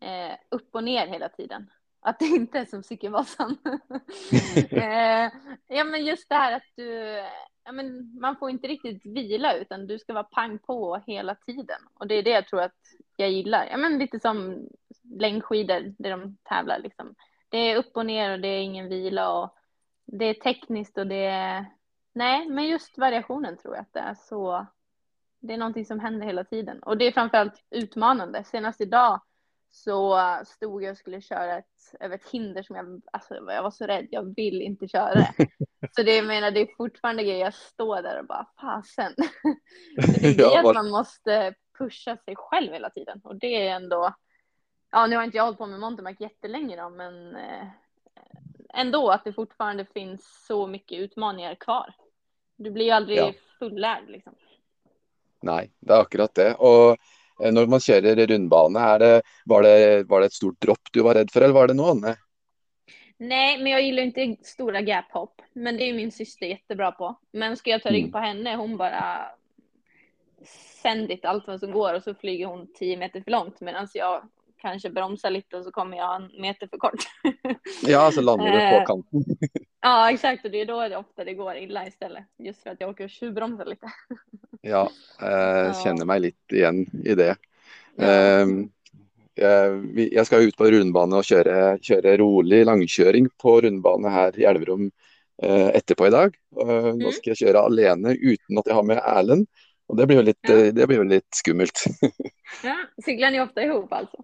eh, 0.01 0.37
upp 0.49 0.75
och 0.75 0.85
ner 0.85 1.07
hela 1.07 1.29
tiden. 1.29 1.71
Att 2.01 2.19
det 2.19 2.25
inte 2.25 2.59
är 2.59 2.65
som 2.65 2.83
Cykelvasan. 2.83 3.59
eh, 4.71 5.31
ja 5.69 5.85
men 5.85 6.05
just 6.05 6.29
det 6.29 6.35
här 6.35 6.53
att 6.53 6.67
du, 6.77 7.23
ja 7.69 7.73
men 7.73 8.21
man 8.21 8.37
får 8.37 8.51
inte 8.51 8.69
riktigt 8.69 9.07
vila 9.07 9.57
utan 9.57 9.87
du 9.87 9.99
ska 9.99 10.13
vara 10.13 10.25
pang 10.25 10.59
på 10.59 11.03
hela 11.07 11.35
tiden. 11.35 11.81
Och 11.95 12.07
det 12.07 12.15
är 12.15 12.23
det 12.23 12.31
jag 12.31 12.47
tror 12.47 12.61
att 12.61 12.77
jag 13.17 13.31
gillar. 13.31 13.69
Ja 13.71 13.77
men 13.77 13.99
lite 13.99 14.21
som 14.21 14.69
längdskidor 15.03 15.95
där 15.99 16.11
de 16.11 16.37
tävlar 16.43 16.79
liksom. 16.79 17.15
Det 17.49 17.59
är 17.59 17.77
upp 17.77 17.97
och 17.97 18.07
ner 18.07 18.33
och 18.33 18.41
det 18.41 18.49
är 18.49 18.61
ingen 18.61 18.89
vila 18.89 19.33
och 19.33 19.55
det 20.05 20.25
är 20.25 20.35
tekniskt 20.35 20.99
och 20.99 21.07
det 21.07 21.25
är, 21.25 21.67
nej 22.13 22.49
men 22.49 22.67
just 22.67 22.99
variationen 22.99 23.57
tror 23.57 23.75
jag 23.75 23.83
att 23.83 23.93
det 23.93 24.01
är 24.01 24.15
så 24.15 24.67
det 25.41 25.55
är 25.55 25.59
någonting 25.59 25.87
som 25.87 26.01
händer 26.01 26.27
hela 26.27 26.45
tiden 26.45 26.83
och 26.83 26.99
det 26.99 27.05
är 27.05 27.13
framförallt 27.13 27.65
utmanande. 27.71 28.45
Senast 28.45 28.81
idag 28.81 29.21
så 29.71 30.21
stod 30.47 30.83
jag 30.83 30.91
och 30.91 30.99
skulle 30.99 31.21
köra 31.21 31.59
ett, 31.59 31.95
över 32.01 32.15
ett 32.15 32.31
hinder 32.31 32.63
som 32.63 32.77
jag, 32.77 33.03
alltså 33.13 33.35
jag 33.35 33.63
var 33.63 33.71
så 33.71 33.87
rädd, 33.87 34.07
jag 34.11 34.35
vill 34.37 34.63
inte 34.63 34.89
köra 34.89 35.15
det. 35.15 35.35
Så 35.93 36.03
det, 36.03 36.17
jag 36.17 36.27
menar, 36.27 36.51
det 36.51 36.61
är 36.61 36.77
fortfarande 36.77 37.23
grejer, 37.23 37.45
jag 37.45 37.55
står 37.55 38.03
där 38.03 38.21
och 38.21 38.27
bara 38.27 38.47
fasen. 38.61 39.15
det 39.97 40.21
blir 40.21 40.41
ja, 40.41 40.69
att 40.69 40.75
man 40.75 40.91
måste 40.91 41.55
pusha 41.79 42.17
sig 42.17 42.37
själv 42.37 42.73
hela 42.73 42.91
tiden 42.91 43.21
och 43.25 43.37
det 43.37 43.67
är 43.67 43.77
ändå, 43.77 44.15
ja 44.91 45.07
nu 45.07 45.17
har 45.17 45.25
inte 45.25 45.37
jag 45.37 45.45
hållit 45.45 45.59
på 45.59 45.67
med 45.67 45.81
mountainbike 45.81 46.25
jättelänge 46.25 46.77
då, 46.77 46.91
men 46.91 47.37
eh, 47.37 47.67
ändå 48.75 49.11
att 49.11 49.25
det 49.25 49.33
fortfarande 49.33 49.85
finns 49.85 50.45
så 50.47 50.67
mycket 50.67 50.99
utmaningar 50.99 51.55
kvar. 51.55 51.95
Du 52.57 52.71
blir 52.71 52.85
ju 52.85 52.91
aldrig 52.91 53.19
ja. 53.19 53.33
fullärd 53.59 54.09
liksom. 54.09 54.35
Nej, 55.41 55.73
det 55.81 55.93
är 55.93 56.01
akkurat 56.01 56.35
det. 56.35 56.55
Och 56.55 56.97
eh, 57.43 57.53
när 57.53 57.67
man 57.67 57.81
kör 57.81 58.27
rundbana, 58.27 58.99
det, 58.99 59.23
var, 59.45 59.63
det, 59.63 60.05
var 60.09 60.21
det 60.21 60.27
ett 60.27 60.33
stort 60.33 60.61
dropp 60.61 60.89
du 60.93 61.03
var 61.03 61.15
rädd 61.15 61.31
för 61.31 61.41
eller 61.41 61.55
var 61.55 61.69
det 61.69 61.75
något 61.75 61.91
annat? 61.91 62.19
Nej, 63.19 63.59
men 63.59 63.73
jag 63.73 63.83
gillar 63.83 64.03
inte 64.03 64.37
stora 64.43 64.81
gaphopp. 64.81 65.43
Men 65.53 65.77
det 65.77 65.89
är 65.89 65.95
min 65.95 66.13
syster 66.13 66.47
jättebra 66.47 66.93
på. 66.93 67.19
Men 67.33 67.57
ska 67.57 67.71
jag 67.71 67.83
ta 67.83 67.91
rygg 67.91 68.03
mm. 68.03 68.13
på 68.13 68.19
henne, 68.19 68.57
hon 68.57 68.77
bara 68.77 69.31
sändigt 70.83 71.25
allt 71.25 71.47
vad 71.47 71.61
som 71.61 71.73
går 71.73 71.95
och 71.95 72.03
så 72.03 72.15
flyger 72.15 72.47
hon 72.47 72.73
tio 72.75 72.97
meter 72.97 73.21
för 73.21 73.31
långt 73.31 73.61
medan 73.61 73.89
jag 73.95 74.23
kanske 74.57 74.91
bromsar 74.91 75.31
lite 75.31 75.57
och 75.57 75.65
så 75.65 75.71
kommer 75.71 75.97
jag 75.97 76.17
en 76.17 76.41
meter 76.41 76.67
för 76.67 76.79
kort. 76.79 77.05
ja, 77.87 78.11
så 78.13 78.21
landar 78.21 78.47
du 78.47 78.53
på 78.53 78.77
eh, 78.77 78.85
kanten. 78.85 79.25
ja, 79.81 80.13
exakt 80.13 80.45
och 80.45 80.51
det 80.51 80.61
är 80.61 80.67
då 80.67 80.89
det 80.89 80.97
ofta 80.97 81.25
det 81.25 81.35
går 81.35 81.57
illa 81.57 81.87
istället. 81.87 82.25
Just 82.39 82.63
för 82.63 82.71
att 82.71 82.81
jag 82.81 82.91
åker 82.91 83.05
och 83.05 83.11
tjuvbromsar 83.11 83.65
lite. 83.65 83.87
ja, 84.61 84.91
eh, 85.23 85.83
känner 85.83 86.05
mig 86.05 86.21
lite 86.21 86.57
igen 86.57 86.87
i 87.05 87.15
det. 87.15 87.37
Ja. 87.97 88.41
Um, 88.41 88.71
jag 89.95 90.27
ska 90.27 90.39
ut 90.39 90.57
på 90.57 90.65
rundbana 90.65 91.17
och 91.17 91.25
köra, 91.25 91.79
köra 91.79 92.17
rolig 92.17 92.67
långkörning 92.67 93.29
på 93.43 93.61
rundbana 93.61 94.09
här 94.09 94.41
i 94.41 94.45
Älvrum 94.45 94.91
uh, 95.45 95.69
efterpå 95.69 96.07
idag. 96.07 96.37
Uh, 96.63 96.71
mm. 96.71 96.99
Då 96.99 97.13
ska 97.13 97.31
jag 97.31 97.37
köra 97.37 97.61
alene 97.61 98.13
utan 98.13 98.59
att 98.59 98.67
jag 98.67 98.75
har 98.75 98.83
med 98.83 99.03
Erlend. 99.05 99.47
Och 99.87 99.97
det 99.97 100.07
blir 100.07 100.23
lite, 100.23 100.53
ja. 100.53 100.73
det 100.73 100.87
blir 100.87 101.05
lite 101.05 101.27
skummelt. 101.31 101.85
ja, 102.63 102.77
cyklar 103.05 103.31
ni 103.31 103.41
ofta 103.41 103.63
ihop 103.63 103.93
alltså? 103.93 104.17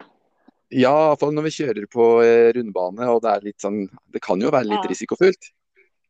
Ja, 0.68 1.16
för 1.20 1.31
när 1.31 1.42
vi 1.42 1.50
kör 1.50 1.87
på 1.87 2.22
eh, 2.22 2.53
rundbana 2.53 3.12
och 3.12 3.22
det 3.22 3.29
är 3.29 3.40
lite 3.40 3.61
sån, 3.61 3.88
det 4.05 4.20
kan 4.20 4.40
ju 4.40 4.46
vara 4.46 4.62
lite 4.62 4.74
ja. 4.74 4.90
risikofyllt. 4.90 5.38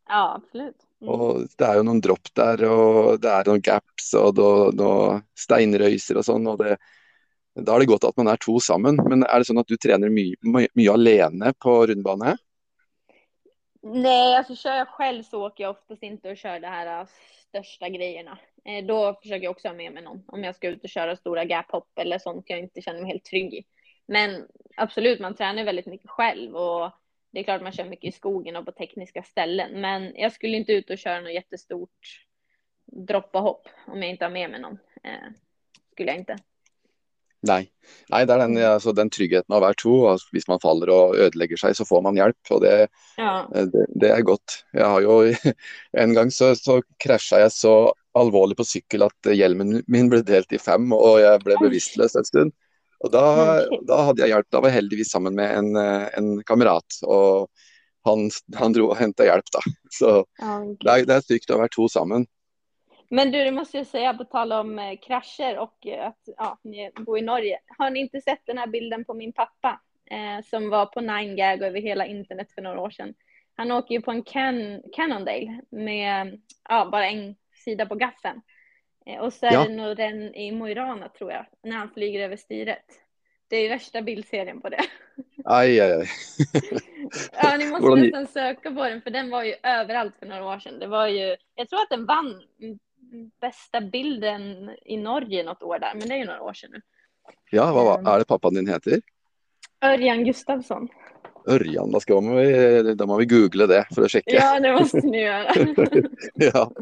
Ja, 0.08 0.42
absolut. 0.42 0.76
Mm. 1.00 1.14
Och 1.14 1.40
det 1.58 1.64
är 1.64 1.76
ju 1.76 1.82
någon 1.82 2.00
dropp 2.00 2.34
där 2.34 2.64
och 2.64 3.20
det 3.20 3.28
är 3.28 3.44
någon 3.44 3.60
gaps 3.60 4.14
och 4.14 4.34
då, 4.34 4.70
då 4.70 5.20
steinröjser 5.38 6.16
och 6.16 6.24
sånt. 6.24 6.48
Och 6.48 6.58
det, 6.58 6.76
då 7.54 7.72
är 7.72 7.78
det 7.78 7.86
gott 7.86 8.04
att 8.04 8.16
man 8.16 8.26
är 8.26 8.36
två 8.36 8.60
samman. 8.60 8.96
Men 8.96 9.22
är 9.22 9.38
det 9.38 9.44
så 9.44 9.60
att 9.60 9.66
du 9.66 9.76
tränar 9.76 10.08
mycket 10.08 10.42
my, 10.42 10.68
my 10.74 10.88
alene 10.88 11.52
på 11.58 11.86
rundbana? 11.86 12.36
Nej, 13.82 14.36
alltså 14.36 14.56
kör 14.56 14.76
jag 14.76 14.88
själv 14.88 15.22
så 15.22 15.46
åker 15.46 15.64
jag 15.64 15.70
oftast 15.70 16.02
inte 16.02 16.30
och 16.30 16.36
kör 16.36 16.60
de 16.60 16.66
här 16.66 17.00
äh, 17.00 17.06
största 17.48 17.88
grejerna. 17.88 18.38
Eh, 18.64 18.86
då 18.86 19.18
försöker 19.22 19.44
jag 19.44 19.50
också 19.50 19.68
ha 19.68 19.74
med 19.74 19.92
mig 19.92 20.02
någon 20.02 20.22
om 20.26 20.44
jag 20.44 20.56
ska 20.56 20.68
ut 20.68 20.84
och 20.84 20.88
köra 20.88 21.16
stora 21.16 21.44
gaphopp 21.44 21.98
eller 21.98 22.18
sånt 22.18 22.44
jag 22.48 22.58
inte 22.58 22.82
känner 22.82 23.00
mig 23.00 23.10
helt 23.10 23.24
trygg 23.24 23.54
i. 23.54 23.64
Men 24.06 24.46
absolut, 24.76 25.20
man 25.20 25.34
tränar 25.34 25.64
väldigt 25.64 25.86
mycket 25.86 26.10
själv 26.10 26.56
och 26.56 26.90
det 27.30 27.40
är 27.40 27.44
klart 27.44 27.62
man 27.62 27.72
kör 27.72 27.84
mycket 27.84 28.14
i 28.14 28.16
skogen 28.16 28.56
och 28.56 28.64
på 28.64 28.72
tekniska 28.72 29.22
ställen. 29.22 29.80
Men 29.80 30.12
jag 30.14 30.32
skulle 30.32 30.56
inte 30.56 30.72
ut 30.72 30.90
och 30.90 30.98
köra 30.98 31.20
något 31.20 31.32
jättestort 31.32 31.90
droppa 32.86 33.38
hopp 33.38 33.68
om 33.86 34.02
jag 34.02 34.10
inte 34.10 34.24
har 34.24 34.30
med 34.30 34.50
mig 34.50 34.60
någon. 34.60 34.78
Eh, 35.04 35.32
skulle 35.92 36.10
jag 36.10 36.18
inte. 36.18 36.36
Nej, 37.46 37.70
Nej 38.08 38.26
det 38.26 38.32
är 38.32 38.38
den, 38.38 38.64
alltså, 38.64 38.92
den 38.92 39.10
tryggheten 39.10 39.54
av 39.54 39.60
hver 39.60 39.72
to. 39.72 40.08
Om 40.08 40.18
man 40.48 40.60
faller 40.60 40.88
och 40.88 41.16
ödelägger 41.16 41.56
sig 41.56 41.74
så 41.74 41.84
får 41.84 42.02
man 42.02 42.16
hjälp. 42.16 42.36
Och 42.50 42.60
det, 42.60 42.88
ja. 43.16 43.50
det, 43.52 43.86
det, 43.88 44.08
är 44.08 44.20
gott. 44.20 44.64
Jag 44.72 44.86
har 44.86 45.00
ju, 45.00 45.34
en 45.92 46.14
gång 46.14 46.30
så, 46.30 46.56
så 46.56 46.82
kraschade 47.04 47.42
jag 47.42 47.52
så 47.52 47.94
allvarligt 48.12 48.56
på 48.56 48.64
cykel 48.64 49.02
att 49.02 49.26
hjälmen 49.34 49.82
min 49.86 50.08
blev 50.08 50.24
delt 50.24 50.52
i 50.52 50.58
fem 50.58 50.92
och 50.92 51.20
jag 51.20 51.40
blev 51.40 51.58
bevisstlös 51.58 52.16
en 52.16 52.24
stund. 52.24 52.52
Och 53.04 53.10
då, 53.10 53.20
då 53.82 53.94
hade 53.94 54.20
jag 54.20 54.28
hjälp. 54.28 54.46
Då 54.50 54.60
var 54.60 54.68
jag 54.68 54.74
heldigvis 54.74 55.10
samman 55.10 55.34
med 55.34 55.56
en, 55.58 55.76
en 55.76 56.44
kamrat 56.44 56.86
och 57.02 57.48
han, 58.04 58.30
han 58.56 58.72
drog 58.72 58.90
och 58.90 58.96
hämtade 58.96 59.28
hjälp. 59.28 59.44
Då. 59.52 59.58
Så 59.90 60.26
det, 60.80 60.90
är, 60.90 61.06
det 61.06 61.14
är 61.14 61.20
tryggt 61.20 61.50
att 61.50 61.56
vara 61.56 61.68
två 61.68 61.88
samman. 61.88 62.26
Men 63.10 63.30
du, 63.30 63.44
det 63.44 63.50
måste 63.50 63.76
jag 63.76 63.86
säga 63.86 64.14
på 64.14 64.24
tal 64.24 64.52
om 64.52 64.78
eh, 64.78 64.98
krascher 65.06 65.58
och 65.58 65.86
eh, 65.86 66.06
att 66.06 66.20
ja, 66.36 66.58
ni 66.64 66.90
bor 67.06 67.18
i 67.18 67.22
Norge. 67.22 67.58
Har 67.78 67.90
ni 67.90 68.00
inte 68.00 68.20
sett 68.20 68.46
den 68.46 68.58
här 68.58 68.66
bilden 68.66 69.04
på 69.04 69.14
min 69.14 69.32
pappa 69.32 69.80
eh, 70.10 70.44
som 70.50 70.70
var 70.70 70.86
på 70.86 71.00
9gag 71.00 71.62
över 71.62 71.80
hela 71.80 72.06
internet 72.06 72.52
för 72.54 72.62
några 72.62 72.80
år 72.80 72.90
sedan? 72.90 73.14
Han 73.56 73.72
åker 73.72 73.94
ju 73.94 74.00
på 74.00 74.10
en 74.10 74.22
can 74.22 74.82
Cannondale 74.92 75.60
med 75.70 76.40
ja, 76.68 76.88
bara 76.92 77.06
en 77.06 77.34
sida 77.64 77.86
på 77.86 77.94
gaffeln. 77.94 78.40
Eh, 79.06 79.20
och 79.20 79.32
så 79.32 79.46
är 79.46 79.52
ja. 79.52 79.64
det 79.64 79.74
nog 79.74 79.96
den 79.96 80.34
i 80.34 80.52
Mo 80.52 80.68
i 80.68 80.74
Rana 80.74 81.08
tror 81.08 81.32
jag, 81.32 81.46
när 81.62 81.76
han 81.76 81.90
flyger 81.90 82.24
över 82.24 82.36
styret. 82.36 82.84
Det 83.48 83.56
är 83.56 83.68
värsta 83.68 84.02
bildserien 84.02 84.60
på 84.60 84.68
det. 84.68 84.84
Aj, 85.44 85.80
aj, 85.80 85.92
aj. 85.92 86.08
ja, 87.42 87.56
ni 87.56 87.70
måste 87.70 87.88
nästan 87.88 88.26
söka 88.26 88.70
på 88.70 88.84
den 88.84 89.02
för 89.02 89.10
den 89.10 89.30
var 89.30 89.42
ju 89.42 89.54
överallt 89.62 90.14
för 90.18 90.26
några 90.26 90.44
år 90.44 90.58
sedan. 90.58 90.78
Det 90.78 90.86
var 90.86 91.08
ju, 91.08 91.36
jag 91.54 91.68
tror 91.68 91.80
att 91.80 91.90
den 91.90 92.06
vann 92.06 92.42
bästa 93.40 93.80
bilden 93.80 94.70
i 94.84 94.96
Norge 94.96 95.44
något 95.44 95.62
år 95.62 95.78
där, 95.78 95.94
men 95.94 96.08
det 96.08 96.14
är 96.14 96.18
ju 96.18 96.24
några 96.24 96.42
år 96.42 96.52
sedan 96.52 96.70
nu. 96.72 96.80
Ja, 97.50 97.72
vad 97.72 97.84
var, 97.84 97.98
ehm. 97.98 98.06
är 98.06 98.18
det 98.18 98.24
pappan 98.24 98.54
din 98.54 98.68
heter? 98.68 99.00
Örjan 99.84 100.24
Gustafsson. 100.24 100.88
Örjan, 101.46 101.90
då, 101.90 102.00
ska 102.00 102.20
man, 102.20 102.96
då 102.96 103.06
måste 103.06 103.26
vi 103.26 103.40
googla 103.40 103.66
det 103.66 103.86
för 103.94 104.02
att 104.02 104.10
checka. 104.10 104.30
Ja, 104.34 104.60
det 104.60 104.72
måste 104.72 104.96
ni 104.96 105.20
göra. 105.20 105.52
ja. 106.34 106.72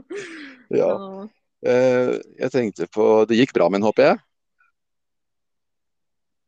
ja. 0.68 1.28
Uh, 1.68 2.20
jag 2.38 2.52
tänkte 2.52 2.86
på, 2.86 3.24
det 3.24 3.34
gick 3.34 3.52
bra 3.52 3.70
med 3.70 3.78
en 3.78 3.82
hoppas 3.82 4.04
jag? 4.04 4.18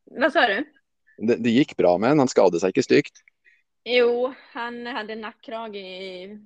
Vad 0.05 0.33
sa 0.33 0.47
du? 0.47 0.65
Det, 1.17 1.37
det, 1.37 1.51
gick 1.51 1.77
bra 1.77 1.99
med 1.99 2.11
en, 2.11 2.19
han 2.19 2.29
skadade 2.29 2.61
sig 2.61 2.69
inte 2.69 2.83
styggt. 2.83 3.13
Jo, 3.85 4.35
han 4.53 4.87
hade 4.87 5.15
nackkrage 5.15 5.77
i 5.77 6.39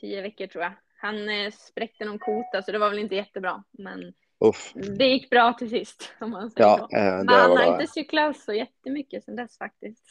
tio 0.00 0.22
veckor 0.22 0.46
tror 0.46 0.64
jag. 0.64 0.72
Han 0.96 1.28
eh, 1.28 1.50
spräckte 1.50 2.04
någon 2.04 2.18
kota 2.18 2.62
så 2.62 2.72
det 2.72 2.78
var 2.78 2.90
väl 2.90 2.98
inte 2.98 3.14
jättebra. 3.14 3.64
Men 3.70 4.12
Uff. 4.44 4.72
det 4.74 5.04
gick 5.04 5.30
bra 5.30 5.52
till 5.52 5.70
sist. 5.70 6.12
Om 6.20 6.30
man 6.30 6.50
säger 6.50 6.68
ja, 6.68 6.88
så. 6.90 6.96
Eh, 6.96 7.16
men 7.16 7.28
han 7.28 7.56
har 7.56 7.72
inte 7.72 7.92
cyklat 7.92 8.36
så 8.36 8.52
jättemycket 8.52 9.24
sedan 9.24 9.36
dess 9.36 9.58
faktiskt. 9.58 10.02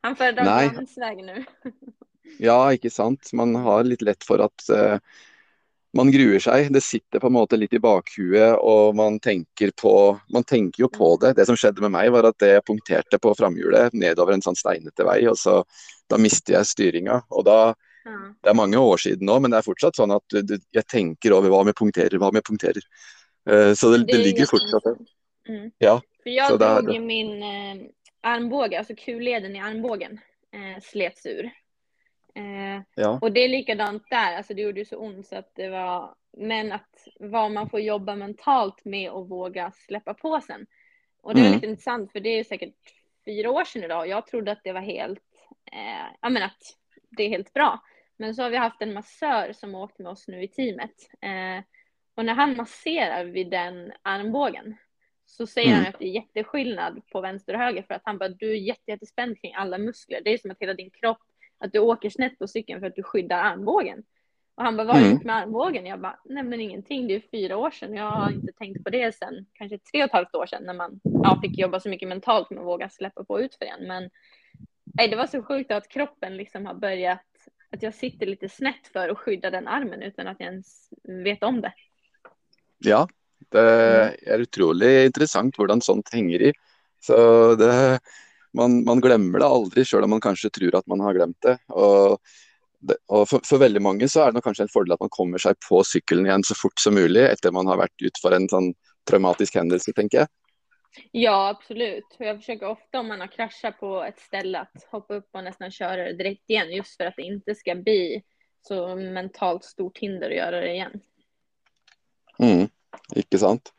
Han 0.00 0.16
föredrar 0.16 0.44
landsväg 0.44 1.24
nu. 1.24 1.44
ja, 2.38 2.72
inte 2.72 2.90
sant. 2.90 3.32
Man 3.32 3.54
har 3.54 3.84
lite 3.84 4.04
lätt 4.04 4.24
för 4.24 4.38
att 4.38 4.68
eh, 4.68 4.98
man 5.98 6.12
gruer 6.12 6.38
sig. 6.38 6.68
Det 6.70 6.80
sitter 6.80 7.18
på 7.18 7.26
en 7.26 7.32
måte 7.32 7.56
lite 7.56 7.76
i 7.76 7.78
bakhuvudet 7.78 8.56
och 8.58 8.96
man 8.96 9.20
tänker 9.20 9.70
på, 9.82 10.20
man 10.32 10.44
tänker 10.44 10.82
ju 10.82 10.88
på 10.88 11.16
det. 11.20 11.32
Det 11.32 11.46
som 11.46 11.56
skedde 11.56 11.80
med 11.80 11.90
mig 11.90 12.10
var 12.10 12.24
att 12.24 12.38
det 12.38 12.66
punkterade 12.66 13.18
på 13.22 13.34
framhjulet 13.34 13.92
nedover 13.92 14.32
en 14.32 14.42
sån 14.42 14.56
steinete 14.56 15.04
väg 15.04 15.28
och 15.30 15.38
så 15.38 15.64
då 16.10 16.18
miste 16.18 16.52
jag 16.52 16.66
styrningen 16.66 17.20
och 17.28 17.44
då 17.44 17.74
det 18.42 18.50
är 18.50 18.54
många 18.54 18.80
år 18.80 18.96
sedan 18.96 19.18
nu, 19.20 19.40
men 19.40 19.50
det 19.50 19.56
är 19.56 19.62
fortsatt 19.62 19.96
så 19.96 20.12
att 20.12 20.22
jag 20.70 20.86
tänker 20.86 21.32
över 21.32 21.48
vad 21.48 21.66
med 21.66 21.76
punkterar, 21.76 22.18
vad 22.18 22.34
med 22.34 22.44
punkterar. 22.44 22.82
Uh, 23.50 23.74
så 23.74 23.90
det, 23.90 24.04
det, 24.04 24.18
ligger 24.18 24.46
fortsatt 24.46 24.82
mm. 25.48 25.70
Ja. 25.78 26.02
Jag 26.24 26.58
drog 26.58 26.94
det... 26.94 27.00
min 27.00 27.42
eh, 27.42 27.86
armbåge, 28.20 28.78
alltså 28.78 28.94
kulleden 28.94 29.56
i 29.56 29.60
armbågen, 29.60 30.20
eh, 30.54 30.82
slets 30.82 31.26
ur. 31.26 31.50
Eh, 32.38 32.82
ja. 32.94 33.18
Och 33.22 33.32
det 33.32 33.40
är 33.40 33.48
likadant 33.48 34.02
där, 34.10 34.36
alltså 34.36 34.54
det 34.54 34.62
gjorde 34.62 34.80
ju 34.80 34.84
så 34.84 34.96
ont 34.96 35.26
så 35.26 35.36
att 35.36 35.54
det 35.54 35.68
var, 35.68 36.14
men 36.36 36.72
att 36.72 37.08
vad 37.20 37.50
man 37.50 37.70
får 37.70 37.80
jobba 37.80 38.16
mentalt 38.16 38.84
med 38.84 39.10
och 39.10 39.28
våga 39.28 39.72
släppa 39.74 40.14
på 40.14 40.40
sen. 40.40 40.66
Och 41.22 41.34
det 41.34 41.40
är 41.40 41.44
mm. 41.44 41.54
lite 41.54 41.66
intressant 41.66 42.12
för 42.12 42.20
det 42.20 42.28
är 42.28 42.44
säkert 42.44 42.74
fyra 43.24 43.50
år 43.50 43.64
sedan 43.64 43.84
idag. 43.84 44.08
Jag 44.08 44.26
trodde 44.26 44.52
att 44.52 44.64
det 44.64 44.72
var 44.72 44.80
helt, 44.80 45.48
eh, 45.72 46.16
ja 46.20 46.28
men 46.28 46.42
att 46.42 46.62
det 47.10 47.22
är 47.22 47.28
helt 47.28 47.52
bra. 47.52 47.82
Men 48.16 48.34
så 48.34 48.42
har 48.42 48.50
vi 48.50 48.56
haft 48.56 48.82
en 48.82 48.92
massör 48.92 49.52
som 49.52 49.74
åkt 49.74 49.98
med 49.98 50.12
oss 50.12 50.28
nu 50.28 50.42
i 50.42 50.48
teamet. 50.48 50.94
Eh, 51.20 51.64
och 52.14 52.24
när 52.24 52.34
han 52.34 52.56
masserar 52.56 53.24
vid 53.24 53.50
den 53.50 53.92
armbågen 54.02 54.76
så 55.26 55.46
säger 55.46 55.68
mm. 55.68 55.78
han 55.78 55.88
att 55.88 55.98
det 55.98 56.04
är 56.04 56.12
jätteskillnad 56.12 57.02
på 57.12 57.20
vänster 57.20 57.54
och 57.54 57.60
höger 57.60 57.82
för 57.82 57.94
att 57.94 58.02
han 58.04 58.18
bara, 58.18 58.28
du 58.28 58.50
är 58.50 58.56
jätte, 58.56 58.90
jättespänd 58.90 59.40
kring 59.40 59.54
alla 59.54 59.78
muskler. 59.78 60.20
Det 60.24 60.30
är 60.30 60.38
som 60.38 60.50
att 60.50 60.60
hela 60.60 60.74
din 60.74 60.90
kropp, 60.90 61.22
att 61.58 61.72
du 61.72 61.78
åker 61.78 62.10
snett 62.10 62.38
på 62.38 62.48
cykeln 62.48 62.80
för 62.80 62.86
att 62.86 62.96
du 62.96 63.02
skyddar 63.02 63.38
armbågen. 63.38 64.02
Och 64.54 64.64
han 64.64 64.76
bara, 64.76 64.86
vad 64.86 64.96
har 64.96 65.02
du 65.02 65.06
mm. 65.06 65.16
gjort 65.16 65.26
med 65.26 65.36
armbågen? 65.36 65.86
Jag 65.86 66.00
bara, 66.00 66.18
nej 66.24 66.42
men 66.42 66.60
ingenting, 66.60 67.08
det 67.08 67.14
är 67.14 67.22
fyra 67.30 67.56
år 67.56 67.70
sedan. 67.70 67.94
Jag 67.94 68.10
har 68.10 68.32
inte 68.32 68.52
tänkt 68.52 68.84
på 68.84 68.90
det 68.90 69.16
sen 69.16 69.46
kanske 69.52 69.78
tre 69.78 70.02
och 70.02 70.06
ett 70.06 70.12
halvt 70.12 70.34
år 70.34 70.46
sedan 70.46 70.62
när 70.62 70.74
man 70.74 71.00
ja, 71.02 71.40
fick 71.42 71.58
jobba 71.58 71.80
så 71.80 71.88
mycket 71.88 72.08
mentalt 72.08 72.50
med 72.50 72.58
att 72.58 72.66
våga 72.66 72.88
släppa 72.88 73.24
på 73.24 73.40
ut 73.40 73.54
för 73.54 73.64
en. 73.64 73.88
Men 73.88 74.10
nej, 74.84 75.08
det 75.08 75.16
var 75.16 75.26
så 75.26 75.42
sjukt 75.42 75.70
att 75.70 75.88
kroppen 75.88 76.36
liksom 76.36 76.66
har 76.66 76.74
börjat, 76.74 77.26
att 77.70 77.82
jag 77.82 77.94
sitter 77.94 78.26
lite 78.26 78.48
snett 78.48 78.88
för 78.92 79.08
att 79.08 79.18
skydda 79.18 79.50
den 79.50 79.68
armen 79.68 80.02
utan 80.02 80.26
att 80.26 80.40
jag 80.40 80.48
ens 80.48 80.88
vet 81.24 81.42
om 81.42 81.60
det. 81.60 81.72
Ja, 82.78 83.08
det 83.48 83.60
är 84.26 84.42
otroligt 84.42 85.06
intressant 85.06 85.58
hur 85.58 85.80
sånt 85.80 86.12
hänger 86.12 86.42
i. 86.42 86.52
Så 87.00 87.54
det, 87.54 88.00
man, 88.58 88.84
man 88.84 89.00
glömmer 89.00 89.38
det 89.38 89.46
aldrig, 89.46 89.94
även 89.94 90.04
om 90.04 90.10
man 90.10 90.20
kanske 90.20 90.50
tror 90.50 90.74
att 90.74 90.86
man 90.86 91.00
har 91.00 91.14
glömt 91.14 91.42
det. 91.42 91.58
Och 91.66 92.20
och 93.06 93.28
för, 93.28 93.40
för 93.44 93.58
väldigt 93.58 93.82
många 93.82 94.08
så 94.08 94.20
är 94.20 94.26
det 94.26 94.32
nog 94.32 94.44
kanske 94.44 94.62
en 94.62 94.68
fördel 94.68 94.92
att 94.92 95.00
man 95.00 95.08
kommer 95.08 95.38
sig 95.38 95.54
på 95.68 95.84
cykeln 95.84 96.26
igen 96.26 96.42
så 96.44 96.54
fort 96.54 96.78
som 96.78 96.94
möjligt 96.94 97.22
efter 97.22 97.50
man 97.50 97.66
har 97.66 97.76
varit 97.76 98.02
ut 98.02 98.18
för 98.22 98.32
en 98.32 98.48
sån 98.48 98.74
traumatisk 99.10 99.54
händelse, 99.54 99.92
tänker 99.92 100.18
jag. 100.18 100.28
Ja, 101.10 101.48
absolut. 101.48 102.16
Jag 102.18 102.36
försöker 102.36 102.66
ofta 102.66 103.00
om 103.00 103.08
man 103.08 103.20
har 103.20 103.26
kraschat 103.26 103.80
på 103.80 104.02
ett 104.02 104.18
ställe 104.18 104.60
att 104.60 104.86
hoppa 104.90 105.14
upp 105.14 105.28
och 105.32 105.44
nästan 105.44 105.70
köra 105.70 106.04
det 106.04 106.12
direkt 106.12 106.50
igen 106.50 106.70
just 106.70 106.96
för 106.96 107.04
att 107.04 107.16
det 107.16 107.22
inte 107.22 107.54
ska 107.54 107.74
bli 107.74 108.22
så 108.62 108.96
mentalt 108.96 109.64
stort 109.64 109.98
hinder 109.98 110.30
att 110.30 110.36
göra 110.36 110.60
det 110.60 110.72
igen. 110.72 111.00
Mm, 112.38 112.68
inte 113.14 113.38
sant. 113.38 113.72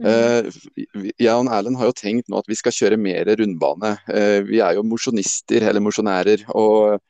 Mm. 0.00 0.46
Uh, 0.46 1.10
jag 1.16 1.46
och 1.46 1.52
Erlend 1.52 1.76
har 1.76 1.86
ju 1.86 1.92
tänkt 1.92 2.28
nu 2.28 2.36
att 2.36 2.48
vi 2.48 2.56
ska 2.56 2.70
köra 2.70 2.96
mer 2.96 3.24
rundbana. 3.24 3.90
Uh, 3.90 4.42
vi 4.42 4.60
är 4.60 4.72
ju 4.72 4.82
motionister 4.82 5.60
eller 5.60 5.80
motionärer 5.80 6.50
och 6.56 7.00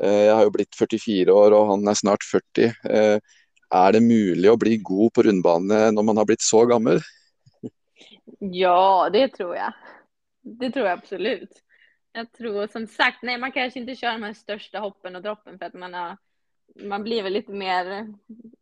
Eh, 0.00 0.26
jeg 0.28 0.34
har 0.34 0.44
jo 0.44 0.52
blitt 0.52 0.76
44 0.76 1.34
år, 1.34 1.54
og 1.56 1.70
han 1.72 1.88
er 1.88 1.96
snart 1.96 2.24
40. 2.26 2.72
Eh, 2.84 3.36
er 3.76 3.92
det 3.94 4.02
mulig 4.04 4.50
å 4.50 4.58
bli 4.60 4.76
god 4.84 5.14
på 5.16 5.24
rundbane 5.26 5.86
når 5.94 6.06
man 6.06 6.20
har 6.20 6.28
blivit 6.28 6.44
så 6.44 6.64
gammal? 6.68 7.00
Ja, 8.40 9.08
det 9.12 9.28
tror 9.34 9.56
jag. 9.56 9.72
Det 10.60 10.70
tror 10.70 10.86
jag 10.86 10.98
absolut. 10.98 11.62
Jag 12.12 12.32
tror 12.32 12.66
som 12.66 12.86
sagt, 12.86 13.22
nej 13.22 13.38
man 13.38 13.52
kanske 13.52 13.80
inte 13.80 13.96
kör 13.96 14.12
de 14.12 14.22
här 14.22 14.34
största 14.34 14.78
hoppen 14.78 15.16
och 15.16 15.22
droppen 15.22 15.58
för 15.58 15.66
att 15.66 15.74
man 15.74 15.94
har 15.94 16.16
man 16.74 17.02
blir 17.02 17.22
väl 17.22 17.32
lite 17.32 17.52
mer 17.52 18.14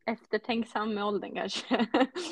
eftertänksam 0.06 0.94
med 0.94 1.04
åldern 1.04 1.34
kanske. 1.34 1.76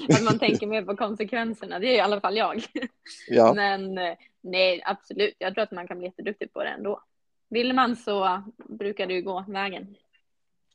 att 0.08 0.22
man 0.22 0.38
tänker 0.38 0.66
mer 0.66 0.82
på 0.82 0.96
konsekvenserna. 0.96 1.78
Det 1.78 1.86
är 1.86 1.96
i 1.96 2.00
alla 2.00 2.20
fall 2.20 2.36
jag. 2.36 2.64
Ja. 3.28 3.54
Men 3.54 3.98
eh, 3.98 4.14
nej, 4.40 4.82
absolut. 4.84 5.34
Jag 5.38 5.54
tror 5.54 5.62
att 5.62 5.70
man 5.70 5.88
kan 5.88 5.98
bli 5.98 6.06
jätteduktig 6.06 6.52
på 6.52 6.62
det 6.62 6.68
ändå. 6.68 7.02
Vill 7.50 7.72
man 7.72 7.96
så 7.96 8.42
brukar 8.68 9.06
det 9.06 9.14
ju 9.14 9.22
gå 9.22 9.44
vägen. 9.48 9.96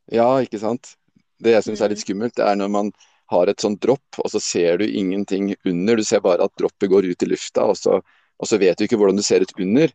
Ja, 0.06 0.42
inte 0.42 0.60
sant. 0.60 0.94
Det 1.40 1.52
jag 1.52 1.64
syns 1.64 1.82
är 1.82 1.90
lite 1.90 2.00
mm. 2.00 2.02
skummelt 2.02 2.40
är 2.40 2.56
när 2.56 2.68
man 2.68 2.92
har 3.26 3.48
ett 3.48 3.60
sånt 3.60 3.82
dropp 3.82 4.16
och 4.18 4.32
så 4.32 4.40
ser 4.40 4.78
du 4.78 4.90
ingenting 4.90 5.56
under. 5.66 5.96
Du 5.96 6.04
ser 6.04 6.20
bara 6.20 6.44
att 6.44 6.56
droppet 6.56 6.90
går 6.90 7.06
ut 7.06 7.24
i 7.24 7.26
luften 7.26 7.64
och 7.64 7.78
så, 7.78 8.02
och 8.38 8.48
så 8.48 8.58
vet 8.58 8.78
du 8.78 8.84
inte 8.84 8.98
hur 8.98 9.12
du 9.12 9.24
ser 9.24 9.40
ut 9.40 9.60
under. 9.60 9.92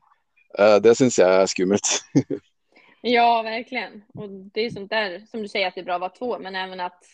Eh, 0.59 0.76
det 0.76 0.94
syns 0.94 1.18
jag 1.18 1.34
är 1.34 1.46
skummelt. 1.46 2.05
ja, 3.03 3.42
verkligen. 3.42 4.03
Och 4.14 4.30
det 4.30 4.61
är 4.61 4.70
sånt 4.70 4.90
där 4.90 5.26
som 5.30 5.42
du 5.42 5.48
säger 5.48 5.68
att 5.68 5.74
det 5.74 5.80
är 5.80 5.84
bra 5.84 5.94
att 5.94 6.00
vara 6.00 6.11
två, 6.11 6.38
men 6.38 6.57
även 6.57 6.80
att 6.80 7.05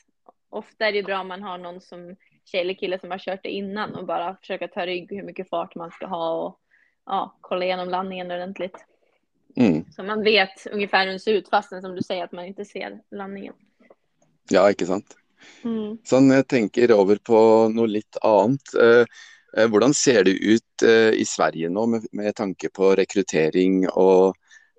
ofta 0.51 0.89
är 0.89 0.93
det 0.93 1.03
bra 1.03 1.21
om 1.21 1.29
man 1.29 1.43
har 1.43 1.59
någon 1.59 1.81
som 1.81 2.17
tjej 2.45 2.61
eller 2.61 2.75
kille 2.75 2.99
som 2.99 3.11
har 3.11 3.19
kört 3.19 3.43
det 3.43 3.51
innan 3.51 3.95
och 3.95 4.07
bara 4.07 4.37
försöka 4.37 4.69
ta 4.69 4.87
rygg 4.87 5.13
hur 5.13 5.23
mycket 5.23 5.49
fart 5.49 5.75
man 5.75 5.91
ska 5.91 6.07
ha 6.07 6.47
och 6.47 6.61
ja, 7.07 7.39
kolla 7.41 7.65
igenom 7.65 7.89
landningen 7.89 8.31
ordentligt. 8.31 8.85
Mm. 9.57 9.85
Så 9.93 10.03
man 10.03 10.23
vet 10.23 10.67
ungefär 10.73 11.05
hur 11.05 11.11
den 11.11 11.21
ser 11.21 11.33
ut 11.33 11.49
fastän 11.49 11.83
som 11.83 11.95
du 11.95 12.03
säger 12.03 12.25
att 12.25 12.33
man 12.33 12.45
inte 12.45 12.65
ser 12.65 13.01
landningen. 13.11 13.55
Ja, 14.51 14.69
inte 14.69 14.87
sant. 14.87 15.17
Mm. 15.65 15.99
Sånn, 16.05 16.31
jeg 16.35 16.47
tenker 16.51 16.93
over 16.93 17.17
på 17.17 17.69
något 17.69 17.91
lite 17.91 18.19
annat. 18.27 18.75
Eh, 18.75 19.05
eh, 19.57 19.69
hvordan 19.69 19.95
ser 19.95 20.25
det 20.25 20.31
ut 20.31 20.83
eh, 20.83 21.15
i 21.15 21.25
Sverige 21.25 21.69
nu 21.69 21.87
med, 21.87 22.07
med 22.13 22.35
tanke 22.35 22.69
på 22.75 22.95
rekrytering 22.95 23.89
och 23.89 24.37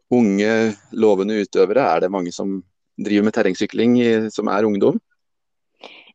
unga 0.09 0.73
lovande 0.91 1.33
utövare? 1.33 1.81
Är 1.81 2.01
det 2.01 2.09
många 2.09 2.31
som 2.31 2.63
driver 2.97 3.23
med 3.23 3.33
terrängcykling 3.33 4.31
som 4.31 4.47
är 4.47 4.63
ungdom? 4.63 4.99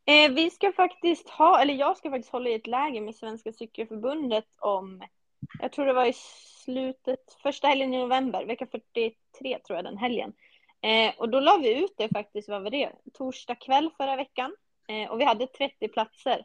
Eh, 0.07 0.33
vi 0.33 0.51
ska 0.51 0.73
faktiskt 0.73 1.29
ha, 1.29 1.61
eller 1.61 1.75
jag 1.75 1.97
ska 1.97 2.11
faktiskt 2.11 2.33
hålla 2.33 2.49
i 2.49 2.55
ett 2.55 2.67
läger 2.67 3.01
med 3.01 3.15
Svenska 3.15 3.53
Cykelförbundet 3.53 4.45
om, 4.59 5.03
jag 5.61 5.73
tror 5.73 5.87
det 5.87 5.93
var 5.93 6.07
i 6.07 6.15
slutet, 6.65 7.21
första 7.43 7.69
helgen 7.69 7.95
i 7.95 7.99
november, 7.99 8.47
vecka 8.47 8.67
43 8.67 9.59
tror 9.59 9.77
jag 9.77 9.85
den 9.85 9.99
helgen. 9.99 10.33
Eh, 10.83 11.13
och 11.19 11.29
då 11.29 11.41
la 11.41 11.59
vi 11.63 11.85
ut 11.85 11.95
det 11.97 12.09
faktiskt, 12.09 12.49
vad 12.49 12.63
var 12.63 12.71
det, 12.71 12.91
torsdag 13.13 13.55
kväll 13.55 13.91
förra 13.97 14.17
veckan. 14.17 14.55
Eh, 14.89 15.11
och 15.11 15.21
vi 15.21 15.25
hade 15.25 15.47
30 15.47 15.89
platser. 15.89 16.45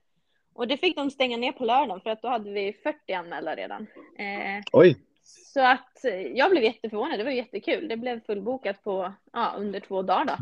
Och 0.54 0.68
det 0.68 0.78
fick 0.78 0.96
de 0.96 1.12
stänga 1.12 1.38
ner 1.38 1.52
på 1.52 1.66
lördagen 1.66 2.02
för 2.02 2.10
att 2.10 2.22
då 2.22 2.28
hade 2.28 2.52
vi 2.52 2.74
40 2.84 3.14
anmälda 3.14 3.56
redan. 3.56 3.82
Eh, 4.18 4.64
Oj! 4.72 4.98
Så 5.30 5.62
att 5.62 6.06
eh, 6.06 6.22
jag 6.22 6.52
blev 6.52 6.64
jätteförvånad, 6.64 7.20
det 7.20 7.24
var 7.24 7.32
jättekul. 7.32 7.88
Det 7.88 7.98
blev 7.98 8.26
fullbokat 8.26 8.84
på 8.84 9.14
ja, 9.34 9.54
under 9.58 9.80
två 9.80 10.02
dagar 10.02 10.26
då. 10.26 10.36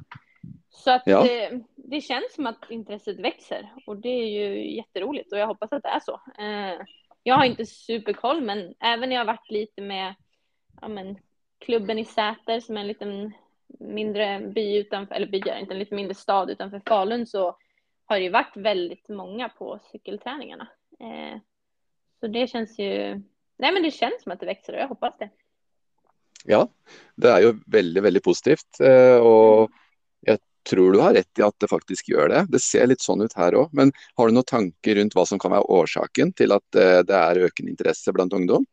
Så 0.69 0.91
att 0.91 1.03
ja. 1.05 1.23
det, 1.23 1.45
eh, 1.45 1.59
det 1.75 2.01
känns 2.01 2.33
som 2.33 2.47
att 2.47 2.69
intresset 2.69 3.19
växer 3.19 3.69
och 3.85 3.97
det 3.97 4.09
är 4.09 4.27
ju 4.27 4.75
jätteroligt 4.75 5.31
och 5.31 5.39
jag 5.39 5.47
hoppas 5.47 5.71
att 5.71 5.83
det 5.83 5.89
är 5.89 5.99
så. 5.99 6.21
Eh, 6.39 6.85
jag 7.23 7.35
har 7.35 7.45
inte 7.45 7.65
superkoll, 7.65 8.41
men 8.41 8.73
även 8.79 9.09
när 9.09 9.15
jag 9.15 9.25
varit 9.25 9.51
lite 9.51 9.81
med 9.81 10.15
ja, 10.81 10.87
men, 10.87 11.17
klubben 11.59 11.99
i 11.99 12.05
Säter 12.05 12.59
som 12.59 12.77
är 12.77 12.81
en 12.81 12.87
liten 12.87 13.33
mindre 13.79 14.39
by 14.39 14.77
utanför, 14.77 15.15
eller 15.15 15.27
by 15.27 15.37
inte 15.37 15.73
en 15.73 15.79
lite 15.79 15.95
mindre 15.95 16.15
stad 16.15 16.49
utanför 16.49 16.81
Falun 16.87 17.27
så 17.27 17.57
har 18.05 18.17
det 18.17 18.23
ju 18.23 18.29
varit 18.29 18.57
väldigt 18.57 19.09
många 19.09 19.49
på 19.49 19.79
cykelträningarna. 19.91 20.67
Så 22.19 22.27
det 22.27 22.47
känns 22.47 22.79
ju, 22.79 23.21
nej 23.57 23.73
men 23.73 23.83
det 23.83 23.91
känns 23.91 24.23
som 24.23 24.31
att 24.31 24.39
det 24.39 24.45
växer 24.45 24.73
och 24.73 24.79
jag 24.79 24.87
hoppas 24.87 25.13
det. 25.19 25.29
Ja, 26.45 26.69
det 27.15 27.29
är 27.29 27.41
ju 27.41 27.59
väldigt, 27.65 28.03
väldigt 28.03 28.23
positivt 28.23 28.79
eh, 28.79 29.17
och 29.17 29.59
mm 29.59 29.71
tror 30.69 30.91
du 30.91 30.99
har 30.99 31.13
rätt 31.13 31.39
i 31.39 31.41
att 31.41 31.59
det 31.59 31.67
faktiskt 31.67 32.09
gör 32.09 32.29
det. 32.29 32.45
Det 32.49 32.59
ser 32.59 32.87
lite 32.87 33.03
sån 33.03 33.21
ut 33.21 33.33
här 33.33 33.55
också. 33.55 33.75
Men 33.75 33.91
har 34.15 34.27
du 34.27 34.33
några 34.33 34.43
tankar 34.43 34.95
runt 34.95 35.15
vad 35.15 35.27
som 35.27 35.39
kan 35.39 35.51
vara 35.51 35.61
orsaken 35.61 36.33
till 36.33 36.51
att 36.51 36.75
eh, 36.75 36.99
det 36.99 37.13
är 37.13 37.37
ökande 37.37 37.71
intresse 37.71 38.13
bland 38.13 38.33
ungdom? 38.33 38.65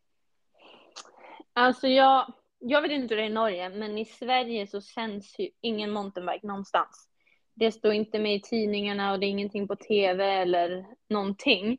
Alltså 1.53 1.87
jag, 1.87 2.33
jag 2.59 2.81
vet 2.81 2.91
inte 2.91 3.15
hur 3.15 3.21
det 3.21 3.27
är 3.27 3.29
i 3.29 3.33
Norge, 3.33 3.69
men 3.69 3.97
i 3.97 4.05
Sverige 4.05 4.67
så 4.67 4.81
sänds 4.81 5.39
ju 5.39 5.49
ingen 5.61 5.91
mountainbike 5.91 6.47
någonstans. 6.47 7.09
Det 7.53 7.71
står 7.71 7.93
inte 7.93 8.19
med 8.19 8.35
i 8.35 8.41
tidningarna 8.41 9.11
och 9.11 9.19
det 9.19 9.25
är 9.25 9.29
ingenting 9.29 9.67
på 9.67 9.75
tv 9.75 10.25
eller 10.25 10.85
någonting. 11.09 11.77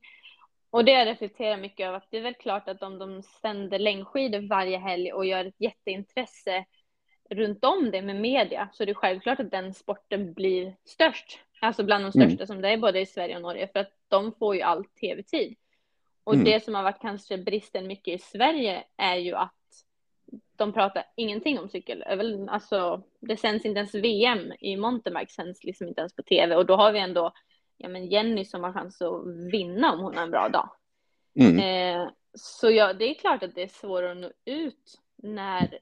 Och 0.70 0.84
det 0.84 0.92
jag 0.92 1.06
reflekterar 1.06 1.56
mycket 1.56 1.86
över 1.86 1.96
att 1.96 2.10
det 2.10 2.18
är 2.18 2.22
väl 2.22 2.34
klart 2.34 2.68
att 2.68 2.82
om 2.82 2.98
de 2.98 3.22
sänder 3.22 3.78
längdskidor 3.78 4.48
varje 4.48 4.78
helg 4.78 5.12
och 5.12 5.26
gör 5.26 5.44
ett 5.44 5.60
jätteintresse 5.60 6.64
runt 7.30 7.64
om 7.64 7.90
det 7.90 8.02
med 8.02 8.16
media 8.16 8.68
så 8.72 8.82
är 8.82 8.86
det 8.86 8.94
självklart 8.94 9.40
att 9.40 9.50
den 9.50 9.74
sporten 9.74 10.32
blir 10.32 10.76
störst. 10.84 11.40
Alltså 11.60 11.84
bland 11.84 12.04
de 12.04 12.12
största 12.12 12.34
mm. 12.34 12.46
som 12.46 12.60
det 12.60 12.68
är 12.68 12.76
både 12.76 13.00
i 13.00 13.06
Sverige 13.06 13.36
och 13.36 13.42
Norge 13.42 13.68
för 13.72 13.80
att 13.80 13.92
de 14.08 14.32
får 14.32 14.56
ju 14.56 14.62
all 14.62 14.84
tv-tid. 14.84 15.56
Och 16.24 16.34
mm. 16.34 16.44
det 16.44 16.64
som 16.64 16.74
har 16.74 16.82
varit 16.82 17.00
kanske 17.00 17.38
bristen 17.38 17.86
mycket 17.86 18.14
i 18.14 18.18
Sverige 18.18 18.84
är 18.96 19.16
ju 19.16 19.34
att 19.34 19.52
de 20.56 20.72
pratar 20.72 21.04
ingenting 21.16 21.58
om 21.58 21.68
cykel. 21.68 22.02
Alltså, 22.48 23.02
det 23.20 23.36
sänds 23.36 23.64
inte 23.64 23.78
ens 23.78 23.94
VM 23.94 24.52
i 24.60 24.76
mountainbike, 24.76 25.32
sänds 25.32 25.64
liksom 25.64 25.88
inte 25.88 26.00
ens 26.00 26.16
på 26.16 26.22
tv. 26.22 26.56
Och 26.56 26.66
då 26.66 26.76
har 26.76 26.92
vi 26.92 26.98
ändå 26.98 27.32
ja, 27.76 27.88
men 27.88 28.06
Jenny 28.06 28.44
som 28.44 28.64
har 28.64 28.72
chans 28.72 29.02
att 29.02 29.26
vinna 29.26 29.92
om 29.92 30.00
hon 30.00 30.16
har 30.16 30.22
en 30.22 30.30
bra 30.30 30.48
dag. 30.48 30.70
Mm. 31.40 31.58
Eh, 31.58 32.10
så 32.34 32.70
ja, 32.70 32.92
det 32.92 33.10
är 33.10 33.14
klart 33.14 33.42
att 33.42 33.54
det 33.54 33.62
är 33.62 33.68
svårare 33.68 34.12
att 34.12 34.16
nå 34.16 34.30
ut 34.44 35.00
när 35.16 35.78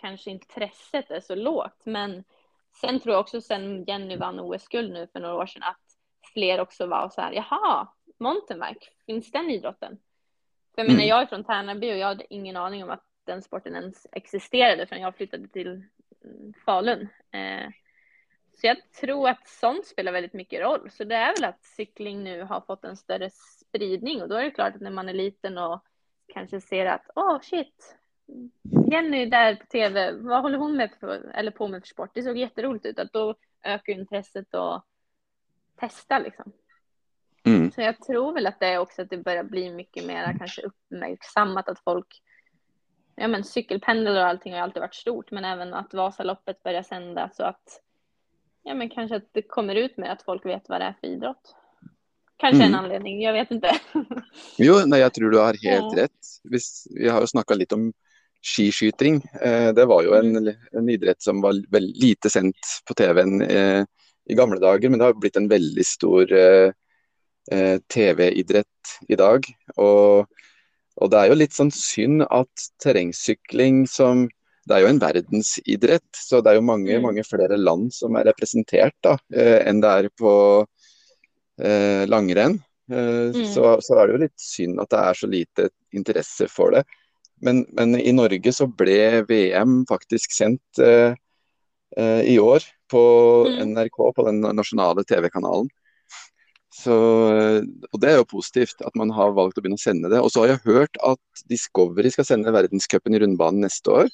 kanske 0.00 0.30
intresset 0.30 1.10
är 1.10 1.20
så 1.20 1.34
lågt. 1.34 1.82
Men 1.84 2.24
sen 2.80 3.00
tror 3.00 3.12
jag 3.12 3.20
också 3.20 3.40
sen 3.40 3.84
Jenny 3.84 4.16
vann 4.16 4.40
OS-guld 4.40 4.92
nu 4.92 5.06
för 5.12 5.20
några 5.20 5.34
år 5.34 5.46
sedan 5.46 5.62
att 5.62 5.82
fler 6.32 6.60
också 6.60 6.86
var 6.86 7.08
så 7.08 7.20
här, 7.20 7.32
jaha, 7.32 7.88
mountainbike, 8.18 8.86
finns 9.06 9.30
den 9.30 9.50
idrotten? 9.50 9.98
För 10.74 10.82
jag 10.82 10.86
mm. 10.86 10.96
menar, 10.96 11.08
jag 11.08 11.22
är 11.22 11.26
från 11.26 11.44
Tärnaby 11.44 11.92
och 11.92 11.98
jag 11.98 12.06
hade 12.06 12.34
ingen 12.34 12.56
aning 12.56 12.84
om 12.84 12.90
att 12.90 13.04
den 13.24 13.42
sporten 13.42 13.74
ens 13.74 14.06
existerade 14.12 14.86
förrän 14.86 15.02
jag 15.02 15.16
flyttade 15.16 15.48
till 15.48 15.82
mm, 16.24 16.54
Falun. 16.64 17.08
Eh, 17.30 17.70
så 18.60 18.66
jag 18.66 18.76
tror 19.00 19.28
att 19.28 19.48
sånt 19.48 19.86
spelar 19.86 20.12
väldigt 20.12 20.32
mycket 20.32 20.60
roll. 20.60 20.90
Så 20.90 21.04
det 21.04 21.14
är 21.14 21.36
väl 21.36 21.44
att 21.44 21.64
cykling 21.64 22.24
nu 22.24 22.42
har 22.42 22.60
fått 22.60 22.84
en 22.84 22.96
större 22.96 23.30
spridning 23.30 24.22
och 24.22 24.28
då 24.28 24.34
är 24.34 24.44
det 24.44 24.50
klart 24.50 24.74
att 24.74 24.80
när 24.80 24.90
man 24.90 25.08
är 25.08 25.14
liten 25.14 25.58
och 25.58 25.84
kanske 26.32 26.60
ser 26.60 26.86
att 26.86 27.10
åh 27.14 27.36
oh, 27.36 27.40
shit, 27.40 27.96
Jenny 28.90 29.26
där 29.26 29.54
på 29.54 29.66
tv, 29.66 30.12
vad 30.12 30.42
håller 30.42 30.58
hon 30.58 30.76
med 30.76 30.90
för, 31.00 31.30
eller 31.34 31.50
på 31.50 31.68
med 31.68 31.82
för 31.82 31.88
sport? 31.88 32.10
Det 32.14 32.22
såg 32.22 32.36
jätteroligt 32.36 32.86
ut. 32.86 32.98
Att 32.98 33.12
då 33.12 33.34
ökar 33.62 33.92
intresset 33.92 34.54
och 34.54 34.84
testa 35.76 36.18
liksom. 36.18 36.52
Mm. 37.44 37.70
Så 37.70 37.80
jag 37.80 38.00
tror 38.00 38.32
väl 38.32 38.46
att 38.46 38.60
det 38.60 38.66
är 38.66 38.78
också 38.78 39.02
att 39.02 39.10
det 39.10 39.18
börjar 39.18 39.44
bli 39.44 39.70
mycket 39.70 40.06
mer 40.06 40.38
kanske 40.38 40.62
uppmärksammat 40.62 41.68
att 41.68 41.80
folk 41.84 42.22
ja 43.14 43.28
men 43.28 43.44
cykelpendel 43.44 44.16
och 44.16 44.26
allting 44.26 44.52
har 44.52 44.60
alltid 44.60 44.80
varit 44.80 44.94
stort, 44.94 45.30
men 45.30 45.44
även 45.44 45.74
att 45.74 45.94
Vasaloppet 45.94 46.62
börjar 46.62 46.82
sända 46.82 47.30
så 47.32 47.44
att 47.44 47.82
ja 48.68 48.74
men 48.74 48.90
kanske 48.90 49.16
att 49.16 49.30
det 49.32 49.42
kommer 49.42 49.74
ut 49.74 49.96
med 49.96 50.12
att 50.12 50.22
folk 50.22 50.46
vet 50.46 50.68
vad 50.68 50.80
det 50.80 50.84
är 50.84 50.94
för 51.00 51.06
idrott. 51.06 51.54
Kanske 52.36 52.64
mm. 52.64 52.74
en 52.74 52.80
anledning, 52.84 53.22
jag 53.22 53.32
vet 53.32 53.50
inte. 53.50 53.80
jo, 54.58 54.74
nej, 54.86 55.00
jag 55.00 55.14
tror 55.14 55.30
du 55.30 55.38
har 55.38 55.46
helt 55.46 55.96
ja. 55.96 56.02
rätt. 56.02 56.60
Vi 56.90 57.08
har 57.08 57.20
ju 57.20 57.26
snackat 57.26 57.58
lite 57.58 57.74
om 57.74 57.92
skiskyting. 58.42 59.22
Eh, 59.40 59.74
det 59.74 59.84
var 59.84 60.02
ju 60.02 60.14
en, 60.14 60.36
mm. 60.36 60.54
en 60.72 60.88
idrott 60.88 61.22
som 61.22 61.40
var 61.40 61.70
väl 61.70 61.92
lite 61.94 62.30
sänt 62.30 62.56
på 62.88 62.94
tv 62.94 63.22
eh, 63.44 63.84
i 64.30 64.34
gamla 64.34 64.58
dagar, 64.58 64.90
men 64.90 64.98
det 64.98 65.04
har 65.04 65.14
blivit 65.14 65.36
en 65.36 65.48
väldigt 65.48 65.86
stor 65.86 66.32
eh, 66.32 66.72
tv-idrott 67.94 68.66
idag. 69.08 69.44
Och 69.76 70.26
och 71.00 71.10
det 71.10 71.16
är 71.16 71.26
ju 71.26 71.34
lite 71.34 71.54
sånn 71.54 71.70
synd 71.70 72.22
at 72.22 72.64
terrengsykling 72.82 73.86
som 73.86 74.28
Det 74.68 74.74
är 74.74 74.80
ju 74.80 74.86
en 74.86 74.98
verdensidrett, 74.98 76.10
så 76.16 76.40
det 76.40 76.50
är 76.50 76.54
ju 76.54 76.60
många, 76.60 76.90
mm. 76.90 77.02
mange 77.02 77.24
flere 77.24 77.56
land 77.56 77.94
som 77.94 78.16
är 78.16 78.24
representert 78.24 78.94
da, 79.00 79.18
eh, 79.34 79.68
enn 79.68 79.80
det 79.80 79.88
är 79.88 80.08
på 80.08 80.66
eh, 81.62 82.08
langrenn. 82.08 82.62
Eh, 82.92 83.30
mm. 83.34 83.46
så, 83.46 83.78
så, 83.80 83.98
är 83.98 84.06
det 84.06 84.12
ju 84.12 84.18
lite 84.18 84.34
synd 84.36 84.80
att 84.80 84.90
det 84.90 84.96
är 84.96 85.14
så 85.14 85.26
lite 85.26 85.68
intresse 85.92 86.46
för 86.48 86.70
det. 86.70 86.84
Men, 87.40 87.66
men 87.68 88.00
i 88.00 88.12
Norge 88.12 88.52
så 88.52 88.66
blev 88.66 89.26
VM 89.26 89.86
faktiskt 89.88 90.32
sänt 90.36 90.78
eh, 90.80 91.14
eh, 91.96 92.20
i 92.20 92.38
år 92.38 92.62
på 92.90 93.44
mm. 93.48 93.68
NRK, 93.68 93.96
på 94.16 94.26
den 94.26 94.40
nationella 94.40 95.04
tv-kanalen. 95.04 95.68
Så, 96.74 96.94
och 97.90 98.00
det 98.00 98.12
är 98.12 98.18
ju 98.18 98.24
positivt 98.24 98.80
att 98.80 98.94
man 98.94 99.10
har 99.10 99.32
valt 99.32 99.58
att 99.58 99.64
börja 99.64 99.76
sända 99.76 100.08
det. 100.08 100.20
Och 100.20 100.32
så 100.32 100.40
har 100.40 100.46
jag 100.46 100.74
hört 100.74 100.96
att 100.96 101.18
Discovery 101.44 102.10
ska 102.10 102.24
sända 102.24 102.50
världscupen 102.50 103.14
i 103.14 103.18
rundbanan 103.18 103.60
nästa 103.60 103.90
år. 103.90 104.08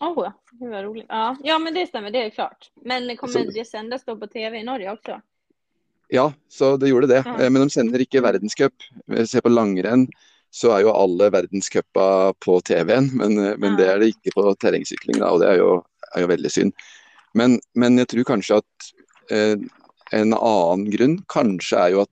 Åh, 0.00 0.18
oh, 0.18 0.32
var 0.60 0.82
roligt. 0.82 1.06
Ja. 1.08 1.36
ja, 1.42 1.58
men 1.58 1.74
det 1.74 1.86
stämmer, 1.86 2.10
det 2.10 2.22
är 2.22 2.30
klart. 2.30 2.70
Men 2.84 3.16
kommer 3.16 3.44
så... 3.44 3.50
det 3.50 3.64
sändas 3.64 4.04
då 4.04 4.16
på 4.16 4.26
tv 4.26 4.58
i 4.58 4.64
Norge 4.64 4.92
också? 4.92 5.20
Ja, 6.08 6.32
så 6.48 6.76
det 6.76 6.88
gjorde 6.88 7.06
det. 7.06 7.22
Ja. 7.26 7.50
Men 7.50 7.54
de 7.54 7.70
sänder 7.70 7.98
inte 7.98 8.20
världscup. 8.20 8.74
Se 9.26 9.40
på 9.40 9.48
langrenn 9.48 10.08
så 10.50 10.70
är 10.70 10.80
ju 10.80 10.88
alla 10.88 11.30
världscupar 11.30 12.32
på 12.32 12.60
tv, 12.60 13.00
men, 13.00 13.34
men 13.34 13.62
ja. 13.62 13.76
det 13.76 13.92
är 13.92 13.98
det 13.98 14.06
inte 14.06 14.30
på 14.34 14.54
terrängcykling, 14.54 15.22
och 15.22 15.40
det 15.40 15.48
är 15.48 15.54
ju, 15.54 15.80
är 16.14 16.20
ju 16.20 16.26
väldigt 16.26 16.52
synd. 16.52 16.72
Men, 17.32 17.60
men 17.74 17.98
jag 17.98 18.08
tror 18.08 18.24
kanske 18.24 18.54
att 18.54 18.64
eh, 19.30 19.58
en 20.10 20.34
annan 20.34 20.90
grund 20.90 21.24
kanske 21.28 21.76
är 21.76 21.88
ju 21.88 22.00
att 22.00 22.08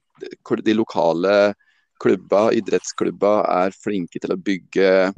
de 0.65 0.75
lokala 0.75 1.55
klubba, 2.01 2.53
idrottsklubba 2.53 3.47
är 3.47 3.71
flinke 3.71 4.19
till 4.19 4.33
att 4.33 4.45
bygga 4.45 5.15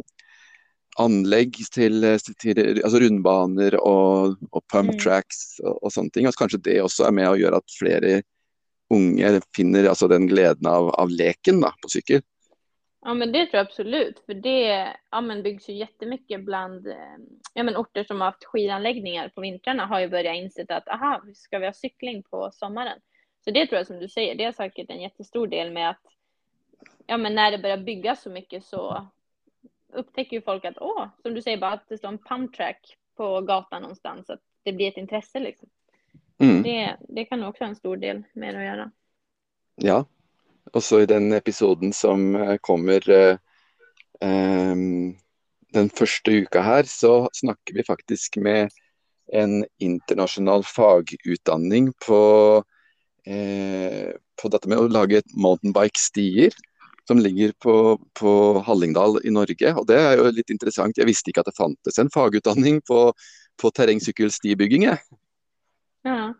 anlägg 0.96 1.56
till, 1.72 2.18
till 2.38 2.84
alltså 2.84 2.98
rundbanor 2.98 3.74
och, 3.74 4.26
och 4.50 4.64
pump 4.72 4.90
mm. 4.90 4.98
tracks 4.98 5.58
och, 5.58 5.82
och 5.82 5.92
sånt. 5.92 6.16
Och 6.16 6.34
kanske 6.38 6.58
det 6.58 6.82
också 6.82 7.04
är 7.04 7.12
med 7.12 7.28
och 7.28 7.38
gör 7.38 7.52
att 7.52 7.70
fler 7.78 8.22
unga 8.94 9.40
finner 9.56 9.88
alltså 9.88 10.08
den 10.08 10.26
glädjen 10.26 10.66
av, 10.66 10.88
av 10.90 11.10
leken 11.10 11.60
då, 11.60 11.72
på 11.82 11.88
cykel. 11.88 12.22
Ja, 13.06 13.14
men 13.14 13.32
det 13.32 13.46
tror 13.46 13.58
jag 13.58 13.66
absolut, 13.66 14.22
för 14.26 14.34
det 14.34 14.96
ja, 15.10 15.20
men 15.20 15.42
byggs 15.42 15.68
ju 15.68 15.72
jättemycket 15.72 16.44
bland 16.44 16.86
eh, 16.86 17.16
ja, 17.54 17.62
men 17.62 17.76
orter 17.76 18.04
som 18.04 18.20
har 18.20 18.26
haft 18.26 18.44
skidanläggningar 18.44 19.28
på 19.28 19.40
vintrarna 19.40 19.86
har 19.86 20.00
ju 20.00 20.08
börjat 20.08 20.36
inse 20.36 20.66
att 20.68 20.88
aha, 20.88 21.22
ska 21.34 21.58
vi 21.58 21.66
ha 21.66 21.72
cykling 21.72 22.22
på 22.22 22.50
sommaren? 22.52 22.98
Så 23.44 23.50
det 23.50 23.66
tror 23.66 23.76
jag 23.76 23.86
som 23.86 23.98
du 23.98 24.08
säger, 24.08 24.34
det 24.34 24.44
är 24.44 24.52
säkert 24.52 24.90
en 24.90 25.02
jättestor 25.02 25.46
del 25.46 25.72
med 25.72 25.90
att 25.90 26.02
ja, 27.06 27.16
men 27.16 27.34
när 27.34 27.50
det 27.50 27.58
börjar 27.58 27.76
byggas 27.76 28.22
så 28.22 28.30
mycket 28.30 28.64
så 28.64 29.08
upptäcker 29.94 30.36
ju 30.36 30.42
folk 30.42 30.64
att 30.64 30.78
åh, 30.80 31.06
som 31.22 31.34
du 31.34 31.42
säger, 31.42 31.58
bara 31.58 31.72
att 31.72 31.88
det 31.88 31.98
står 31.98 32.08
en 32.08 32.18
pump 32.18 32.56
track 32.56 32.96
på 33.16 33.40
gatan 33.40 33.82
någonstans, 33.82 34.30
att 34.30 34.40
det 34.62 34.72
blir 34.72 34.88
ett 34.88 34.96
intresse 34.96 35.40
liksom. 35.40 35.68
Mm. 36.38 36.62
Det, 36.62 36.96
det 37.08 37.24
kan 37.24 37.44
också 37.44 37.64
ha 37.64 37.68
en 37.68 37.76
stor 37.76 37.96
del 37.96 38.22
med 38.32 38.56
att 38.56 38.64
göra. 38.64 38.90
Ja, 39.76 40.04
och 40.72 40.82
så 40.82 41.00
i 41.00 41.06
den 41.06 41.32
episoden 41.32 41.92
som 41.92 42.36
eh, 42.36 42.56
kommer 42.60 43.10
um, 44.20 45.16
den 45.72 45.88
första 45.88 46.30
veckan 46.30 46.64
här 46.64 46.82
så 46.82 47.28
snackar 47.32 47.74
vi 47.74 47.84
faktiskt 47.84 48.36
med 48.36 48.70
en 49.32 49.66
internationell 49.78 50.64
fagutbildning 50.64 51.92
på, 52.06 52.62
eh, 53.26 54.10
på 54.42 54.48
detta 54.48 54.68
med 54.68 54.78
att 54.78 54.92
laga 54.92 55.22
mountainbike-stier 55.36 56.52
som 57.06 57.18
ligger 57.18 57.52
på, 57.52 58.00
på 58.20 58.58
Hallingdal 58.66 59.20
i 59.24 59.30
Norge. 59.30 59.74
Och 59.74 59.86
det 59.86 60.00
är 60.00 60.16
ju 60.16 60.32
lite 60.32 60.52
intressant. 60.52 60.96
Jag 60.96 61.06
visste 61.06 61.30
inte 61.30 61.40
att 61.40 61.46
det 61.46 61.56
fanns 61.56 61.98
en 61.98 62.10
fagutbildning 62.10 62.80
på, 62.80 63.12
på 63.62 63.70
terrängcykelstibygging. 63.70 64.84
Ja. 66.02 66.34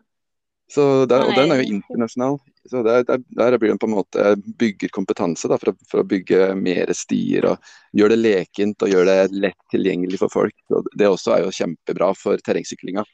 Så 0.75 1.05
der, 1.07 1.27
og 1.29 1.37
den 1.37 1.53
er 1.53 1.61
jo 1.61 1.77
internasjonal. 1.77 2.39
Så 2.71 2.81
der, 2.83 3.05
der, 3.05 3.21
der 3.37 3.59
blir 3.61 3.75
den 3.75 3.79
på 3.79 3.87
en 3.87 3.93
måte 3.99 4.31
bygger 4.59 4.89
kompetanse 4.89 5.49
da, 5.53 5.59
for, 5.61 5.75
å, 5.75 5.89
for 5.91 6.01
å 6.01 6.09
bygge 6.09 6.55
mer 6.57 6.93
stier 6.97 7.45
og 7.51 7.75
gjøre 7.93 8.17
det 8.17 8.23
lekent 8.23 8.83
og 8.83 8.95
gjøre 8.95 9.05
det 9.11 9.43
lett 9.45 9.61
tilgjengelig 9.75 10.23
for 10.23 10.33
folk. 10.33 10.57
Og 10.73 10.89
det 10.97 11.09
också 11.09 11.31
är 11.31 11.45
ju 11.45 11.51
jättebra 11.61 12.15
för 12.15 12.39
terrängcyklinga. 12.39 13.05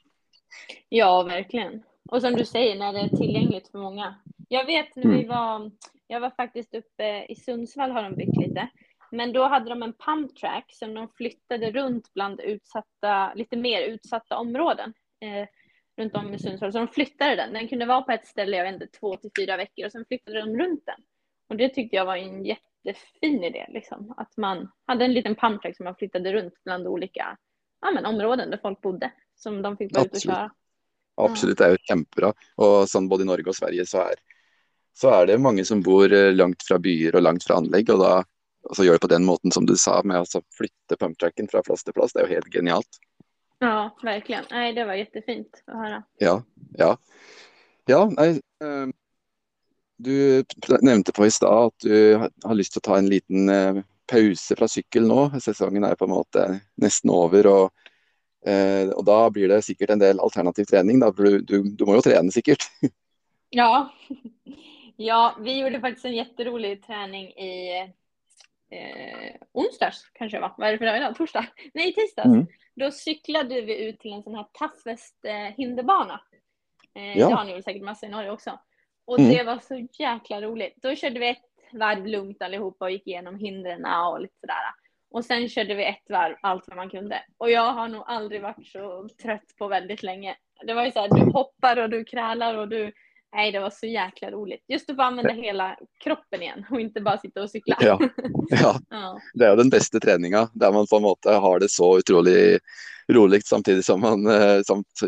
Ja, 0.88 1.22
verkligen. 1.22 1.82
Och 2.08 2.22
som 2.22 2.32
du 2.32 2.44
säger, 2.44 2.78
när 2.78 2.92
det 2.92 3.00
är 3.00 3.08
tillgängligt 3.08 3.68
för 3.68 3.78
många. 3.78 4.14
Jag 4.48 4.64
vet 4.66 4.96
när 4.96 5.10
vi 5.10 5.24
mm. 5.24 5.28
var, 5.28 5.70
jag 6.06 6.20
var 6.20 6.30
faktiskt 6.30 6.74
uppe 6.74 7.24
i 7.28 7.34
Sundsvall 7.34 7.90
har 7.90 8.02
de 8.02 8.14
byggt 8.14 8.36
lite. 8.36 8.68
Men 9.10 9.32
då 9.32 9.44
hade 9.44 9.70
de 9.70 9.82
en 9.82 9.92
pump 9.92 10.36
track 10.36 10.64
som 10.68 10.94
de 10.94 11.08
flyttade 11.08 11.70
runt 11.70 12.12
bland 12.14 12.40
utsatta, 12.40 13.34
lite 13.34 13.56
mer 13.56 13.82
utsatta 13.82 14.36
områden. 14.38 14.94
Eh, 15.20 15.48
runt 16.00 16.16
om 16.16 16.34
i 16.34 16.38
Sundsvall. 16.38 16.72
Så 16.72 16.78
de 16.78 16.88
flyttade 16.88 17.36
den. 17.36 17.52
Den 17.52 17.68
kunde 17.68 17.86
vara 17.86 18.02
på 18.02 18.12
ett 18.12 18.26
ställe, 18.26 18.56
jag 18.56 18.64
vet 18.64 18.74
inte, 18.74 18.98
två 18.98 19.16
till 19.16 19.30
fyra 19.38 19.56
veckor 19.56 19.86
och 19.86 19.92
sen 19.92 20.04
flyttade 20.08 20.40
de 20.40 20.58
runt 20.58 20.86
den. 20.86 21.00
Och 21.48 21.56
det 21.56 21.68
tyckte 21.68 21.96
jag 21.96 22.04
var 22.04 22.16
en 22.16 22.44
jättefin 22.44 23.44
idé, 23.44 23.66
liksom. 23.68 24.14
Att 24.16 24.36
man 24.36 24.70
hade 24.86 25.04
en 25.04 25.12
liten 25.12 25.34
pumptrack 25.34 25.76
som 25.76 25.84
man 25.84 25.96
flyttade 25.96 26.32
runt 26.32 26.54
bland 26.64 26.86
olika 26.86 27.36
ja, 27.80 27.90
men, 27.90 28.06
områden 28.06 28.50
där 28.50 28.58
folk 28.62 28.80
bodde, 28.80 29.12
som 29.34 29.62
de 29.62 29.76
fick 29.76 29.94
vara 29.94 30.04
ute 30.04 30.16
och 30.16 30.22
köra. 30.22 30.50
Absolut, 31.24 31.58
det 31.58 31.64
är 31.64 31.70
ju 31.70 31.76
jättebra. 31.88 32.32
Och 32.54 32.88
som 32.88 33.08
både 33.08 33.22
i 33.22 33.26
Norge 33.26 33.44
och 33.44 33.56
Sverige 33.56 33.86
så 33.86 33.98
är, 33.98 34.14
så 34.94 35.10
är 35.10 35.26
det 35.26 35.38
många 35.38 35.64
som 35.64 35.82
bor 35.82 36.12
eh, 36.12 36.32
långt 36.32 36.62
från 36.62 36.82
byar 36.82 37.14
och 37.14 37.22
långt 37.22 37.44
från 37.44 37.56
anlägg 37.56 37.90
och 37.90 37.98
då 37.98 38.24
alltså 38.68 38.84
gör 38.84 38.92
det 38.92 38.98
på 38.98 39.06
den 39.06 39.24
måten 39.24 39.50
som 39.50 39.66
du 39.66 39.76
sa 39.76 40.02
med 40.04 40.20
att 40.20 40.28
flytta 40.58 40.96
pumptracken 41.00 41.48
från 41.48 41.62
plats 41.62 41.84
till 41.84 41.92
plats. 41.92 42.12
Det 42.12 42.20
är 42.20 42.26
ju 42.26 42.34
helt 42.34 42.52
genialt. 42.52 42.88
Ja, 43.58 43.96
verkligen. 44.02 44.44
Nej, 44.50 44.72
det 44.72 44.84
var 44.84 44.94
jättefint 44.94 45.62
att 45.66 45.74
höra. 45.74 46.02
Ja, 46.18 46.42
ja. 46.72 46.98
Ja, 47.86 48.10
nej. 48.16 48.40
Ehm, 48.64 48.92
du 49.96 50.44
nämnde 50.80 51.12
på 51.12 51.26
i 51.26 51.30
stad 51.30 51.66
att 51.66 51.78
du 51.78 52.14
har 52.44 52.54
lust 52.54 52.76
att 52.76 52.82
ta 52.82 52.98
en 52.98 53.08
liten 53.08 53.48
eh, 53.48 53.76
paus 54.12 54.52
från 54.58 54.68
cykel 54.68 55.08
nu. 55.08 55.40
Säsongen 55.40 55.84
är 55.84 55.94
på 55.94 56.24
sätt 56.32 56.60
nästan 56.74 57.24
över 57.24 57.46
och, 57.46 57.70
eh, 58.46 58.88
och 58.88 59.04
då 59.04 59.30
blir 59.30 59.48
det 59.48 59.62
säkert 59.62 59.90
en 59.90 59.98
del 59.98 60.20
alternativ 60.20 60.64
träning. 60.64 61.00
Då. 61.00 61.10
Du, 61.10 61.40
du, 61.40 61.62
du 61.62 61.84
måste 61.84 62.08
ju 62.08 62.14
träna 62.14 62.30
säkert. 62.30 62.58
Ja. 63.52 63.94
ja, 64.96 65.36
vi 65.40 65.58
gjorde 65.58 65.80
faktiskt 65.80 66.04
en 66.04 66.14
jätterolig 66.14 66.86
träning 66.86 67.26
i 67.26 67.78
eh, 68.70 69.34
onsdags 69.52 70.10
kanske 70.12 70.40
va? 70.40 70.54
Vad 70.58 70.68
är 70.68 70.72
det 70.72 70.78
för 70.78 70.86
dag 70.86 70.96
idag? 70.96 71.16
Torsdag? 71.16 71.46
Nej, 71.74 71.94
tisdags. 71.94 72.26
Mm. 72.26 72.46
Då 72.74 72.90
cyklade 72.90 73.60
vi 73.60 73.88
ut 73.88 74.00
till 74.00 74.12
en 74.12 74.22
sån 74.22 74.34
här 74.34 74.46
toughest 74.52 75.24
eh, 75.24 75.56
hinderbana. 75.56 76.20
Eh, 76.94 77.18
ja. 77.18 77.28
Det 77.28 77.34
har 77.34 77.44
ni 77.44 77.52
väl 77.52 77.62
säkert 77.62 77.82
massa 77.82 78.06
i 78.06 78.08
Norge 78.08 78.30
också. 78.30 78.60
Och 79.04 79.18
mm. 79.18 79.30
det 79.30 79.44
var 79.44 79.58
så 79.58 79.86
jäkla 79.98 80.42
roligt. 80.42 80.74
Då 80.76 80.94
körde 80.94 81.20
vi 81.20 81.28
ett 81.28 81.50
varv 81.72 82.06
lugnt 82.06 82.42
allihopa 82.42 82.84
och 82.84 82.90
gick 82.90 83.06
igenom 83.06 83.38
hindren 83.38 83.84
och 83.84 84.20
lite 84.20 84.34
sådär. 84.40 84.56
Och 85.10 85.24
sen 85.24 85.48
körde 85.48 85.74
vi 85.74 85.84
ett 85.84 86.10
varv 86.10 86.36
allt 86.40 86.64
vad 86.68 86.76
man 86.76 86.90
kunde. 86.90 87.22
Och 87.38 87.50
jag 87.50 87.72
har 87.72 87.88
nog 87.88 88.02
aldrig 88.06 88.42
varit 88.42 88.66
så 88.66 89.08
trött 89.22 89.56
på 89.58 89.68
väldigt 89.68 90.02
länge. 90.02 90.36
Det 90.66 90.74
var 90.74 90.84
ju 90.84 90.90
så 90.90 91.00
här, 91.00 91.08
du 91.08 91.32
hoppar 91.32 91.76
och 91.76 91.90
du 91.90 92.04
krälar 92.04 92.54
och 92.54 92.68
du 92.68 92.92
Nej, 93.32 93.52
det 93.52 93.60
var 93.60 93.70
så 93.70 93.86
jäkla 93.86 94.30
roligt. 94.30 94.64
Just 94.68 94.90
att 94.90 94.96
få 94.96 95.02
använda 95.02 95.32
hela 95.32 95.76
kroppen 96.04 96.42
igen 96.42 96.66
och 96.70 96.80
inte 96.80 97.00
bara 97.00 97.18
sitta 97.18 97.42
och 97.42 97.50
cykla. 97.50 97.76
Ja, 97.80 97.98
ja. 98.50 98.80
ja. 98.90 99.20
det 99.34 99.46
är 99.46 99.56
den 99.56 99.70
bästa 99.70 100.00
träningen 100.00 100.46
där 100.54 100.72
man 100.72 100.86
på 100.86 100.96
en 100.96 101.02
måte 101.02 101.30
har 101.30 101.60
det 101.60 101.68
så 101.68 101.98
otroligt 101.98 102.62
roligt 103.12 103.46
samtidigt 103.46 103.84
som 103.84 104.00
man, 104.00 104.26
eh, 104.26 104.60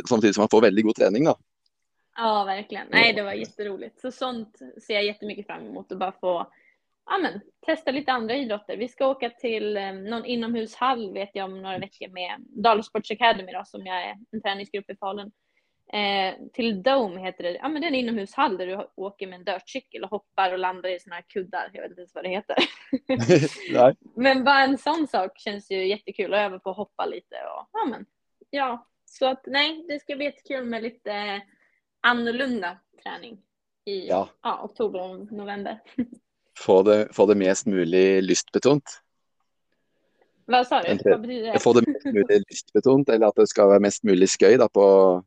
samtidigt 0.08 0.34
som 0.34 0.42
man 0.42 0.48
får 0.50 0.60
väldigt 0.60 0.84
god 0.84 0.94
träning. 0.94 1.24
Då. 1.24 1.36
Ja, 2.16 2.44
verkligen. 2.44 2.86
Nej, 2.90 3.12
det 3.12 3.22
var 3.22 3.32
jätteroligt. 3.32 4.00
Så 4.00 4.10
sånt 4.10 4.58
ser 4.86 4.94
jag 4.94 5.04
jättemycket 5.04 5.46
fram 5.46 5.66
emot 5.66 5.92
att 5.92 5.98
bara 5.98 6.12
få 6.12 6.46
ja, 7.06 7.18
men, 7.18 7.40
testa 7.66 7.90
lite 7.90 8.12
andra 8.12 8.34
idrotter. 8.34 8.76
Vi 8.76 8.88
ska 8.88 9.06
åka 9.06 9.30
till 9.30 9.76
eh, 9.76 9.92
någon 9.92 10.24
inomhushall 10.24 11.12
vet 11.12 11.30
jag 11.32 11.44
om 11.44 11.62
några 11.62 11.78
veckor 11.78 12.08
med 12.08 12.36
Dalasports 12.38 13.10
Academy 13.10 13.52
då, 13.52 13.62
som 13.64 13.86
jag 13.86 14.02
är 14.02 14.16
en 14.32 14.42
träningsgrupp 14.42 14.90
i 14.90 14.96
Falun. 14.96 15.32
Eh, 15.92 16.34
till 16.52 16.82
Dome 16.82 17.20
heter 17.20 17.44
det. 17.44 17.52
Ja, 17.52 17.68
men 17.68 17.82
det 17.82 17.86
är 17.86 17.88
en 17.88 17.94
inomhushall 17.94 18.58
där 18.58 18.66
du 18.66 18.88
åker 18.94 19.26
med 19.26 19.38
en 19.38 19.44
dirtcykel 19.44 20.04
och 20.04 20.10
hoppar 20.10 20.52
och 20.52 20.58
landar 20.58 20.88
i 20.88 21.00
såna 21.00 21.14
här 21.14 21.22
kuddar. 21.22 21.70
Jag 21.72 21.82
vet 21.82 21.90
inte 21.90 22.00
ens 22.00 22.14
vad 22.14 22.24
det 22.24 22.30
heter. 22.30 22.56
men 24.16 24.44
bara 24.44 24.60
en 24.60 24.78
sån 24.78 25.06
sak 25.06 25.38
känns 25.38 25.70
ju 25.70 25.88
jättekul 25.88 26.34
att 26.34 26.40
öva 26.40 26.58
på 26.58 26.70
att 26.70 26.76
hoppa 26.76 27.06
lite 27.06 27.34
och 27.34 27.68
ja, 27.72 27.84
men 27.90 28.06
ja, 28.50 28.86
så 29.04 29.26
att 29.26 29.42
nej, 29.46 29.84
det 29.88 30.00
ska 30.00 30.16
bli 30.16 30.24
jättekul 30.24 30.64
med 30.64 30.82
lite 30.82 31.42
annorlunda 32.00 32.78
träning 33.02 33.38
i 33.84 34.08
ja. 34.08 34.28
Ja, 34.42 34.62
oktober 34.62 35.00
och 35.00 35.32
november. 35.32 35.80
Få 36.58 36.82
det, 36.82 37.08
få 37.12 37.26
det 37.26 37.34
mest 37.34 37.66
möjligt 37.66 38.24
lystbetont. 38.24 39.02
Vad 40.44 40.66
sa 40.66 40.82
du? 40.82 40.98
Vad 41.10 41.20
betyder 41.20 41.52
det? 41.52 41.58
Få 41.58 41.72
det 41.72 41.86
mest 41.86 42.04
möjligt 42.04 42.50
lystbetont 42.50 43.08
eller 43.08 43.26
att 43.26 43.34
det 43.34 43.46
ska 43.46 43.66
vara 43.66 43.80
mest 43.80 44.02
möjligt 44.02 44.30
skoj 44.30 44.58
på 44.72 45.24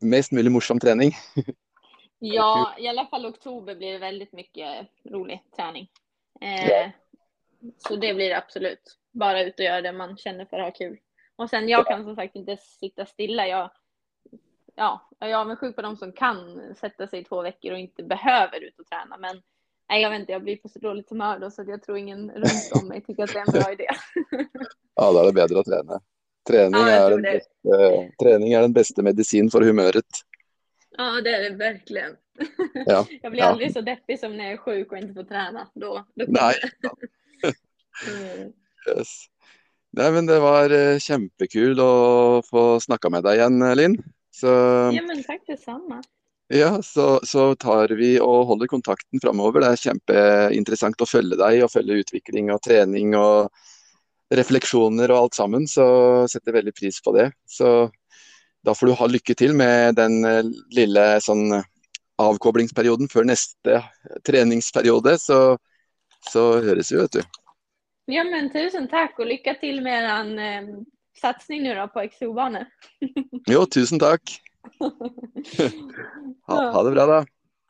mest 0.00 0.32
möjligt 0.32 0.52
morsom 0.52 0.80
träning. 0.80 1.12
ja, 2.18 2.74
i 2.78 2.88
alla 2.88 3.06
fall 3.06 3.26
oktober 3.26 3.74
blir 3.74 3.92
det 3.92 3.98
väldigt 3.98 4.32
mycket 4.32 4.86
rolig 5.04 5.44
träning. 5.56 5.88
Eh, 6.40 6.68
ja. 6.68 6.90
Så 7.78 7.96
det 7.96 8.14
blir 8.14 8.28
det 8.28 8.36
absolut. 8.36 8.98
Bara 9.12 9.42
ut 9.42 9.58
och 9.58 9.64
göra 9.64 9.82
det 9.82 9.92
man 9.92 10.16
känner 10.16 10.44
för 10.44 10.58
att 10.58 10.64
ha 10.64 10.70
kul. 10.70 10.98
Och 11.36 11.50
sen 11.50 11.68
jag 11.68 11.86
kan 11.86 12.04
som 12.04 12.16
sagt 12.16 12.36
inte 12.36 12.56
sitta 12.56 13.06
stilla. 13.06 13.46
Jag, 13.46 13.70
ja, 14.74 15.08
jag 15.18 15.30
är 15.30 15.34
avundsjuk 15.34 15.76
på 15.76 15.82
de 15.82 15.96
som 15.96 16.12
kan 16.12 16.60
sätta 16.74 17.06
sig 17.06 17.20
i 17.20 17.24
två 17.24 17.42
veckor 17.42 17.72
och 17.72 17.78
inte 17.78 18.02
behöver 18.02 18.64
ut 18.64 18.80
och 18.80 18.86
träna. 18.86 19.16
Men 19.16 19.42
nej, 19.88 20.02
jag 20.02 20.10
vet 20.10 20.20
inte, 20.20 20.32
jag 20.32 20.42
blir 20.42 20.56
på 20.56 20.68
så 20.68 20.78
dåligt 20.78 21.10
humör 21.10 21.38
då 21.38 21.50
så 21.50 21.64
jag 21.66 21.82
tror 21.82 21.98
ingen 21.98 22.30
runt 22.30 22.70
om 22.82 22.88
mig 22.88 23.00
tycker 23.00 23.22
att 23.22 23.32
det 23.32 23.38
är 23.38 23.46
en 23.46 23.62
bra 23.62 23.72
idé. 23.72 23.86
ja, 24.94 25.12
då 25.12 25.18
är 25.18 25.26
det 25.26 25.32
bättre 25.32 25.58
att 25.58 25.66
träna. 25.66 26.00
Träning, 26.48 26.80
ja, 26.80 26.88
är 26.88 27.10
den 27.10 27.22
bästa, 27.22 27.52
träning 28.22 28.52
är 28.52 28.60
den 28.60 28.72
bästa 28.72 29.02
medicin 29.02 29.50
för 29.50 29.62
humöret. 29.62 30.04
Ja, 30.96 31.20
det 31.20 31.30
är 31.30 31.50
det 31.50 31.56
verkligen. 31.56 32.16
Ja. 32.86 33.06
Jag 33.22 33.32
blir 33.32 33.42
ja. 33.42 33.48
aldrig 33.48 33.72
så 33.72 33.80
deppig 33.80 34.20
som 34.20 34.36
när 34.36 34.44
jag 34.44 34.52
är 34.52 34.56
sjuk 34.56 34.92
och 34.92 34.98
inte 34.98 35.14
får 35.14 35.24
träna. 35.24 35.68
Då, 35.74 36.06
då 36.14 36.24
Nej. 36.28 36.54
mm. 38.08 38.52
yes. 38.96 39.08
Nej, 39.90 40.12
men 40.12 40.26
det 40.26 40.40
var 40.40 40.72
uh, 40.72 40.98
kjempekul 40.98 41.80
att 41.80 42.46
få 42.46 42.80
snacka 42.80 43.10
med 43.10 43.22
dig 43.22 43.36
igen, 43.36 43.74
Linn. 43.76 44.02
Så, 44.30 44.46
ja, 44.46 45.02
men 45.02 45.24
tack 45.24 45.42
detsamma. 45.46 46.02
Ja, 46.48 46.82
så, 46.82 47.20
så 47.22 47.54
tar 47.54 47.88
vi 47.88 48.20
och 48.20 48.46
håller 48.46 48.66
kontakten 48.66 49.20
framöver. 49.20 49.60
Det 49.60 49.66
är 49.66 49.76
kjempeintressant 49.76 51.00
att 51.00 51.08
följa 51.08 51.36
dig 51.36 51.64
och 51.64 51.72
följa 51.72 51.94
utveckling 51.94 52.52
och 52.52 52.62
träning 52.62 53.16
och 53.16 53.50
reflektioner 54.34 55.10
och 55.10 55.16
allt 55.16 55.34
sammen, 55.34 55.66
så 55.66 56.28
sätter 56.28 56.52
väldigt 56.52 56.76
pris 56.76 57.02
på 57.02 57.16
det. 57.16 57.32
Så 57.46 57.90
då 58.64 58.74
får 58.74 58.86
du 58.86 58.92
ha 58.92 59.06
lycka 59.06 59.34
till 59.34 59.54
med 59.54 59.94
den 59.94 60.24
uh, 60.24 60.44
lilla 60.70 61.20
sån 61.20 61.62
avkoblingsperioden 62.18 63.08
för 63.08 63.24
nästa 63.24 63.84
träningsperiod. 64.26 65.20
Så, 65.20 65.58
så 66.32 66.60
hörs 66.60 66.92
vi, 66.92 66.96
vet 66.96 67.12
du. 67.12 67.22
Ja, 68.04 68.24
men 68.24 68.52
tusen 68.52 68.88
tack 68.88 69.18
och 69.18 69.26
lycka 69.26 69.54
till 69.54 69.82
med 69.82 70.04
er 70.04 70.38
eh, 70.38 70.68
satsning 71.20 71.62
nu 71.62 71.74
då 71.74 71.88
på 71.88 72.08
XO-banor. 72.08 72.64
jo, 73.46 73.66
tusen 73.66 73.98
tack. 73.98 74.42
ha, 76.46 76.70
ha 76.72 76.82
det 76.82 76.90
bra 76.90 77.06
då. 77.06 77.24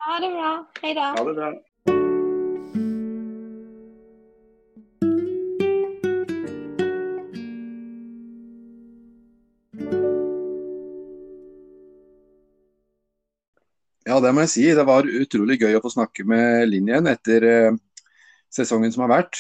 Ha 0.07 0.21
det 0.21 0.31
bra. 0.31 0.67
Hej 0.83 0.95
då. 0.95 1.01
Ha 1.01 1.25
det 1.25 1.35
bra. 1.35 1.53
Ja, 14.07 14.21
det 14.21 14.33
må 14.33 14.45
jeg 14.45 14.51
si. 14.53 14.71
Det 14.71 14.87
var 14.87 15.03
utrolig 15.07 15.59
gøy 15.61 15.75
å 15.77 15.83
få 15.83 15.91
snakke 15.91 16.25
med 16.25 16.69
Linn 16.71 16.89
igjen 16.89 17.11
etter 17.11 17.47
eh, 17.51 17.75
sesongen 18.55 18.95
som 18.95 19.03
har 19.05 19.19
vært 19.19 19.35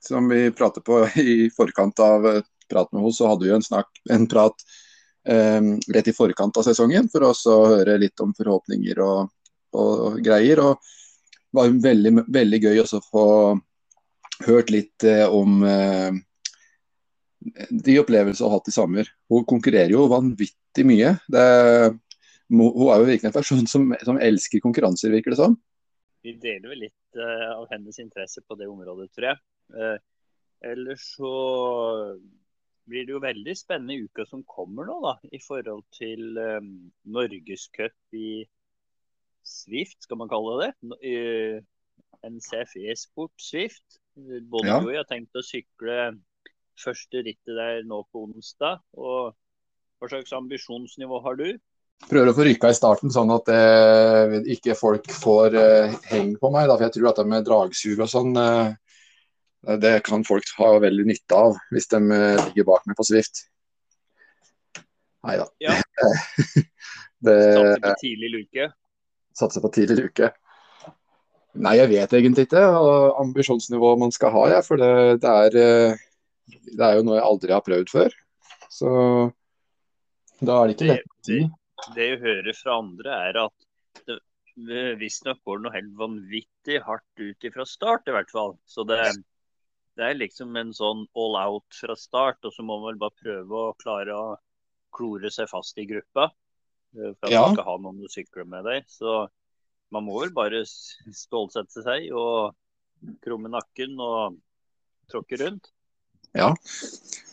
som 0.00 0.28
vi 0.28 0.50
pratet 0.50 0.84
på 0.84 1.02
i 1.16 1.50
forkant 1.56 2.00
av 2.00 2.26
eh, 2.26 2.42
praten 2.70 2.96
med 2.96 3.04
henne, 3.04 3.14
så 3.14 3.28
hadde 3.30 3.46
vi 3.46 3.54
en, 3.54 3.64
snakk, 3.64 3.88
en 4.10 4.26
prat 4.30 4.64
Ehm, 5.24 5.74
rett 5.94 6.08
i 6.08 6.14
forkant 6.14 6.56
av 6.56 6.64
sesongen 6.66 7.08
for 7.12 7.26
oss 7.28 7.44
å 7.50 7.56
høre 7.74 7.98
litt 8.00 8.20
om 8.24 8.34
forhåpninger 8.36 9.00
og, 9.04 9.32
og 9.76 10.20
greier. 10.24 10.62
og 10.62 10.78
Det 10.80 11.58
var 11.58 11.74
veldig, 11.88 12.12
veldig 12.28 12.62
gøy 12.62 12.82
å 12.84 13.02
få 13.10 13.26
hørt 14.46 14.70
litt 14.70 15.04
om 15.34 15.62
eh, 15.66 16.18
de 17.70 17.96
opplevelsene 18.00 18.46
hun 18.46 18.52
har 18.52 18.58
hatt 18.58 18.70
i 18.70 18.74
sommer. 18.74 19.10
Hun 19.30 19.46
konkurrerer 19.48 19.94
jo 19.94 20.08
vanvittig 20.10 20.86
mye. 20.86 21.14
Det, 21.30 21.46
hun 22.48 22.62
er 22.64 23.02
jo 23.02 23.08
virkelig 23.08 23.30
en 23.30 23.36
person 23.36 23.66
som, 23.70 23.90
som 24.04 24.20
elsker 24.22 24.62
konkurranser, 24.64 25.12
virker 25.12 25.34
det 25.34 25.42
som. 25.42 25.58
Vi 26.24 26.34
deler 26.40 26.72
vel 26.72 26.86
litt 26.86 27.18
eh, 27.20 27.50
av 27.52 27.68
hennes 27.72 27.98
interesse 28.02 28.42
på 28.46 28.56
det 28.58 28.68
området, 28.70 29.10
tror 29.14 29.30
jeg. 29.30 29.40
Eh, 29.76 29.98
ellers 30.72 31.04
så 31.14 31.32
blir 32.88 33.06
det 33.06 33.14
jo 33.14 33.22
veldig 33.22 33.54
spennende 33.56 34.08
uka 34.08 34.26
som 34.28 34.44
kommer 34.48 34.88
nå, 34.88 34.98
da, 35.04 35.14
i 35.30 35.40
forhold 35.42 35.84
til 35.94 36.38
um, 36.38 36.70
Norgescup 37.14 38.16
i 38.18 38.44
Swift, 39.46 40.02
skal 40.04 40.20
man 40.20 40.30
kalle 40.32 40.56
det. 40.62 40.70
Uh, 41.04 41.60
NCF 42.28 42.74
e-sport 42.88 43.34
Swift. 43.40 44.00
Både 44.16 44.70
ja. 44.70 44.80
du 44.80 44.88
og 44.88 44.94
jeg 44.94 45.02
har 45.04 45.10
tenkt 45.10 45.38
å 45.38 45.44
sykle 45.46 45.98
første 46.78 47.22
rittet 47.26 47.54
der 47.58 47.84
nå 47.86 48.02
på 48.12 48.26
onsdag. 48.26 48.82
og 48.98 49.34
Hva 49.98 50.10
slags 50.10 50.34
ambisjonsnivå 50.36 51.22
har 51.24 51.38
du? 51.38 51.50
prøver 52.06 52.30
å 52.30 52.36
få 52.36 52.46
rykka 52.46 52.70
i 52.70 52.76
starten, 52.76 53.12
sånn 53.12 53.32
at 53.34 53.50
eh, 53.52 54.36
ikke 54.54 54.76
folk 54.78 55.08
får 55.12 55.56
eh, 55.58 55.96
heng 56.12 56.34
på 56.38 56.50
meg. 56.54 56.68
Da, 56.68 56.76
for 56.76 56.86
jeg 56.86 56.94
tror 56.96 57.10
at 57.10 57.20
det 57.20 57.26
med 57.32 57.48
dragsug 57.48 58.04
og 58.04 58.10
sånn, 58.12 58.36
eh, 58.38 58.70
det 59.82 60.00
kan 60.06 60.24
folk 60.24 60.46
ha 60.58 60.74
veldig 60.82 61.06
nytte 61.08 61.38
av 61.38 61.56
hvis 61.74 61.88
de 61.90 62.00
eh, 62.14 62.42
ligger 62.48 62.68
bak 62.68 62.84
meg 62.86 62.98
på 62.98 63.06
Swift. 63.08 63.46
Nei 65.26 65.38
da. 65.40 65.48
Ja. 65.62 65.78
Satse 67.18 67.80
på 67.82 67.94
tidlig 68.02 68.30
luke? 68.34 68.68
Satse 69.38 69.62
på 69.62 69.72
tidlig 69.74 70.04
luke. 70.04 70.30
Nei, 71.58 71.74
jeg 71.80 71.90
vet 71.90 72.12
egentlig 72.14 72.46
ikke 72.46 72.62
ambisjonsnivået 73.18 73.98
man 73.98 74.14
skal 74.14 74.30
ha. 74.36 74.44
Ja, 74.54 74.60
for 74.62 74.78
det, 74.78 75.18
det, 75.24 75.32
er, 75.32 75.56
eh, 75.58 76.02
det, 76.70 76.82
er, 76.84 76.98
jo 77.00 77.06
noe 77.08 77.18
jeg 77.18 77.26
aldri 77.26 77.56
har 77.56 77.64
prøvd 77.66 77.90
før. 77.90 78.14
Så 78.70 78.90
da 80.38 80.60
er 80.60 80.68
det 80.68 80.76
ikke 80.76 80.92
lett 80.92 81.16
si. 81.26 81.40
Det 81.96 82.06
jeg 82.12 82.20
hører 82.22 82.54
fra 82.58 82.78
andre, 82.78 83.16
er 83.30 83.40
at 83.42 84.14
det 84.68 84.84
visstnok 84.98 85.40
går 85.46 85.60
noe 85.62 85.74
helt 85.74 85.90
vanvittig 85.98 86.80
hardt 86.86 87.22
ut 87.22 87.48
start, 87.66 88.06
i 88.06 88.14
hvert 88.14 88.30
fall. 88.30 88.54
Så 88.66 88.86
det, 88.86 89.00
det 89.98 90.06
er 90.06 90.18
liksom 90.20 90.54
en 90.60 90.70
sånn 90.74 91.06
all 91.18 91.36
out 91.40 91.74
fra 91.74 91.96
start, 91.98 92.38
og 92.46 92.54
så 92.54 92.62
må 92.62 92.78
man 92.78 92.92
vel 92.92 93.00
bare 93.00 93.18
prøve 93.18 93.62
å 93.64 93.76
klare 93.80 94.14
å 94.14 94.28
klore 94.94 95.30
seg 95.34 95.50
fast 95.50 95.78
i 95.82 95.86
gruppa. 95.90 96.28
Eh, 96.96 97.14
for 97.18 97.28
at 97.28 97.34
ja. 97.34 97.42
man 97.42 97.56
skal 97.56 97.66
ha 97.66 97.76
noen 97.82 98.06
å 98.06 98.12
sykle 98.12 98.46
med 98.48 98.68
deg. 98.68 98.86
Så 98.90 99.24
man 99.94 100.06
må 100.06 100.20
vel 100.22 100.34
bare 100.36 100.62
stålsette 100.64 101.82
seg 101.82 102.12
og 102.14 102.54
krumme 103.24 103.50
nakken 103.50 103.98
og 104.02 104.38
tråkke 105.10 105.40
rundt. 105.42 105.72
Ja, 106.36 106.52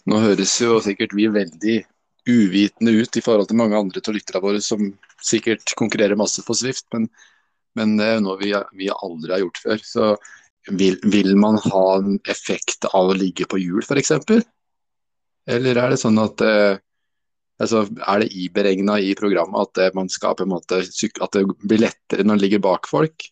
nå 0.07 0.21
høres 0.23 0.53
jo 0.61 0.79
sikkert 0.81 1.13
vi 1.17 1.27
veldig 1.29 1.81
uvitende 2.25 2.95
ut 2.95 3.17
i 3.19 3.21
forhold 3.21 3.49
til 3.51 3.59
mange 3.59 3.77
andre 3.77 4.01
av 4.01 4.15
lytterne 4.15 4.41
våre 4.41 4.61
som 4.63 4.87
sikkert 5.21 5.75
konkurrerer 5.77 6.17
masse 6.17 6.41
på 6.45 6.55
Swift, 6.57 6.87
men, 6.95 7.09
men 7.77 7.93
det 7.99 8.07
er 8.15 8.23
noe 8.23 8.39
vi, 8.39 8.53
vi 8.79 8.89
aldri 8.89 9.35
har 9.35 9.43
gjort 9.43 9.61
før. 9.61 9.83
Så 9.85 10.07
vil, 10.71 10.97
vil, 11.03 11.35
man 11.37 11.57
ha 11.61 11.85
en 11.99 12.19
effekt 12.29 12.87
av 12.91 13.11
å 13.11 13.17
ligge 13.17 13.47
på 13.49 13.59
hjul 13.61 13.83
f.eks.? 13.83 14.11
Eller 15.45 15.77
er 15.77 15.93
det 15.93 16.01
sånn 16.01 16.17
at 16.17 16.41
eh, 16.41 16.77
altså, 17.61 17.83
Er 17.85 18.23
det 18.23 18.31
iberegna 18.33 18.97
i 18.99 19.13
programmet 19.17 19.67
at 19.67 19.73
det, 19.77 19.89
man 19.97 20.09
skal 20.09 20.37
på 20.37 20.47
en 20.47 20.53
måte 20.55 20.81
at 20.81 21.37
det 21.37 21.45
blir 21.61 21.83
lettere 21.85 22.25
når 22.25 22.33
man 22.33 22.43
ligger 22.43 22.63
bak 22.65 22.89
folk? 22.89 23.27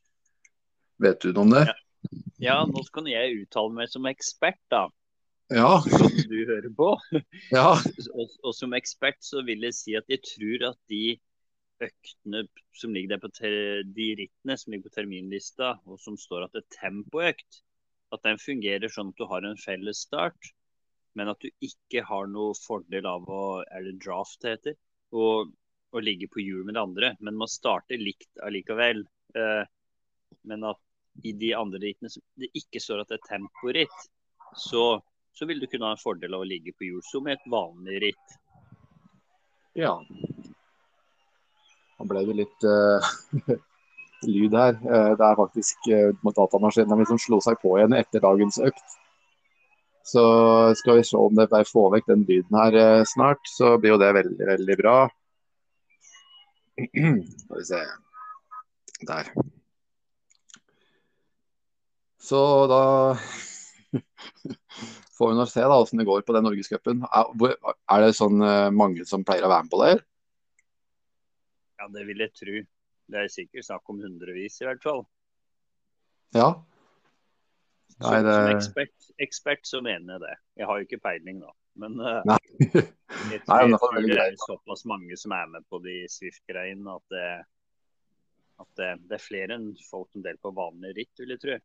Vet 1.03 1.23
du 1.23 1.31
noe 1.31 1.47
om 1.47 1.55
det? 1.55 1.65
Ja, 1.69 1.77
ja 2.49 2.59
nå 2.69 2.85
kan 2.93 3.09
jeg 3.09 3.43
uttale 3.43 3.73
meg 3.79 3.89
som 3.91 4.05
ekspert, 4.09 4.61
da. 4.71 4.87
Ja. 5.53 5.81
Som 5.85 6.13
du 6.29 6.39
hører 6.47 6.69
på. 6.73 6.93
Ja. 7.53 7.73
og, 8.13 8.29
og, 8.43 8.53
som 8.55 8.73
ekspert 8.77 9.19
så 9.25 9.43
vil 9.45 9.65
jeg 9.67 9.77
si 9.77 9.97
at 9.99 10.07
jeg 10.11 10.23
tror 10.25 10.69
at 10.71 10.79
de 10.89 11.17
øktene 11.85 12.43
som 12.77 12.93
ligger 12.95 13.15
der 13.15 13.21
på 13.23 13.29
de 13.97 14.07
rittene 14.19 14.57
som 14.59 14.73
ligger 14.73 14.89
på 14.89 14.95
terminlista, 14.97 15.75
og 15.85 15.99
som 16.01 16.17
står 16.19 16.47
at 16.47 16.55
det 16.55 16.63
er 16.63 16.77
tempoøkt, 16.79 17.61
at 18.13 18.23
den 18.25 18.41
fungerer 18.41 18.91
sånn 18.91 19.11
at 19.13 19.19
du 19.19 19.25
har 19.29 19.45
en 19.45 19.59
felles 19.59 20.03
start, 20.05 20.53
men 21.17 21.29
at 21.29 21.41
du 21.41 21.49
ikke 21.65 22.03
har 22.07 22.29
noe 22.29 22.55
fordel 22.57 23.05
av 23.09 23.27
å 23.29 23.43
Er 23.61 23.85
det 23.85 23.99
draft 24.01 24.41
det 24.41 24.55
heter? 24.55 24.77
Og, 25.13 25.51
å 25.93 26.01
ligge 26.01 26.27
på 26.31 26.41
hjul 26.41 26.63
med 26.65 26.73
det 26.73 26.81
andre. 26.81 27.11
Men 27.21 27.37
man 27.37 27.49
starter 27.51 28.01
likt 28.01 28.41
allikevel. 28.41 29.03
Eh, 29.37 29.63
men 30.49 30.65
at 30.65 30.81
i 31.21 31.35
de 31.37 31.51
andre 31.53 31.81
rittene 31.83 32.09
som 32.09 32.23
det 32.41 32.49
ikke 32.57 32.81
står 32.81 33.03
at 33.03 33.11
det 33.11 33.19
er 33.19 33.27
temporitt, 33.27 33.99
så, 34.57 34.97
så 35.33 35.45
vil 35.49 35.61
du 35.61 35.67
kunne 35.69 35.85
ha 35.85 35.93
en 35.93 36.01
fordel 36.01 36.33
av 36.33 36.45
å 36.45 36.49
ligge 36.49 36.73
på 36.73 36.87
hjul 36.87 37.03
som 37.05 37.29
et 37.29 37.45
vanlig 37.53 37.99
ritt. 38.07 38.37
Ja, 39.77 39.95
han 42.01 42.09
ble 42.09 42.23
det 42.27 42.35
litt 42.41 42.65
uh, 42.67 43.13
lyd 44.33 44.57
her. 44.57 44.77
Uh, 44.81 45.13
det 45.19 45.27
er 45.27 45.39
faktisk 45.39 45.89
uh, 45.93 46.33
datamaskinen 46.35 46.99
min 46.99 47.09
som 47.09 47.21
slo 47.21 47.39
seg 47.43 47.59
på 47.61 47.77
igjen 47.77 47.95
etter 47.97 48.23
dagens 48.23 48.59
økt. 48.63 48.99
Så 50.03 50.23
skal 50.75 50.99
vi 50.99 51.05
se 51.07 51.15
om 51.15 51.35
det 51.37 51.47
bare 51.51 51.67
får 51.67 51.91
vekk 51.93 52.09
den 52.09 52.25
lyden 52.27 52.57
her 52.59 53.05
snart, 53.07 53.39
så 53.47 53.77
blir 53.79 53.93
jo 53.93 53.99
det 54.01 54.09
veldig, 54.17 54.47
veldig 54.49 54.75
bra. 54.81 54.95
Skal 57.39 57.61
vi 57.61 57.63
se. 57.69 57.79
Der. 59.07 59.29
Så 62.19 62.41
da 62.67 62.81
får 65.15 65.31
vi 65.31 65.39
nå 65.39 65.47
se 65.47 65.63
da 65.63 65.79
åssen 65.79 66.03
det 66.03 66.09
går 66.09 66.27
på 66.27 66.35
den 66.35 66.49
norgescupen. 66.49 67.07
Er, 67.07 67.55
er 67.95 68.03
det 68.03 68.17
sånn 68.19 68.43
mange 68.75 69.07
som 69.07 69.23
pleier 69.23 69.47
å 69.47 69.53
være 69.55 69.69
med 69.69 69.71
på 69.71 69.81
det? 69.85 69.95
Ja, 71.83 71.89
det 71.91 72.05
vil 72.07 72.21
jeg 72.23 72.31
tro. 72.31 72.59
Det 73.11 73.19
er 73.19 73.31
sikkert 73.31 73.65
snakk 73.67 73.89
om 73.91 73.99
hundrevis, 73.99 74.61
i 74.61 74.67
hvert 74.69 74.83
fall. 74.83 75.01
Ja. 76.31 76.53
Nei, 77.99 78.21
det... 78.23 78.35
Som 78.35 78.51
ekspert, 78.53 79.09
ekspert, 79.25 79.67
så 79.67 79.81
mener 79.83 80.15
jeg 80.15 80.23
det. 80.23 80.37
Jeg 80.61 80.69
har 80.69 80.79
jo 80.79 80.87
ikke 80.87 81.01
peiling, 81.03 81.41
da. 81.43 81.51
Men 81.83 81.99
uh, 81.99 82.21
Nei. 82.29 82.39
jeg 83.33 83.41
tror, 83.43 83.67
Nei, 83.67 84.05
det, 84.05 84.13
det 84.13 84.21
er 84.23 84.39
såpass 84.39 84.85
mange 84.87 85.17
som 85.19 85.35
er 85.35 85.51
med 85.51 85.67
på 85.67 85.81
de 85.83 85.97
Swift-greiene 86.13 86.95
at, 86.95 87.03
det, 87.11 87.27
at 88.63 88.71
det, 88.79 88.89
det, 89.09 89.19
er 89.19 89.27
flere 89.27 89.57
enn 89.57 89.69
folk 89.89 90.07
som 90.13 90.23
deler 90.23 90.39
på 90.39 90.55
vanlig 90.55 90.95
ritt, 91.01 91.13
vil 91.19 91.35
jeg 91.35 91.43
tro. 91.43 91.59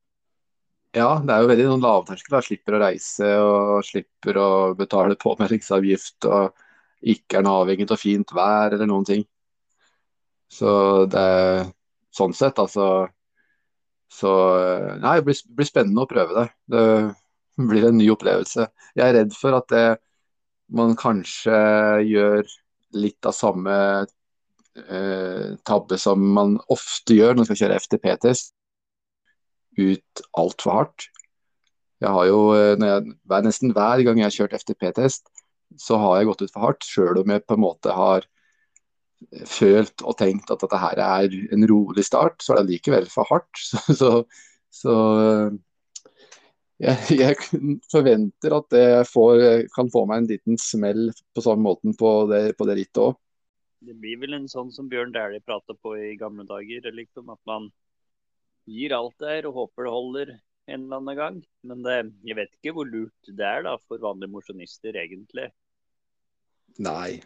Ja, 0.99 1.11
det 1.23 1.31
er 1.31 1.45
jo 1.45 1.51
veldig 1.53 1.71
noen 1.71 1.85
lavterskel. 1.87 2.41
Slipper 2.43 2.75
å 2.75 2.85
reise 2.89 3.35
og 3.45 3.87
slipper 3.87 4.43
å 4.43 4.51
betale 4.75 5.21
påmeldingsavgift 5.21 6.27
og 6.33 6.65
ikke 7.07 7.39
er 7.39 7.51
avhengig 7.53 7.93
av 7.95 8.01
fint 8.01 8.33
vær 8.35 8.75
eller 8.75 8.89
noen 8.91 9.07
ting. 9.07 9.29
Så 10.53 10.71
det 11.13 11.23
er 11.23 11.65
sånn 12.15 12.35
sett, 12.37 12.59
altså 12.59 13.09
Så 14.09 14.31
eh, 14.57 14.93
nei, 15.03 15.19
det 15.19 15.27
blir, 15.27 15.41
blir, 15.53 15.69
spennende 15.69 16.05
å 16.05 16.09
prøve 16.09 16.33
det. 16.39 16.47
Det 16.73 17.67
blir 17.69 17.89
en 17.89 17.99
ny 18.01 18.07
opplevelse. 18.15 18.65
Jeg 18.97 19.05
er 19.05 19.19
redd 19.19 19.35
for 19.37 19.59
at 19.59 19.69
det, 19.69 19.99
man 20.73 20.95
kanskje 20.99 21.59
gjør 22.09 22.49
litt 22.97 23.29
av 23.29 23.37
samme 23.37 23.75
eh, 24.89 25.51
tabbe 25.69 25.99
som 26.01 26.25
man 26.35 26.57
ofte 26.73 27.19
gjør 27.19 27.37
når 27.37 27.43
man 27.43 27.51
skal 27.51 27.61
kjøre 27.63 27.81
FTP-test. 27.85 28.55
Ut 29.79 30.25
altfor 30.41 30.75
hardt. 30.79 31.09
Jeg 32.01 32.15
har 32.15 32.31
jo, 32.31 32.41
eh, 32.57 32.75
jeg, 32.79 33.45
Nesten 33.45 33.77
hver 33.77 34.07
gang 34.07 34.21
jeg 34.21 34.31
har 34.31 34.37
kjørt 34.37 34.57
FTP-test, 34.63 35.29
så 35.79 36.01
har 36.01 36.19
jeg 36.19 36.31
gått 36.31 36.43
ut 36.47 36.53
for 36.55 36.65
hardt, 36.65 36.87
sjøl 36.87 37.21
om 37.21 37.37
jeg 37.37 37.45
på 37.45 37.59
en 37.59 37.65
måte 37.65 37.93
har 37.95 38.27
følt 39.51 40.05
og 40.07 40.17
tenkt 40.21 40.51
at 40.53 40.63
dette 40.63 40.79
her 40.79 41.01
er 41.03 41.39
en 41.55 41.67
rolig 41.71 42.05
start, 42.07 42.39
så 42.43 42.55
er 42.55 42.63
det 42.63 42.77
likevel 42.77 43.09
for 43.11 43.29
hardt. 43.31 43.51
Så, 43.63 43.81
så, 43.99 44.11
så 44.71 44.95
jeg, 46.79 47.19
jeg, 47.19 47.39
forventer 47.91 48.55
at 48.55 48.69
det 48.71 48.89
får, 49.11 49.41
kan 49.75 49.91
få 49.91 50.05
meg 50.07 50.23
en 50.23 50.29
liten 50.31 50.61
smell 50.63 51.09
på 51.35 51.43
samme 51.43 51.67
måten 51.67 51.97
på 51.99 52.13
det, 52.31 52.53
på 52.59 52.69
det 52.69 52.79
rittet 52.79 53.03
òg. 53.09 53.17
Det 53.89 53.95
blir 53.99 54.19
vel 54.23 54.37
en 54.37 54.49
sånn 54.51 54.71
som 54.75 54.89
Bjørn 54.91 55.13
Dæhlie 55.15 55.43
prata 55.43 55.75
på 55.75 55.95
i 55.99 56.17
gamle 56.19 56.47
dager. 56.47 56.87
Liksom, 56.95 57.31
at 57.31 57.41
man 57.47 57.69
gir 58.69 58.95
alt 58.95 59.17
der 59.23 59.47
og 59.49 59.59
håper 59.59 59.87
det 59.87 59.95
holder 59.95 60.33
en 60.69 60.85
eller 60.85 61.01
annen 61.01 61.19
gang. 61.19 61.41
Men 61.67 61.83
det, 61.87 61.99
jeg 62.27 62.39
vet 62.39 62.55
ikke 62.59 62.75
hvor 62.77 62.91
lurt 62.91 63.31
det 63.31 63.47
er 63.47 63.65
da, 63.67 63.77
for 63.89 64.03
vanlige 64.03 64.35
mosjonister, 64.35 64.99
egentlig. 64.99 65.49
Nei, 66.85 67.21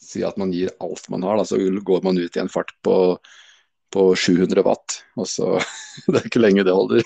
si 0.00 0.24
at 0.26 0.38
man 0.40 0.52
gir 0.54 0.72
alt 0.84 1.08
man 1.12 1.24
har, 1.26 1.38
da, 1.38 1.46
så 1.48 1.58
går 1.58 2.04
man 2.04 2.18
ut 2.18 2.36
i 2.36 2.42
en 2.42 2.52
fart 2.52 2.72
på, 2.84 2.96
på 3.94 4.06
700 4.16 4.64
watt. 4.66 5.00
Og 5.18 5.28
så 5.30 5.56
Det 6.10 6.20
er 6.20 6.28
ikke 6.28 6.42
lenge 6.42 6.66
det 6.66 6.76
holder. 6.76 7.04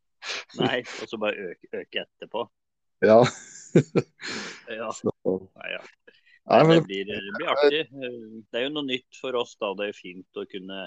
Nei, 0.60 0.82
og 0.82 1.10
så 1.10 1.20
bare 1.20 1.52
øke, 1.52 1.70
øke 1.72 2.04
etterpå. 2.04 2.48
Ja. 3.04 3.20
ja. 4.80 4.90
Nei, 4.90 5.70
ja. 5.72 5.82
Nei, 6.48 6.62
det, 6.64 6.84
blir, 6.86 7.04
det, 7.04 7.18
blir, 7.36 7.50
artig. 7.52 7.82
Det 7.92 8.56
er 8.56 8.64
jo 8.64 8.72
noe 8.72 8.88
nytt 8.88 9.18
for 9.20 9.36
oss. 9.36 9.54
da. 9.60 9.74
Det 9.76 9.90
er 9.90 9.96
fint 9.96 10.40
å 10.40 10.46
kunne 10.48 10.86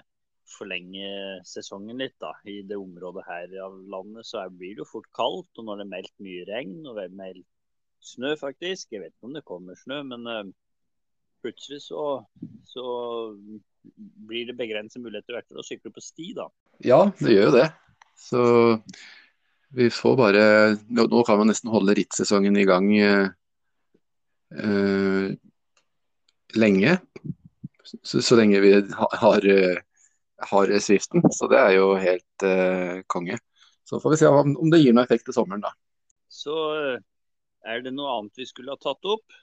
forlenge 0.51 1.07
sesongen 1.47 2.01
litt. 2.01 2.17
da. 2.21 2.33
I 2.49 2.61
det 2.67 2.79
området 2.81 3.27
her 3.27 3.53
av 3.67 3.77
landet 3.93 4.27
så 4.27 4.47
blir 4.49 4.75
det 4.75 4.83
jo 4.83 4.89
fort 4.89 5.09
kaldt. 5.15 5.51
Og 5.61 5.67
når 5.67 5.81
det 5.81 5.85
er 5.85 5.93
meldt 5.93 6.15
mye 6.25 6.47
regn 6.49 6.79
og 6.81 6.97
det 6.97 7.07
er 7.07 7.19
meldt 7.21 7.47
snø, 8.01 8.33
faktisk. 8.39 8.89
Jeg 8.91 9.05
vet 9.05 9.13
ikke 9.13 9.29
om 9.29 9.37
det 9.37 9.45
kommer 9.47 9.77
snø, 9.77 10.01
men 10.09 10.25
plutselig 11.41 11.81
så, 11.83 12.21
så 12.69 12.85
blir 14.29 14.49
det 14.49 14.57
begrenset 14.59 15.01
muligheter 15.01 15.37
hvert 15.37 15.49
fall 15.49 15.63
å 15.63 15.65
sykle 15.65 15.93
på 15.93 16.03
sti, 16.03 16.31
da. 16.37 16.47
Ja, 16.85 17.03
det 17.19 17.35
gjør 17.35 17.49
jo 17.49 17.55
det. 17.57 17.67
Så 18.21 18.41
vi 19.73 19.87
får 19.93 20.17
bare 20.19 20.43
Nå 20.91 21.21
kan 21.25 21.39
man 21.39 21.49
nesten 21.49 21.71
holde 21.71 21.95
rittsesongen 21.97 22.57
i 22.59 22.65
gang 22.69 22.91
eh, 22.97 23.29
eh 24.51 25.31
lenge. 26.51 26.97
Så, 28.03 28.19
så, 28.19 28.35
lenge 28.35 28.59
vi 28.59 28.73
har, 28.99 29.45
har 30.51 30.73
Swiften. 30.83 31.23
Så 31.31 31.47
det 31.47 31.61
er 31.61 31.77
jo 31.77 31.93
helt 31.95 32.43
eh, 32.43 32.99
konge. 33.07 33.37
Så 33.87 34.01
får 34.03 34.11
vi 34.11 34.17
se 34.19 34.27
om, 34.27 34.51
om 34.59 34.71
det 34.71 34.81
gir 34.81 34.91
noe 34.95 35.05
effekt 35.07 35.29
til 35.29 35.37
sommeren, 35.37 35.63
da. 35.63 35.71
Så 36.31 36.57
eh, 36.75 36.99
er 37.67 37.85
det 37.85 37.93
noe 37.95 38.17
annet 38.17 38.43
vi 38.43 38.49
skulle 38.49 38.75
ha 38.75 38.79
tatt 38.81 39.07
opp? 39.07 39.39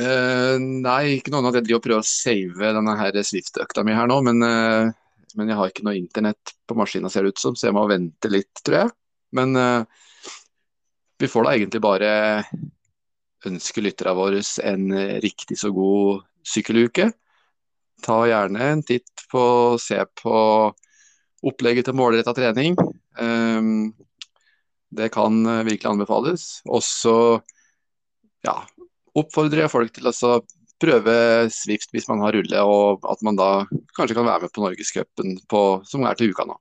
Uh, 0.00 0.56
nei, 0.56 1.18
ikke 1.18 1.32
noe 1.32 1.42
annet. 1.42 1.58
Jeg 1.60 1.66
driver 1.68 1.80
og 1.80 1.84
prøver 1.84 2.02
å 2.02 2.08
save 2.08 2.72
denne 2.78 2.94
her 2.96 3.18
Swift-økta 3.28 3.84
mi 3.84 3.96
her 3.96 4.08
nå, 4.08 4.18
men, 4.24 4.40
uh, 4.40 4.88
men, 5.36 5.50
jeg 5.50 5.58
har 5.58 5.72
ikke 5.72 5.84
noe 5.84 5.98
internett 5.98 6.54
på 6.68 6.76
maskina, 6.78 7.10
ser 7.12 7.26
det 7.26 7.34
ut 7.34 7.42
som, 7.42 7.56
så 7.58 7.68
jeg 7.68 7.76
må 7.76 7.84
vente 7.90 8.30
litt, 8.32 8.52
tror 8.64 8.78
jeg. 8.78 8.94
Men 9.36 9.56
uh, 9.58 9.84
vi 11.20 11.28
får 11.28 11.44
da 11.44 11.56
egentlig 11.56 11.82
bare 11.84 12.12
ønske 13.48 13.84
lytterne 13.84 14.16
våre 14.16 14.40
en 14.64 14.86
riktig 15.20 15.58
så 15.60 15.72
god 15.74 16.22
sykkeluke. 16.46 17.10
Ta 18.02 18.22
gjerne 18.30 18.68
en 18.72 18.84
titt 18.86 19.26
på, 19.30 19.42
se 19.82 19.98
på 20.22 20.36
opplegget 21.42 21.90
til 21.90 21.98
målretta 21.98 22.32
trening. 22.38 22.78
Um, 23.18 23.90
det 24.94 25.10
kan 25.14 25.42
virkelig 25.66 25.90
anbefales. 25.90 26.46
Også 26.70 27.14
ja, 28.46 28.56
oppfordrer 29.18 29.64
jeg 29.64 29.72
folk 29.72 29.94
til 29.94 30.08
å 30.08 30.40
prøve 30.82 31.14
Swift 31.54 31.92
hvis 31.94 32.08
man 32.10 32.22
har 32.24 32.34
rulle, 32.34 32.62
og 32.66 33.06
at 33.08 33.22
man 33.26 33.38
da 33.38 33.50
kanskje 33.96 34.16
kan 34.18 34.26
være 34.26 34.46
med 34.46 34.54
på 34.54 34.64
Norgescupen 34.64 35.36
som 35.88 36.06
er 36.08 36.18
til 36.18 36.32
uka 36.34 36.46
nå. 36.48 36.58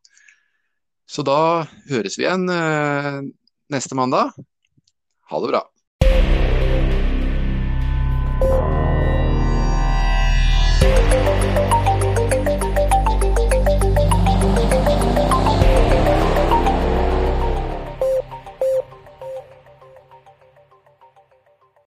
Så 1.09 1.25
da 1.27 1.65
høres 1.89 2.15
vi 2.19 2.23
igjen 2.23 2.45
eh, 2.53 3.17
neste 3.73 3.97
mandag. 3.99 4.31
Ha 5.31 5.41
det 5.43 5.49
bra. 5.51 5.65